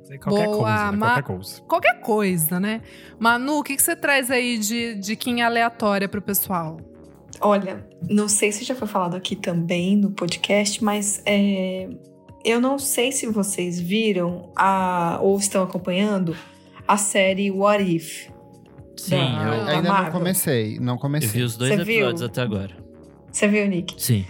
[0.05, 0.97] Ser qualquer Boa, coisa, né?
[0.97, 1.61] ma- Qualquer coisa.
[1.63, 2.81] qualquer coisa, né?
[3.19, 6.77] Manu, o que, que você traz aí de diquinha aleatória pro pessoal?
[7.41, 11.89] Olha, não sei se já foi falado aqui também no podcast, mas é,
[12.45, 16.35] eu não sei se vocês viram a, ou estão acompanhando
[16.87, 18.29] a série What If.
[18.97, 20.11] Sim, Ah, eu, Da Ainda não Marvel.
[20.13, 21.29] comecei, não eu comecei.
[21.29, 21.95] vi os dois viu?
[21.97, 22.77] episódios até agora.
[23.31, 24.01] Você viu, Nick?
[24.01, 24.23] Sim.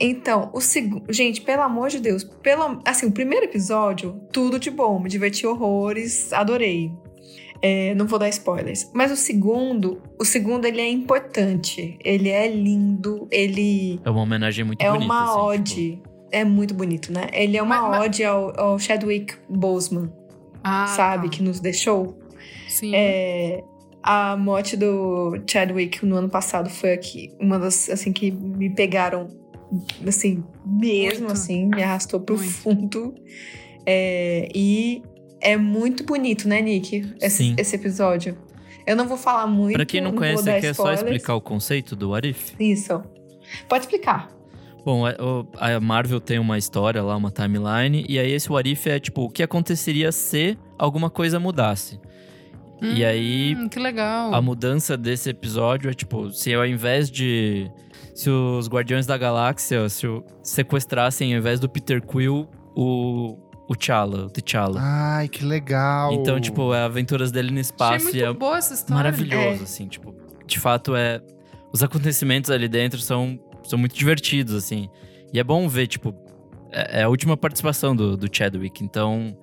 [0.00, 1.04] Então, o segundo.
[1.12, 2.24] Gente, pelo amor de Deus.
[2.24, 2.80] Pelo...
[2.84, 4.98] Assim, o primeiro episódio, tudo de bom.
[4.98, 6.90] Me diverti horrores, adorei.
[7.60, 8.90] É, não vou dar spoilers.
[8.92, 11.96] Mas o segundo, o segundo ele é importante.
[12.04, 13.28] Ele é lindo.
[13.30, 15.04] Ele É uma homenagem muito é bonita.
[15.04, 15.74] uma assim, ode.
[15.92, 17.28] tipo, É muito bonito, né?
[17.32, 20.10] Ele é uma Mas- mas- ode ao, ao Chadwick Boseman,
[20.64, 21.28] Ah, sabe?
[21.28, 21.36] tá.
[21.36, 22.18] Que nos deixou.
[22.68, 22.92] Sim.
[22.94, 23.62] É,
[24.02, 29.28] a morte do Chadwick no ano passado foi aqui uma das assim que me pegaram
[30.06, 31.32] assim mesmo Muito.
[31.32, 32.50] assim me arrastou pro Muito.
[32.50, 33.14] fundo
[33.86, 35.02] É, e
[35.40, 37.54] é muito bonito né Nick esse, Sim.
[37.58, 38.36] esse episódio
[38.86, 41.40] eu não vou falar muito Pra quem não vou conhece, aqui é só explicar o
[41.40, 42.52] conceito do What If.
[42.60, 43.02] isso
[43.68, 44.28] pode explicar
[44.84, 45.16] Bom, é,
[45.58, 49.22] a Marvel tem uma história lá, uma timeline, e aí esse What If é tipo,
[49.22, 52.00] o que aconteceria se alguma coisa mudasse?
[52.82, 54.34] E aí, Hum, que legal.
[54.34, 57.70] a mudança desse episódio é tipo, se ao invés de.
[58.14, 60.06] Se os Guardiões da Galáxia se
[60.42, 63.38] sequestrassem, ao invés do Peter Quill, o.
[63.68, 64.80] O T'Challa, o T'Challa.
[64.82, 66.12] Ai, que legal.
[66.12, 68.96] Então, tipo, é aventuras dele no Achei espaço muito e é boa essa história.
[68.96, 69.62] maravilhoso, É.
[69.62, 70.14] assim, tipo,
[70.46, 71.22] de fato é
[71.72, 74.90] os acontecimentos ali dentro são, são muito divertidos, assim.
[75.32, 76.12] E é bom ver, tipo,
[76.70, 79.34] é, é a última participação do, do Chadwick, então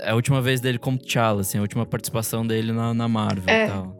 [0.00, 3.54] é a última vez dele como T'Challa, assim, a última participação dele na, na Marvel
[3.54, 3.66] É.
[3.66, 3.96] e tal.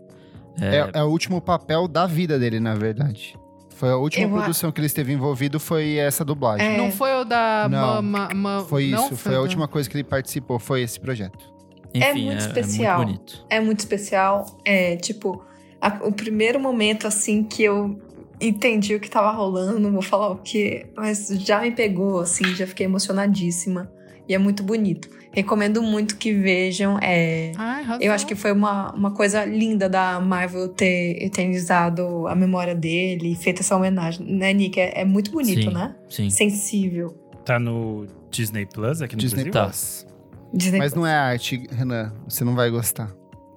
[0.60, 3.36] É, é o último papel da vida dele, na verdade.
[3.74, 6.66] Foi a última Eu a- produção que ele esteve envolvido, foi essa dublagem.
[6.66, 6.76] É.
[6.78, 8.02] Não foi o da Não.
[8.02, 8.28] Mama.
[8.34, 11.52] Ma, Foi não isso, foi a da- última coisa que ele participou, foi esse projeto.
[11.92, 13.02] Enfim, muito é, especial.
[13.02, 13.46] é muito bonito.
[13.50, 15.44] é muito especial é tipo
[15.80, 17.96] a- o primeiro momento assim que eu
[18.40, 22.44] entendi o que tava rolando não vou falar o que mas já me pegou assim
[22.56, 23.88] já fiquei emocionadíssima
[24.28, 28.92] e é muito bonito recomendo muito que vejam é Ai, eu acho que foi uma,
[28.92, 34.52] uma coisa linda da Marvel ter eternizado a memória dele e feito essa homenagem, né,
[34.52, 34.80] Nick?
[34.80, 35.70] É, é muito bonito, Sim.
[35.70, 35.94] né?
[36.08, 36.30] Sim.
[36.30, 37.16] Sensível.
[37.44, 39.70] Tá no Disney Plus aqui no Disney Brasil?
[39.70, 40.06] Plus.
[40.52, 42.12] Disney Mas não é arte, Renan.
[42.28, 43.10] Você não vai gostar.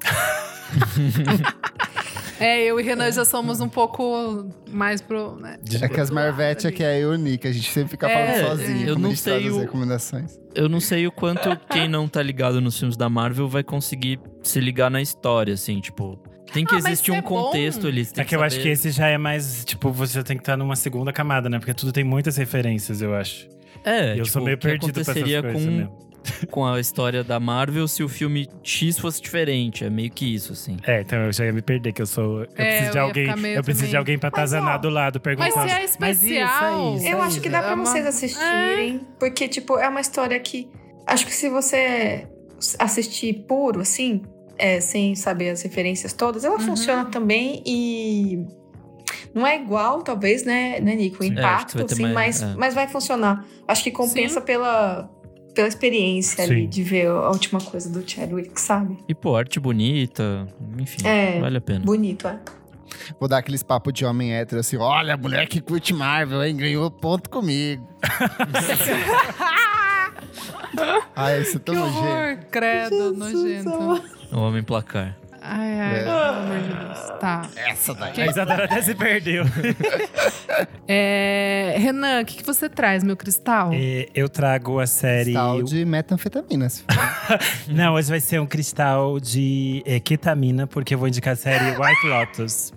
[2.40, 5.36] É, eu e Renan já somos um pouco mais pro.
[5.38, 5.58] Né?
[5.82, 8.88] É que as Marvete aqui é única, a gente sempre fica É, falando sozinho.
[8.88, 10.40] eu quando não sei as o- recomendações.
[10.54, 14.20] Eu não sei o quanto quem não tá ligado nos filmes da Marvel vai conseguir
[14.44, 16.20] se ligar na história, assim, tipo.
[16.54, 17.28] Tem que Ah, existir é um bom.
[17.28, 18.06] contexto ali.
[18.06, 20.56] tem É que eu acho que esse já é mais, tipo, você tem que estar
[20.56, 21.60] numa segunda camada, né?
[21.60, 23.50] Porque tudo tem muitas referências, eu acho.
[23.84, 26.07] É, e eu tipo, sou meio que perdido pra essas aconteceria coisas com, mesmo.
[26.52, 29.84] com a história da Marvel se o filme X fosse diferente.
[29.86, 30.78] É meio que isso, assim.
[30.86, 32.42] É, então eu já ia me perder, que eu sou.
[32.42, 33.26] Eu É, preciso de eu ia alguém.
[33.56, 33.98] Eu preciso de também.
[33.98, 35.54] alguém pra Mas, atazanar do lado, perguntando.
[35.54, 38.06] se é "Mas isso, especial, isso, Eu isso, acho que dá É pra uma- vocês
[38.06, 40.70] assistirem, porque, tipo, é uma história que.
[41.06, 42.28] Acho que se você
[42.80, 44.22] assistir puro, assim,
[44.58, 46.62] é, sem saber as referências todas, ela Uhum.
[46.66, 48.46] funciona também e.
[49.34, 51.22] Não é igual, talvez, né, né Nico?
[51.22, 52.56] O É, impacto, ter assim, mais- mas, é.
[52.58, 53.46] mas vai funcionar.
[53.68, 54.46] Acho que compensa Sim.
[54.46, 55.10] pela,
[55.58, 56.70] pela experiência ali Sim.
[56.70, 58.96] de ver a última coisa do Chadwick, sabe?
[59.10, 60.48] E, pô, arte bonita,
[60.78, 61.40] enfim, É.
[61.40, 61.84] vale a pena.
[61.84, 62.40] Bonito, é.
[63.20, 66.56] Vou dar aqueles papos de homem hétero assim: olha, a mulher que curte Marvel, hein?
[66.56, 67.86] Ganhou ponto comigo.
[71.16, 72.00] Ai, isso é tão Que nojento.
[72.00, 74.02] horror, credo, nojento.
[74.32, 75.18] O Homem Placar.
[75.50, 76.04] Ai, ai, É.
[76.04, 77.20] pelo amor de Deus.
[77.20, 77.42] Tá.
[77.56, 78.22] Essa daí.
[78.22, 79.44] A Isadora até se perdeu.
[80.90, 83.72] É, Renan, o que, que você traz, meu cristal?
[83.74, 85.34] É, eu trago a série.
[85.34, 86.84] Tal de metanfetaminas.
[87.68, 91.72] Não, hoje vai ser um cristal de é, ketamina, porque eu vou indicar a série
[91.78, 92.74] White Lotus.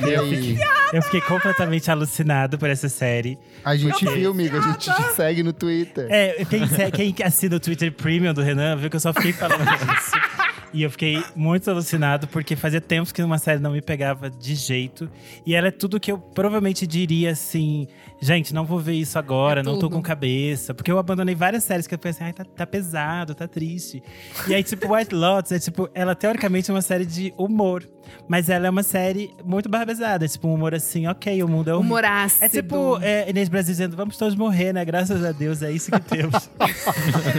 [0.00, 0.58] E aí?
[0.92, 3.38] Eu fiquei completamente alucinado por essa série.
[3.64, 6.06] A gente viu, amigo, a gente te segue no Twitter.
[6.10, 9.32] É, quem, se- quem assina o Twitter Premium do Renan viu que eu só fiquei
[9.32, 9.62] falando
[9.96, 10.12] isso.
[10.72, 14.54] E eu fiquei muito alucinado, porque fazia tempos que uma série não me pegava de
[14.54, 15.10] jeito.
[15.44, 17.86] E ela é tudo que eu provavelmente diria assim:
[18.22, 20.72] gente, não vou ver isso agora, É não tô com cabeça.
[20.72, 24.02] Porque eu abandonei várias séries que eu pensei, ai, tá, tá pesado, tá triste.
[24.46, 27.86] E aí, tipo, White Lotus é tipo, ela teoricamente é uma série de humor.
[28.28, 30.24] Mas ela é uma série muito barra pesada.
[30.24, 31.86] É tipo um humor assim, ok, o mundo é horrível.
[31.96, 32.44] Humor ácido.
[32.44, 34.84] É tipo é, Inês Brasil dizendo, vamos todos morrer, né?
[34.84, 36.48] Graças a Deus, é isso que temos.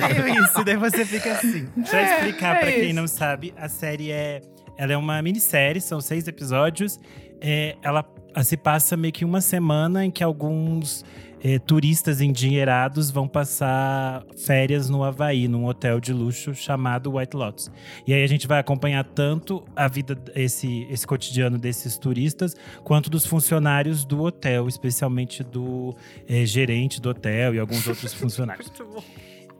[0.10, 1.66] é meio isso, daí você fica assim.
[1.90, 2.96] Pra É, explicar é pra quem isso.
[2.96, 4.42] não sabe, a série é.
[4.78, 7.00] Ela é uma minissérie, são seis episódios.
[7.40, 8.02] É, ela
[8.42, 11.04] se passa meio que uma semana em que alguns
[11.44, 17.70] é, turistas endinheirados vão passar férias no Havaí, num hotel de luxo chamado White Lotus.
[18.08, 23.10] E aí a gente vai acompanhar tanto a vida, esse, esse cotidiano desses turistas, quanto
[23.10, 25.94] dos funcionários do hotel, especialmente do
[26.30, 28.72] eh, gerente do hotel e alguns outros funcionários.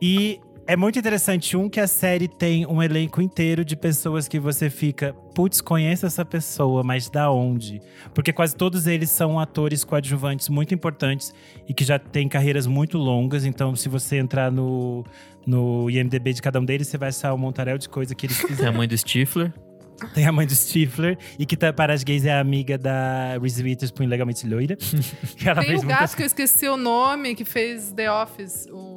[0.02, 4.40] E É muito interessante, um, que a série tem um elenco inteiro de pessoas que
[4.40, 7.82] você fica, putz, conheço essa pessoa, mas da onde?
[8.14, 11.34] Porque quase todos eles são atores coadjuvantes muito importantes
[11.68, 13.44] e que já têm carreiras muito longas.
[13.44, 15.04] Então, se você entrar no,
[15.46, 18.38] no IMDB de cada um deles, você vai achar um montarel de coisa que eles
[18.40, 18.74] Tem a fizeram.
[18.74, 19.54] mãe do Stifler.
[20.14, 23.38] Tem a mãe do Stifler, e que tá, para as gays é a amiga da
[23.40, 24.76] Reese Witherspoon, legalmente loira.
[25.38, 28.68] Que ela Tem fez o gato que eu esqueci o nome, que fez The Office.
[28.72, 28.96] O,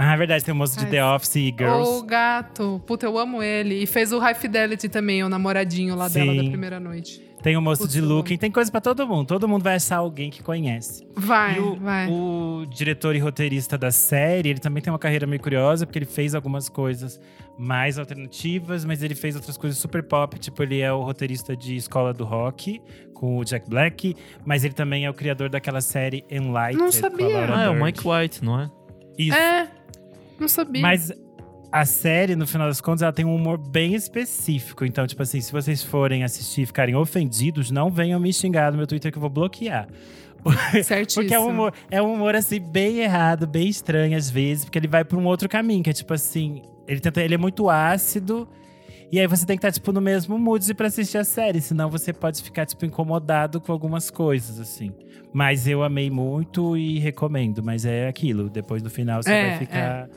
[0.00, 1.90] Ah, é verdade, tem o moço de Ai, The Office e Girls.
[1.90, 2.80] o gato.
[2.86, 3.82] Puta, eu amo ele.
[3.82, 6.48] E fez o High Fidelity também, o namoradinho lá dela da Sim.
[6.50, 7.20] primeira noite.
[7.42, 9.26] Tem o moço Putz, de Looking, tem coisa pra todo mundo.
[9.26, 11.06] Todo mundo vai achar alguém que conhece.
[11.16, 12.08] Vai, e o, vai.
[12.10, 16.06] o diretor e roteirista da série, ele também tem uma carreira meio curiosa, porque ele
[16.06, 17.20] fez algumas coisas
[17.56, 20.38] mais alternativas, mas ele fez outras coisas super pop.
[20.38, 22.80] Tipo, ele é o roteirista de Escola do Rock,
[23.14, 24.14] com o Jack Black,
[24.44, 26.74] mas ele também é o criador daquela série Enlightened.
[26.76, 27.28] Não com a sabia.
[27.28, 27.84] Laura Ah, é o.
[27.84, 28.70] Mike White, não é?
[29.16, 29.36] Isso.
[29.36, 29.68] É,
[30.38, 30.82] não sabia.
[30.82, 31.12] Mas
[31.70, 34.84] a série, no final das contas, ela tem um humor bem específico.
[34.84, 38.78] Então, tipo assim, se vocês forem assistir e ficarem ofendidos, não venham me xingar no
[38.78, 39.88] meu Twitter que eu vou bloquear.
[40.82, 41.22] Certíssimo.
[41.24, 44.78] Porque é um humor, é um humor assim, bem errado, bem estranho às vezes, porque
[44.78, 47.68] ele vai pra um outro caminho, que é tipo assim, ele tenta, ele é muito
[47.68, 48.48] ácido.
[49.10, 51.88] E aí você tem que estar, tipo, no mesmo mood pra assistir a série, senão
[51.88, 54.92] você pode ficar, tipo, incomodado com algumas coisas, assim.
[55.32, 57.62] Mas eu amei muito e recomendo.
[57.62, 60.08] Mas é aquilo, depois no final você É, vai ficar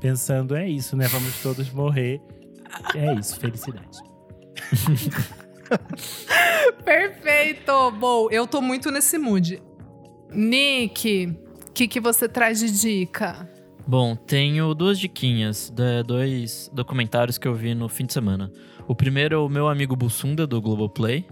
[0.00, 1.06] pensando, é isso, né?
[1.08, 2.20] Vamos todos morrer.
[2.94, 3.98] É isso, felicidade.
[6.84, 7.90] Perfeito!
[7.92, 9.62] Bom, eu tô muito nesse mood.
[10.32, 11.26] Nick,
[11.68, 13.48] o que, que você traz de dica?
[13.86, 18.50] Bom, tenho duas diquinhas, de dois documentários que eu vi no fim de semana.
[18.86, 21.26] O primeiro é o meu amigo Bussunda, do Globoplay.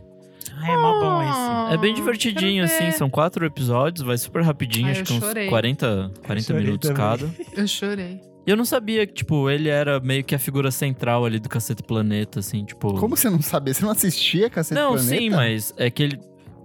[0.57, 1.75] Ah, é mó bom esse.
[1.75, 5.13] É bem Ah, divertidinho, assim, são quatro episódios, vai super rapidinho, Ai, acho eu que
[5.13, 5.49] uns chorei.
[5.49, 7.05] 40, 40 Chorei minutos também.
[7.05, 7.31] cada.
[7.61, 8.21] Eu chorei.
[8.49, 11.51] E eu não sabia que, tipo, ele era meio que a figura central ali do
[11.51, 12.95] Cacete Planeta, assim, tipo.
[12.99, 13.75] Como você não sabia?
[13.75, 15.17] Você não assistia Cacete Não, Planeta?
[15.19, 16.19] sim, mas é que ele.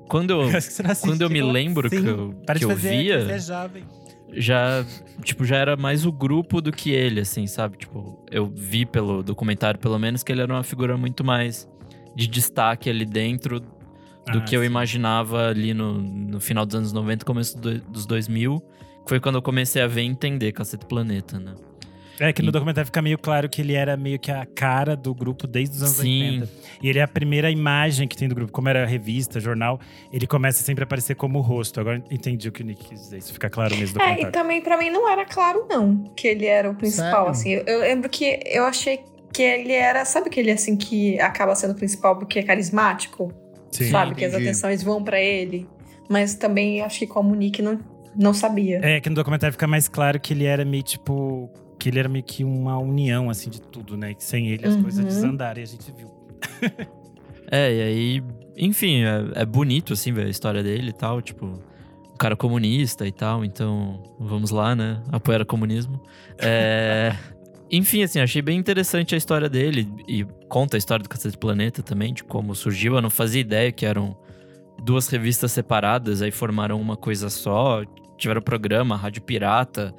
[0.08, 0.48] Quando eu.
[0.50, 1.52] Que você não Quando eu me assistiu.
[1.52, 3.84] lembro que Sim, eu- para que de eu fazer, via- Você jovem.
[4.32, 4.86] já,
[5.26, 7.76] tipo, já era mais o grupo do que ele, assim, sabe?
[7.78, 11.68] Tipo, eu vi pelo documentário, pelo menos, que ele era uma figura muito mais
[12.16, 13.66] de destaque ali dentro do
[14.38, 14.68] Ah, que eu sim.
[14.68, 18.62] imaginava ali no, no final dos anos 90, começo do- dos 2000.
[19.04, 21.54] que Foi quando eu comecei a ver e entender Cacete Planeta, né?
[22.20, 24.96] É que no E- documentário fica meio claro que ele era meio que a cara
[24.96, 26.42] do grupo desde os anos Sim.
[26.42, 26.50] 80.
[26.82, 28.52] E ele é a primeira imagem que tem do grupo.
[28.52, 29.80] Como era revista, jornal,
[30.12, 31.80] ele começa sempre a aparecer como o rosto.
[31.80, 33.18] Agora entendi o que o Nick quis dizer.
[33.18, 36.28] Isso fica claro mesmo no É, e também pra mim não era claro, não, que
[36.28, 37.62] ele era o principal, Sério?
[37.62, 37.72] assim.
[37.72, 39.00] Eu, eu lembro que eu achei
[39.34, 40.06] que ele era.
[40.06, 43.34] Sabe aquele assim que acaba sendo o principal porque é carismático?
[43.72, 43.90] Sim.
[43.90, 44.14] sabe?
[44.14, 44.50] Que as entendi.
[44.50, 45.68] atenções vão pra ele.
[46.08, 47.80] Mas também acho que como o Nick não,
[48.16, 48.80] não sabia.
[48.84, 51.50] É que no documentário fica mais claro que ele era meio tipo.
[51.84, 54.14] Que ele era meio que uma união, assim, de tudo, né?
[54.14, 54.84] Que sem ele as Uhum.
[54.84, 56.10] coisas desandaram e a gente viu.
[57.52, 58.24] É, e aí,
[58.58, 63.06] enfim, é, é bonito, assim, ver a história dele e tal, tipo, um cara comunista
[63.06, 65.04] e tal, então vamos lá, né?
[65.12, 66.02] Apoiar o comunismo.
[66.40, 67.14] É,
[67.70, 71.84] enfim, assim, achei bem interessante a história dele e conta a história do Cacete Planeta
[71.84, 72.96] também, de como surgiu.
[72.96, 74.18] Eu não fazia ideia que eram
[74.82, 77.84] duas revistas separadas, aí formaram uma coisa só,
[78.18, 79.94] tiveram programa, Rádio Pirata.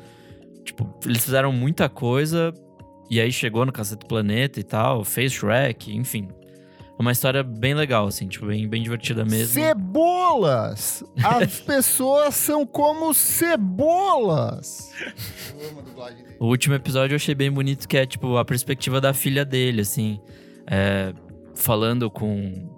[0.65, 2.53] Tipo, eles fizeram muita coisa
[3.11, 6.29] e aí chegou no Cacete Planeta e tal, fez Shrek, enfim.
[6.97, 9.55] É uma história bem legal, assim, tipo, bem, bem divertida mesmo.
[9.55, 11.03] Cebolas!
[11.23, 14.93] As pessoas são como cebolas!
[15.59, 16.37] Eu amo a dublagem dele.
[16.39, 19.81] O último episódio eu achei bem bonito, que é, tipo, a perspectiva da filha dele,
[19.81, 20.21] assim.
[20.69, 21.13] é,
[21.57, 22.77] falando com,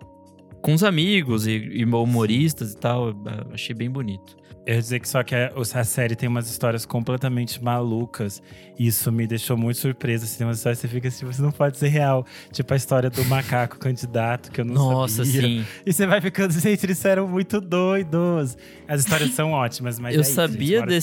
[0.62, 3.14] com os amigos e, e humoristas e tal.
[3.52, 4.36] achei bem bonito.
[4.66, 8.42] Eu ia dizer que só que a, a série tem umas histórias completamente malucas.
[8.76, 10.24] E isso me deixou muito surpresa.
[10.24, 12.26] Assim, tem umas histórias que você fica assim, você não pode ser real.
[12.50, 15.40] Tipo a história do macaco candidato, que eu não Nossa, sabia.
[15.42, 15.64] sim.
[15.86, 18.58] E você vai ficando, gente, eles eram muito doidos.
[18.88, 20.94] As histórias são ótimas, mas eu é isso, sabia hora você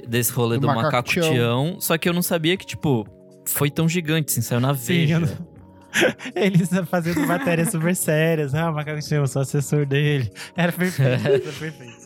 [0.00, 1.32] desse, desse rolê Do do, macaco Tião.
[1.32, 3.06] Tião, só que eu não sabia que, tipo,
[3.46, 5.14] foi tão gigante, assim, saiu na Sim, Veja.
[5.14, 5.52] eu não- vai-
[6.34, 8.54] Eles fazendo matérias super sérias.
[8.54, 10.32] Ah, o macaco eu sou assessor dele.
[10.56, 12.01] Era perfeito, era perfeito.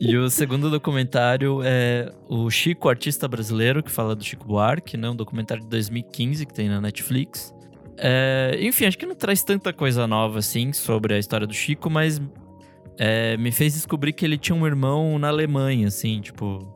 [0.00, 5.10] E o segundo documentário é o Chico, artista brasileiro, que fala do Chico Buarque, né?
[5.10, 7.54] Um documentário de 2015 que tem na Netflix.
[7.96, 11.90] É, enfim, acho que não traz tanta coisa nova assim sobre a história do Chico,
[11.90, 12.20] mas
[12.98, 16.66] é, me fez descobrir que ele tinha um irmão na Alemanha, assim, tipo,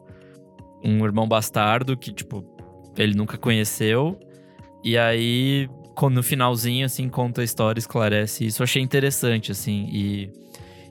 [0.84, 2.44] um irmão bastardo que, tipo,
[2.96, 4.18] ele nunca conheceu.
[4.84, 5.68] E aí,
[6.10, 8.62] no finalzinho, assim, conta a história, esclarece isso.
[8.62, 10.30] Eu achei interessante, assim, e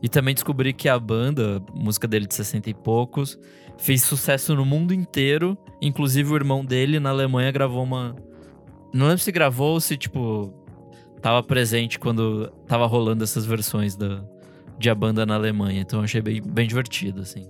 [0.01, 3.39] E também descobri que a banda, música dele de 60 e poucos,
[3.77, 5.57] fez sucesso no mundo inteiro.
[5.81, 8.15] Inclusive o irmão dele na Alemanha gravou uma.
[8.93, 10.53] Não lembro se gravou ou se, tipo,
[11.21, 14.23] tava presente quando tava rolando essas versões da,
[14.77, 15.81] de a banda na Alemanha.
[15.81, 17.49] Então achei bem, bem divertido, assim.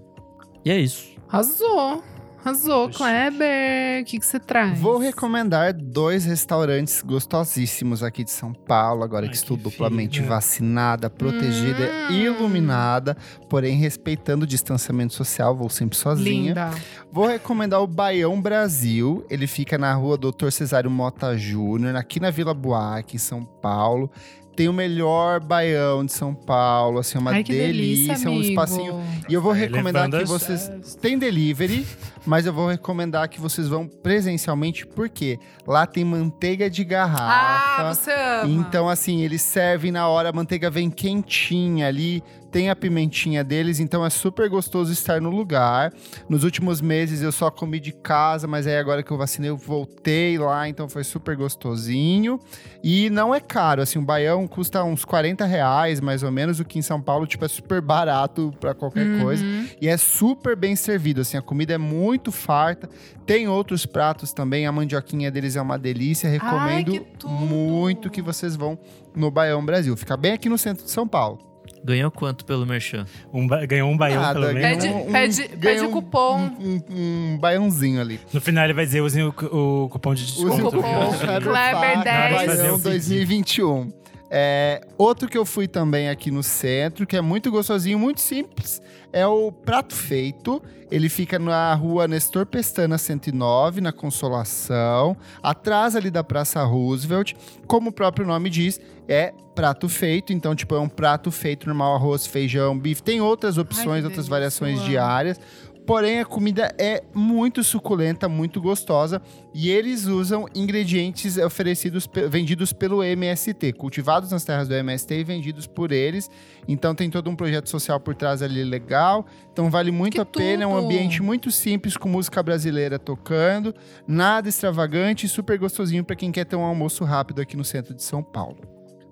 [0.63, 1.15] E é isso.
[1.27, 2.03] Arrasou.
[2.45, 4.03] Arrasou, Kleber.
[4.03, 4.77] O que que você traz?
[4.79, 10.21] Vou recomendar dois restaurantes gostosíssimos aqui de São Paulo, agora Ai, que estou que duplamente
[10.21, 12.11] vacinada, protegida Hum.
[12.11, 13.17] e iluminada,
[13.49, 16.49] porém respeitando o distanciamento social, vou sempre sozinha.
[16.49, 16.69] Linda.
[17.11, 19.25] Vou recomendar o Baião Brasil.
[19.27, 20.51] Ele fica na rua Dr.
[20.51, 24.11] Cesário Mota Júnior, aqui na Vila Buarque, em São Paulo.
[24.55, 28.49] Tem o melhor baião de São Paulo, assim, uma Ai, que delícia, delícia, um amigo.
[28.49, 29.03] espacinho.
[29.27, 30.71] E eu vou Vai recomendar que vocês.
[31.01, 31.85] Tem delivery,
[32.25, 35.37] mas eu vou recomendar que vocês vão presencialmente, porque
[35.67, 37.83] lá tem manteiga de garrafa.
[37.83, 38.49] Ah, você ama.
[38.49, 42.23] Então, assim, eles servem na hora, a manteiga vem quentinha ali,
[42.55, 45.91] tem a pimentinha deles, então é super gostoso estar no lugar.
[46.29, 49.57] Nos últimos meses eu só comi de casa, mas aí agora que eu vacinei eu
[49.57, 52.39] voltei lá, então foi super gostosinho.
[52.81, 56.63] E não é caro, assim, o baião custa uns 40 reais, mais ou menos, o
[56.63, 59.21] que em São Paulo, tipo, é super barato pra qualquer Uhum.
[59.23, 59.43] coisa.
[59.81, 62.87] E é super bem servido, assim, a comida é muito farta.
[63.25, 66.29] Tem outros pratos também, a mandioquinha deles é uma delícia.
[66.29, 67.33] Recomendo que tudo!
[67.33, 68.79] muito que vocês vão
[69.13, 69.97] no Baião Brasil.
[69.97, 71.53] Fica bem aqui no centro de São Paulo.
[71.85, 73.05] Ganhou quanto pelo Merchan?
[73.31, 74.83] Um ba- ganhou um baião, Nada, pelo menos.
[74.83, 76.37] Pede- ganhou pede- pede cupom.
[76.59, 78.19] Um, um, um baiãozinho ali.
[78.33, 80.67] No final ele vai dizer, usem o, o cupom de Use desconto.
[80.67, 82.33] o cupom Kleber Kleber 10.
[82.33, 83.93] Baião Fazer o 2021.
[84.29, 88.81] É, outro que eu fui também aqui no centro, que é muito gostosinho, muito simples,
[89.13, 90.61] é o Prato Feito.
[90.91, 97.33] Ele fica na rua Nestor Pestana 109, na Consolação, atrás ali da Praça Roosevelt.
[97.67, 100.33] Como o próprio nome diz, é prato feito.
[100.33, 103.01] Então, tipo, é um prato feito normal, arroz, feijão, bife.
[103.01, 105.39] Tem outras opções, que outras variações diárias.
[105.85, 109.21] Porém, a comida é muito suculenta, muito gostosa.
[109.53, 115.67] E eles usam ingredientes oferecidos, vendidos pelo MST, cultivados nas terras do MST e vendidos
[115.67, 116.29] por eles.
[116.67, 119.25] Então tem todo um projeto social por trás ali legal.
[119.53, 120.63] Então vale muito Que a pena.
[120.63, 123.73] É um ambiente muito simples, com música brasileira tocando.
[124.07, 127.93] Nada extravagante e super gostosinho para quem quer ter um almoço rápido aqui no centro
[127.93, 128.57] de São Paulo.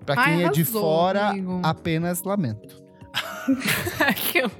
[0.04, 1.60] Para Ai, quem é de fora, amigo.
[1.62, 2.82] apenas lamento.
[4.16, 4.50] Que eu-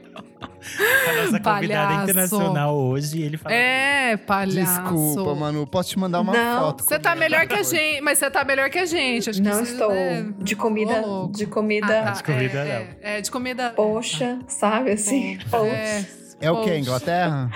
[1.09, 1.41] A nossa convidada
[1.89, 2.03] Palhaço.
[2.05, 3.55] internacional hoje, ele fala.
[3.55, 4.83] É, palhaço.
[4.83, 5.67] Desculpa, Manu.
[5.67, 6.61] Posso te mandar uma Não.
[6.61, 6.85] foto?
[6.85, 9.31] Você tá melhor que a gente, mas você tá melhor que a gente.
[9.31, 9.91] Acho Não estou.
[9.91, 10.33] né?
[10.39, 11.01] De comida.
[11.01, 11.33] Louco.
[11.35, 12.01] De comida.
[12.01, 13.09] Ah, tá, De comida, é, não.
[13.11, 13.71] é, é, de comida.
[13.77, 15.39] Poxa, sabe assim?
[15.51, 15.71] Pô, Poxa.
[15.75, 16.05] é,
[16.41, 16.79] É o quê?
[16.79, 17.51] Inglaterra?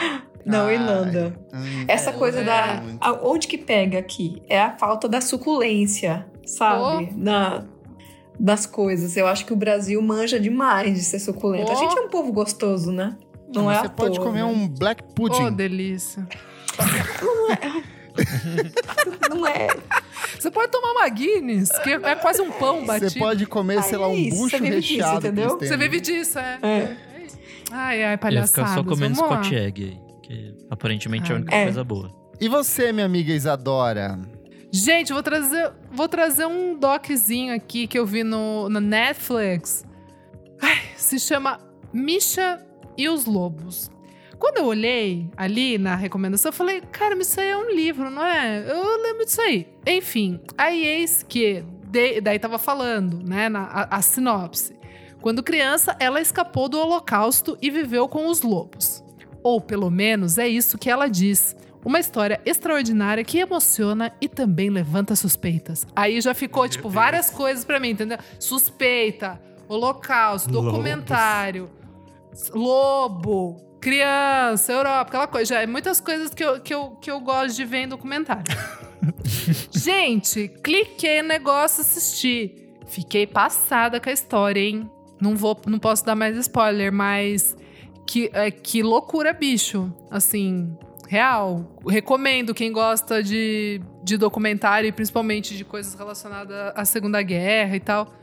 [0.47, 1.35] Não, Ai, Irlanda.
[1.53, 2.45] hum, Essa é, coisa é.
[2.45, 2.83] da.
[3.01, 4.43] a- onde que pega aqui?
[4.49, 7.13] É a falta da suculência, sabe?
[7.15, 7.65] Na,
[8.39, 9.17] das coisas.
[9.17, 11.71] Eu acho que o Brasil manja demais de ser suculento.
[11.71, 11.79] A Oh.
[11.79, 13.17] gente é um povo gostoso, né?
[13.55, 14.45] Não é Você à pode toa, comer né?
[14.45, 15.53] um black Oh, pudding.
[15.53, 16.27] delícia.
[19.31, 19.69] Não é.
[20.39, 23.11] Você pode tomar uma Guinness, que é quase um pão batido.
[23.11, 25.21] Você pode comer, sei lá, um é bucho você vive disso, recheado.
[25.21, 25.59] que entendeu?
[25.59, 26.59] Você vive disso, é.
[26.63, 26.97] É.
[27.71, 28.69] Ai, ai, Eu ia palhaçada.
[28.69, 29.47] ficar só comendo Vamos.
[29.47, 30.01] Scott Egg.
[30.23, 31.65] Que aparentemente é a Ah, única é.
[31.65, 32.11] coisa boa.
[32.41, 34.19] E você, minha amiga Isadora?
[34.71, 39.85] Gente, vou trazer, vou trazer um doczinho aqui que eu vi no, na Netflix.
[40.61, 41.59] Ai, se chama
[41.93, 42.65] Misha
[42.97, 43.91] e os Lobos.
[44.39, 48.09] Quando eu olhei ali na recomendação, eu falei, cara, mas isso aí é um livro,
[48.11, 48.65] não é?
[48.71, 49.67] Eu lembro disso aí.
[49.87, 51.65] Enfim, aí eis que.
[51.91, 54.77] de- daí tava falando, né, na, a, a sinopse.
[55.21, 59.03] Quando criança, ela escapou do holocausto e viveu com os lobos.
[59.43, 61.57] Ou pelo menos é isso que ela diz.
[61.85, 65.87] Uma história extraordinária que emociona e também levanta suspeitas.
[65.95, 68.19] Aí já ficou, tipo, várias coisas pra mim, entendeu?
[68.39, 70.73] Suspeita, holocausto, Lobos.
[70.73, 71.71] documentário,
[72.53, 75.55] lobo, criança, Europa, aquela coisa.
[75.55, 78.45] Já é muitas coisas que eu, que eu, que eu gosto de ver em documentário.
[79.73, 82.69] Gente, cliquei no negócio, assisti.
[82.87, 84.91] Fiquei passada com a história, hein?
[85.21, 87.57] Não vou, não posso dar mais spoiler, mas
[88.07, 89.93] que, é, que loucura, bicho.
[90.11, 90.77] Assim,
[91.09, 91.81] real.
[91.89, 97.81] Recomendo quem gosta de, de documentário e principalmente de coisas relacionadas à Segunda Guerra e
[97.81, 98.15] tal.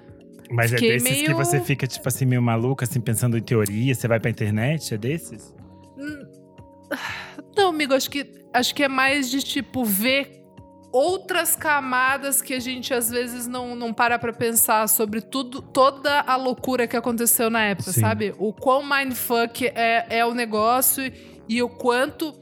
[0.51, 3.41] Mas é Fiquei desses que meio- você fica, tipo assim, meio maluca, assim, pensando em
[3.41, 4.93] teoria, você vai pra internet?
[4.93, 5.53] É desses?
[7.57, 10.43] Não, amigo, acho que, acho que é mais de, tipo, ver
[10.91, 16.21] outras camadas que a gente às vezes não, não para pra pensar sobre tudo, toda
[16.21, 17.99] a loucura que aconteceu na época, Sim.
[18.01, 18.33] sabe?
[18.37, 21.03] O quão mindfuck é, é o negócio
[21.49, 22.33] e o quanto.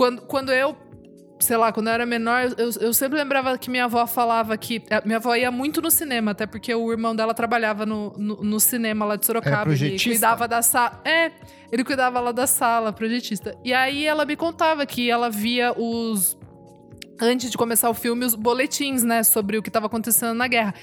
[0.00, 0.74] Quando, quando eu
[1.38, 4.82] sei lá, quando eu era menor, eu, eu sempre lembrava que minha avó falava que.
[4.88, 8.36] eh, Minha avó ia muito no cinema, até porque o irmão dela trabalhava no, no,
[8.36, 9.70] no cinema lá de Sorocaba.
[9.70, 11.02] ele cuidava da sala.
[11.04, 11.30] É,
[11.70, 13.54] ele cuidava lá da sala, projetista.
[13.62, 16.34] E aí ela me contava que ela via os.
[17.20, 20.74] Antes de começar o filme, os boletins, né, sobre o que estava acontecendo na guerra.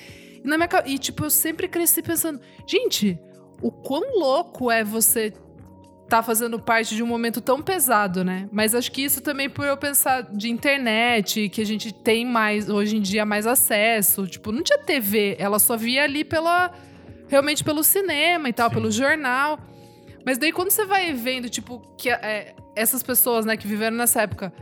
[0.44, 3.20] E, na minha, e, tipo, eu sempre cresci pensando, gente,
[3.64, 5.34] o quão louco é você
[6.08, 8.48] tá fazendo parte de um momento tão pesado, né?
[8.52, 12.70] Mas acho que isso também por eu pensar de internet, que a gente tem mais,
[12.70, 14.26] hoje em dia, mais acesso.
[14.26, 16.72] Tipo, não tinha TV, ela só via ali pela.
[17.28, 18.76] Realmente pelo cinema e tal, Sim.
[18.76, 19.60] pelo jornal.
[20.26, 24.22] Mas daí quando você vai vendo, tipo, que é, essas pessoas, né, que viveram nessa
[24.22, 24.54] época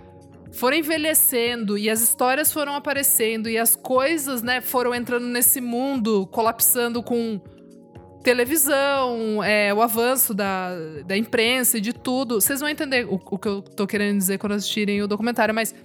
[0.51, 6.25] foram envelhecendo e as histórias foram aparecendo e as coisas, né, foram entrando nesse mundo,
[6.27, 7.41] colapsando com
[8.25, 10.71] televisão, é, o avanço da,
[11.05, 12.41] da imprensa e de tudo.
[12.41, 15.75] Vocês vão entender o, o que eu tô querendo dizer quando assistirem o documentário, mas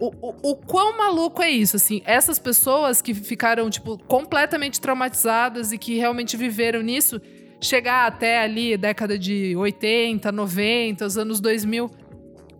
[0.00, 2.00] o, o, o quão maluco é isso, assim?
[2.06, 7.20] Essas pessoas que ficaram, tipo, completamente traumatizadas e que realmente viveram nisso,
[7.60, 11.90] chegar até ali, década de 80, 90, os anos 2000.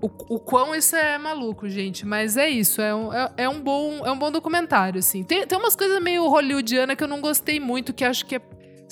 [0.02, 2.04] O, o quão isso é maluco, gente.
[2.04, 5.24] Mas é isso, é um, é, é um, bom, é um bom documentário, assim.
[5.24, 8.42] Tem, tem umas coisas meio hollywoodiana que eu não gostei muito, que acho que é,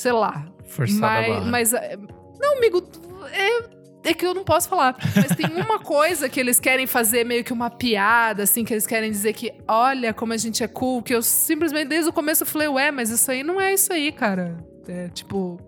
[0.00, 1.50] sei lá, Forçada a mas, barra.
[1.50, 1.98] mas é,
[2.40, 2.82] não, amigo,
[3.32, 4.96] é, é que eu não posso falar.
[5.14, 8.86] Mas tem uma coisa que eles querem fazer meio que uma piada, assim, que eles
[8.86, 12.44] querem dizer que, olha como a gente é cool, que eu simplesmente desde o começo
[12.44, 14.56] eu falei, ué, mas isso aí não é isso aí, cara.
[14.88, 15.60] É tipo.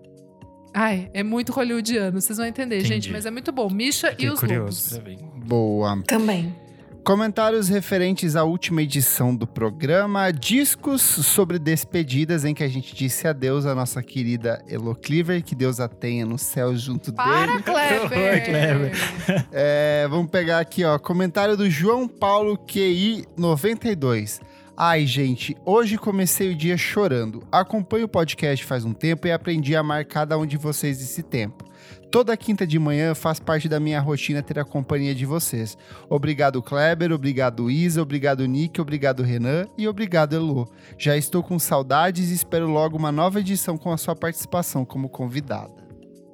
[0.73, 2.93] Ai, é muito hollywoodiano, vocês vão entender, Entendi.
[2.93, 3.69] gente, mas é muito bom.
[3.69, 5.19] Misha Fiquei e os curioso lobos.
[5.45, 6.01] Boa.
[6.07, 6.55] Também.
[7.03, 13.27] Comentários referentes à última edição do programa, discos sobre despedidas em que a gente disse
[13.27, 17.63] adeus à nossa querida Elo Cleaver, que Deus a tenha no céu junto Para, dele.
[17.63, 18.45] Kleber!
[18.45, 18.91] Kleber.
[19.51, 24.39] É, vamos pegar aqui, ó, comentário do João Paulo QI 92.
[24.75, 27.43] Ai, gente, hoje comecei o dia chorando.
[27.51, 31.21] Acompanho o podcast faz um tempo e aprendi a amar cada um de vocês esse
[31.21, 31.65] tempo.
[32.13, 35.75] Toda quinta de manhã faz parte da minha rotina ter a companhia de vocês.
[36.07, 40.69] Obrigado, Kleber, obrigado, Isa, obrigado, Nick, obrigado, Renan e obrigado, Elo.
[40.95, 45.09] Já estou com saudades e espero logo uma nova edição com a sua participação como
[45.09, 45.73] convidada.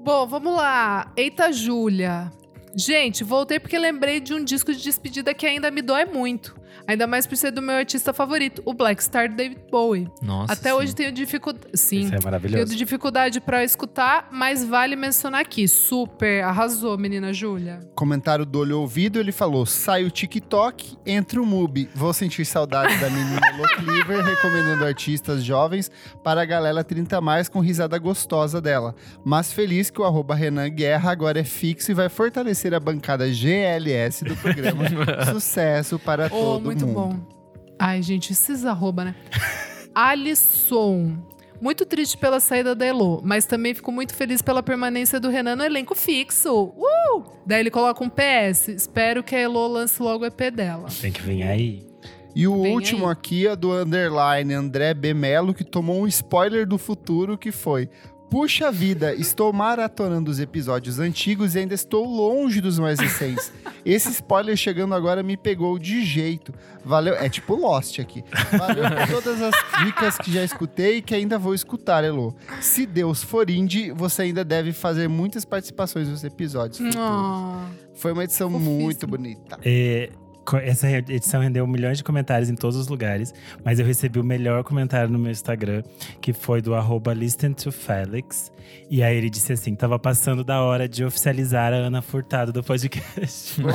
[0.02, 1.14] Bom, vamos lá.
[1.16, 2.30] Eita, Júlia.
[2.76, 6.60] Gente, voltei porque lembrei de um disco de despedida que ainda me dói muito.
[6.90, 10.10] Ainda mais por ser do meu artista favorito, o Black Star David Bowie.
[10.24, 10.54] Nossa.
[10.54, 10.76] Até sim.
[10.76, 11.68] hoje tenho dificuldade.
[11.76, 12.00] Sim.
[12.00, 12.76] Isso é Tenho maravilhoso.
[12.76, 15.68] dificuldade pra escutar, mas vale mencionar aqui.
[15.68, 17.80] Super, arrasou, menina Júlia.
[17.94, 21.92] Comentário do olho ouvido, ele falou: sai o TikTok, entra o MUBI.
[21.94, 25.92] Vou sentir saudade da menina Lo Cleaver, recomendando artistas jovens
[26.24, 28.96] para a galera 30 mais com risada gostosa dela.
[29.24, 33.28] Mas feliz que o arroba Renan Guerra agora é fixo e vai fortalecer a bancada
[33.32, 34.86] GLS do programa.
[35.32, 37.16] Sucesso para Oh, todo muito mundo.
[37.16, 37.40] bom.
[37.78, 39.16] Ai, gente, esses arroba, né?
[39.96, 41.18] Alisson.
[41.62, 45.58] Muito triste pela saída da Elo, mas também fico muito feliz pela permanência do Renan
[45.58, 46.74] no elenco fixo.
[46.78, 47.24] Uh!
[47.46, 48.70] Daí ele coloca um PS.
[48.70, 50.88] Espero que a Elo lance logo o EP dela.
[51.02, 51.86] Tem que vir aí.
[52.34, 53.12] E o Vem último aí.
[53.12, 55.14] aqui é do underline André B.
[55.14, 57.90] Melo, que tomou um spoiler do futuro que foi.
[58.30, 63.52] Puxa vida, estou maratonando os episódios antigos e ainda estou longe dos mais recentes.
[63.84, 66.54] Esse spoiler chegando agora me pegou de jeito.
[66.86, 68.24] Valeu, é tipo Lost aqui.
[68.56, 72.36] Valeu por todas as dicas que já escutei e que ainda vou escutar, Elo.
[72.62, 76.98] Se Deus for indie, você ainda deve fazer muitas participações nos episódios futuros.
[76.98, 77.90] Oh.
[77.96, 78.80] Foi uma edição Fofíssimo.
[78.80, 79.58] muito bonita.
[79.66, 80.12] É,
[80.58, 84.64] essa edição rendeu milhões de comentários em todos os lugares, mas eu recebi o melhor
[84.64, 85.84] comentário no meu Instagram,
[86.22, 88.52] que foi do arroba Listen to Felix.
[88.90, 92.64] E aí ele disse assim: tava passando da hora de oficializar a Ana Furtado do
[92.64, 93.60] podcast.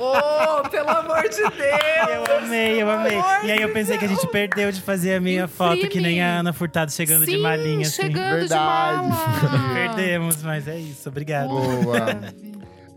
[0.00, 2.08] Oh, pelo amor de Deus!
[2.08, 3.18] eu amei, eu amei.
[3.44, 6.00] E aí eu de pensei que a gente perdeu de fazer a minha foto, que
[6.00, 8.02] nem a Ana Furtado chegando de Sim, malinha, assim.
[8.02, 9.02] chegando Verdade.
[9.02, 9.74] de mala.
[9.74, 11.08] Perdemos, mas é isso.
[11.08, 11.48] Obrigado.
[11.48, 11.96] Boa.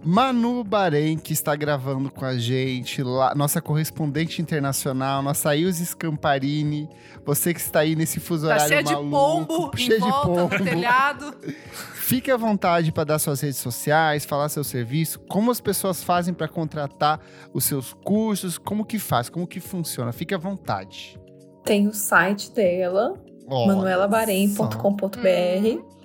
[0.08, 6.88] Manu Bahrein, que está gravando com a gente, lá, nossa correspondente internacional, nossa Ilse Scamparini,
[7.26, 10.10] você que está aí nesse fuso Tá horário cheia de maluco, pombo cheio em de
[10.10, 10.44] pombo.
[10.44, 11.36] no telhado.
[11.96, 16.34] Fique à vontade para dar suas redes sociais, falar seu serviço, como as pessoas fazem
[16.34, 17.20] para contratar
[17.54, 20.14] os seus cursos, como que faz, como que funciona.
[20.14, 21.20] Fique à vontade.
[21.66, 25.97] Tem o site dela, Olha manuelabarem.com.br.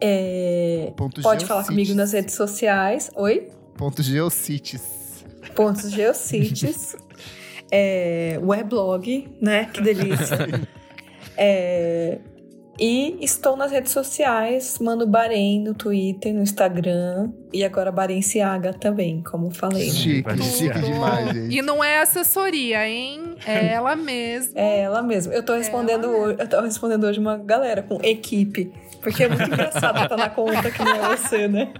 [0.00, 1.86] É, Ponto pode falar Geocities.
[1.86, 3.10] comigo nas redes sociais.
[3.16, 3.48] Oi?
[3.76, 5.24] Ponto Geocities.
[5.54, 6.96] Pontos Geocities.
[7.70, 9.66] é, weblog, né?
[9.72, 10.38] Que delícia.
[11.40, 12.18] É,
[12.80, 19.22] E estou nas redes sociais, Mano Bahrein no Twitter, no Instagram e agora Barenciaga também,
[19.22, 19.86] como falei.
[19.86, 19.92] Né?
[19.92, 21.56] Chique, chique demais, gente.
[21.56, 23.36] E não é assessoria, hein?
[23.46, 24.52] É ela mesma.
[24.60, 25.32] É ela mesma.
[25.32, 28.72] Eu tô respondendo hoje, eu tô respondendo hoje uma galera com equipe,
[29.08, 31.72] porque é muito engraçado estar na conta que não é você, né?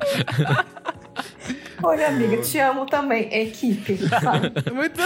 [1.82, 3.32] Oi, amiga, te amo também.
[3.32, 4.52] Equipe, sabe?
[4.72, 5.00] Muito.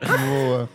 [0.00, 0.68] Boa.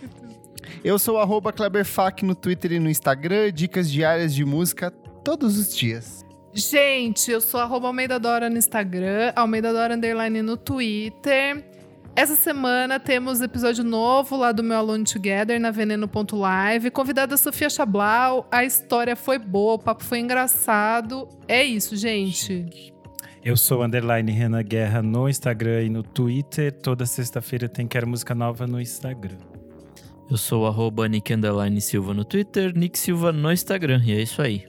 [0.84, 3.52] Eu sou o arroba Kleberfac no Twitter e no Instagram.
[3.52, 4.92] Dicas diárias de música
[5.24, 6.26] todos os dias.
[6.54, 11.64] Gente, eu sou arroba Almeida Dora no Instagram, Almeida Dora Underline no Twitter.
[12.16, 16.92] Essa semana temos episódio novo lá do meu Alone Together na Veneno.live.
[16.92, 18.48] Convidada Sofia Chablau.
[18.52, 21.30] A história foi boa, o papo foi engraçado.
[21.48, 22.94] É isso, gente.
[23.44, 26.74] Eu sou underline Renan Guerra no Instagram e no Twitter.
[26.74, 29.38] Toda sexta-feira tem Quero Música Nova no Instagram.
[30.30, 34.02] Eu sou arroba Nick Underline Silva no Twitter, Nick Silva no Instagram.
[34.04, 34.66] E é isso aí.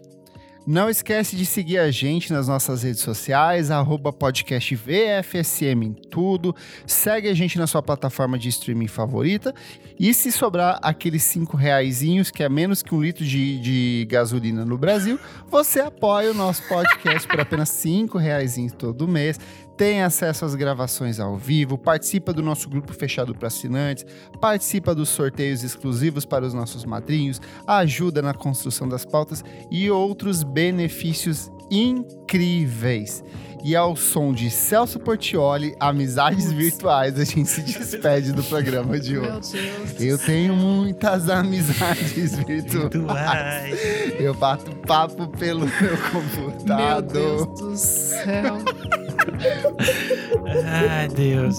[0.66, 6.54] Não esquece de seguir a gente nas nossas redes sociais, arroba podcast VFSM em tudo.
[6.86, 9.54] Segue a gente na sua plataforma de streaming favorita.
[9.98, 14.64] E se sobrar aqueles cinco reaisinhos, que é menos que um litro de, de gasolina
[14.64, 15.18] no Brasil,
[15.48, 19.40] você apoia o nosso podcast por apenas cinco reaisinhos todo mês
[19.80, 24.04] tem acesso às gravações ao vivo, participa do nosso grupo fechado para assinantes,
[24.38, 30.42] participa dos sorteios exclusivos para os nossos madrinhos, ajuda na construção das pautas e outros
[30.42, 33.22] benefícios incríveis.
[33.62, 39.18] E ao som de Celso Portioli, Amizades Virtuais, a gente se despede do programa de
[39.18, 39.52] Meu hoje.
[39.52, 39.98] Deus.
[39.98, 42.90] do Eu tenho muitas amizades virtuais.
[42.90, 43.80] Virtuais.
[44.18, 47.46] Eu bato papo pelo meu Meu computador.
[47.46, 48.56] Deus do céu.
[50.64, 51.58] Ai, Deus.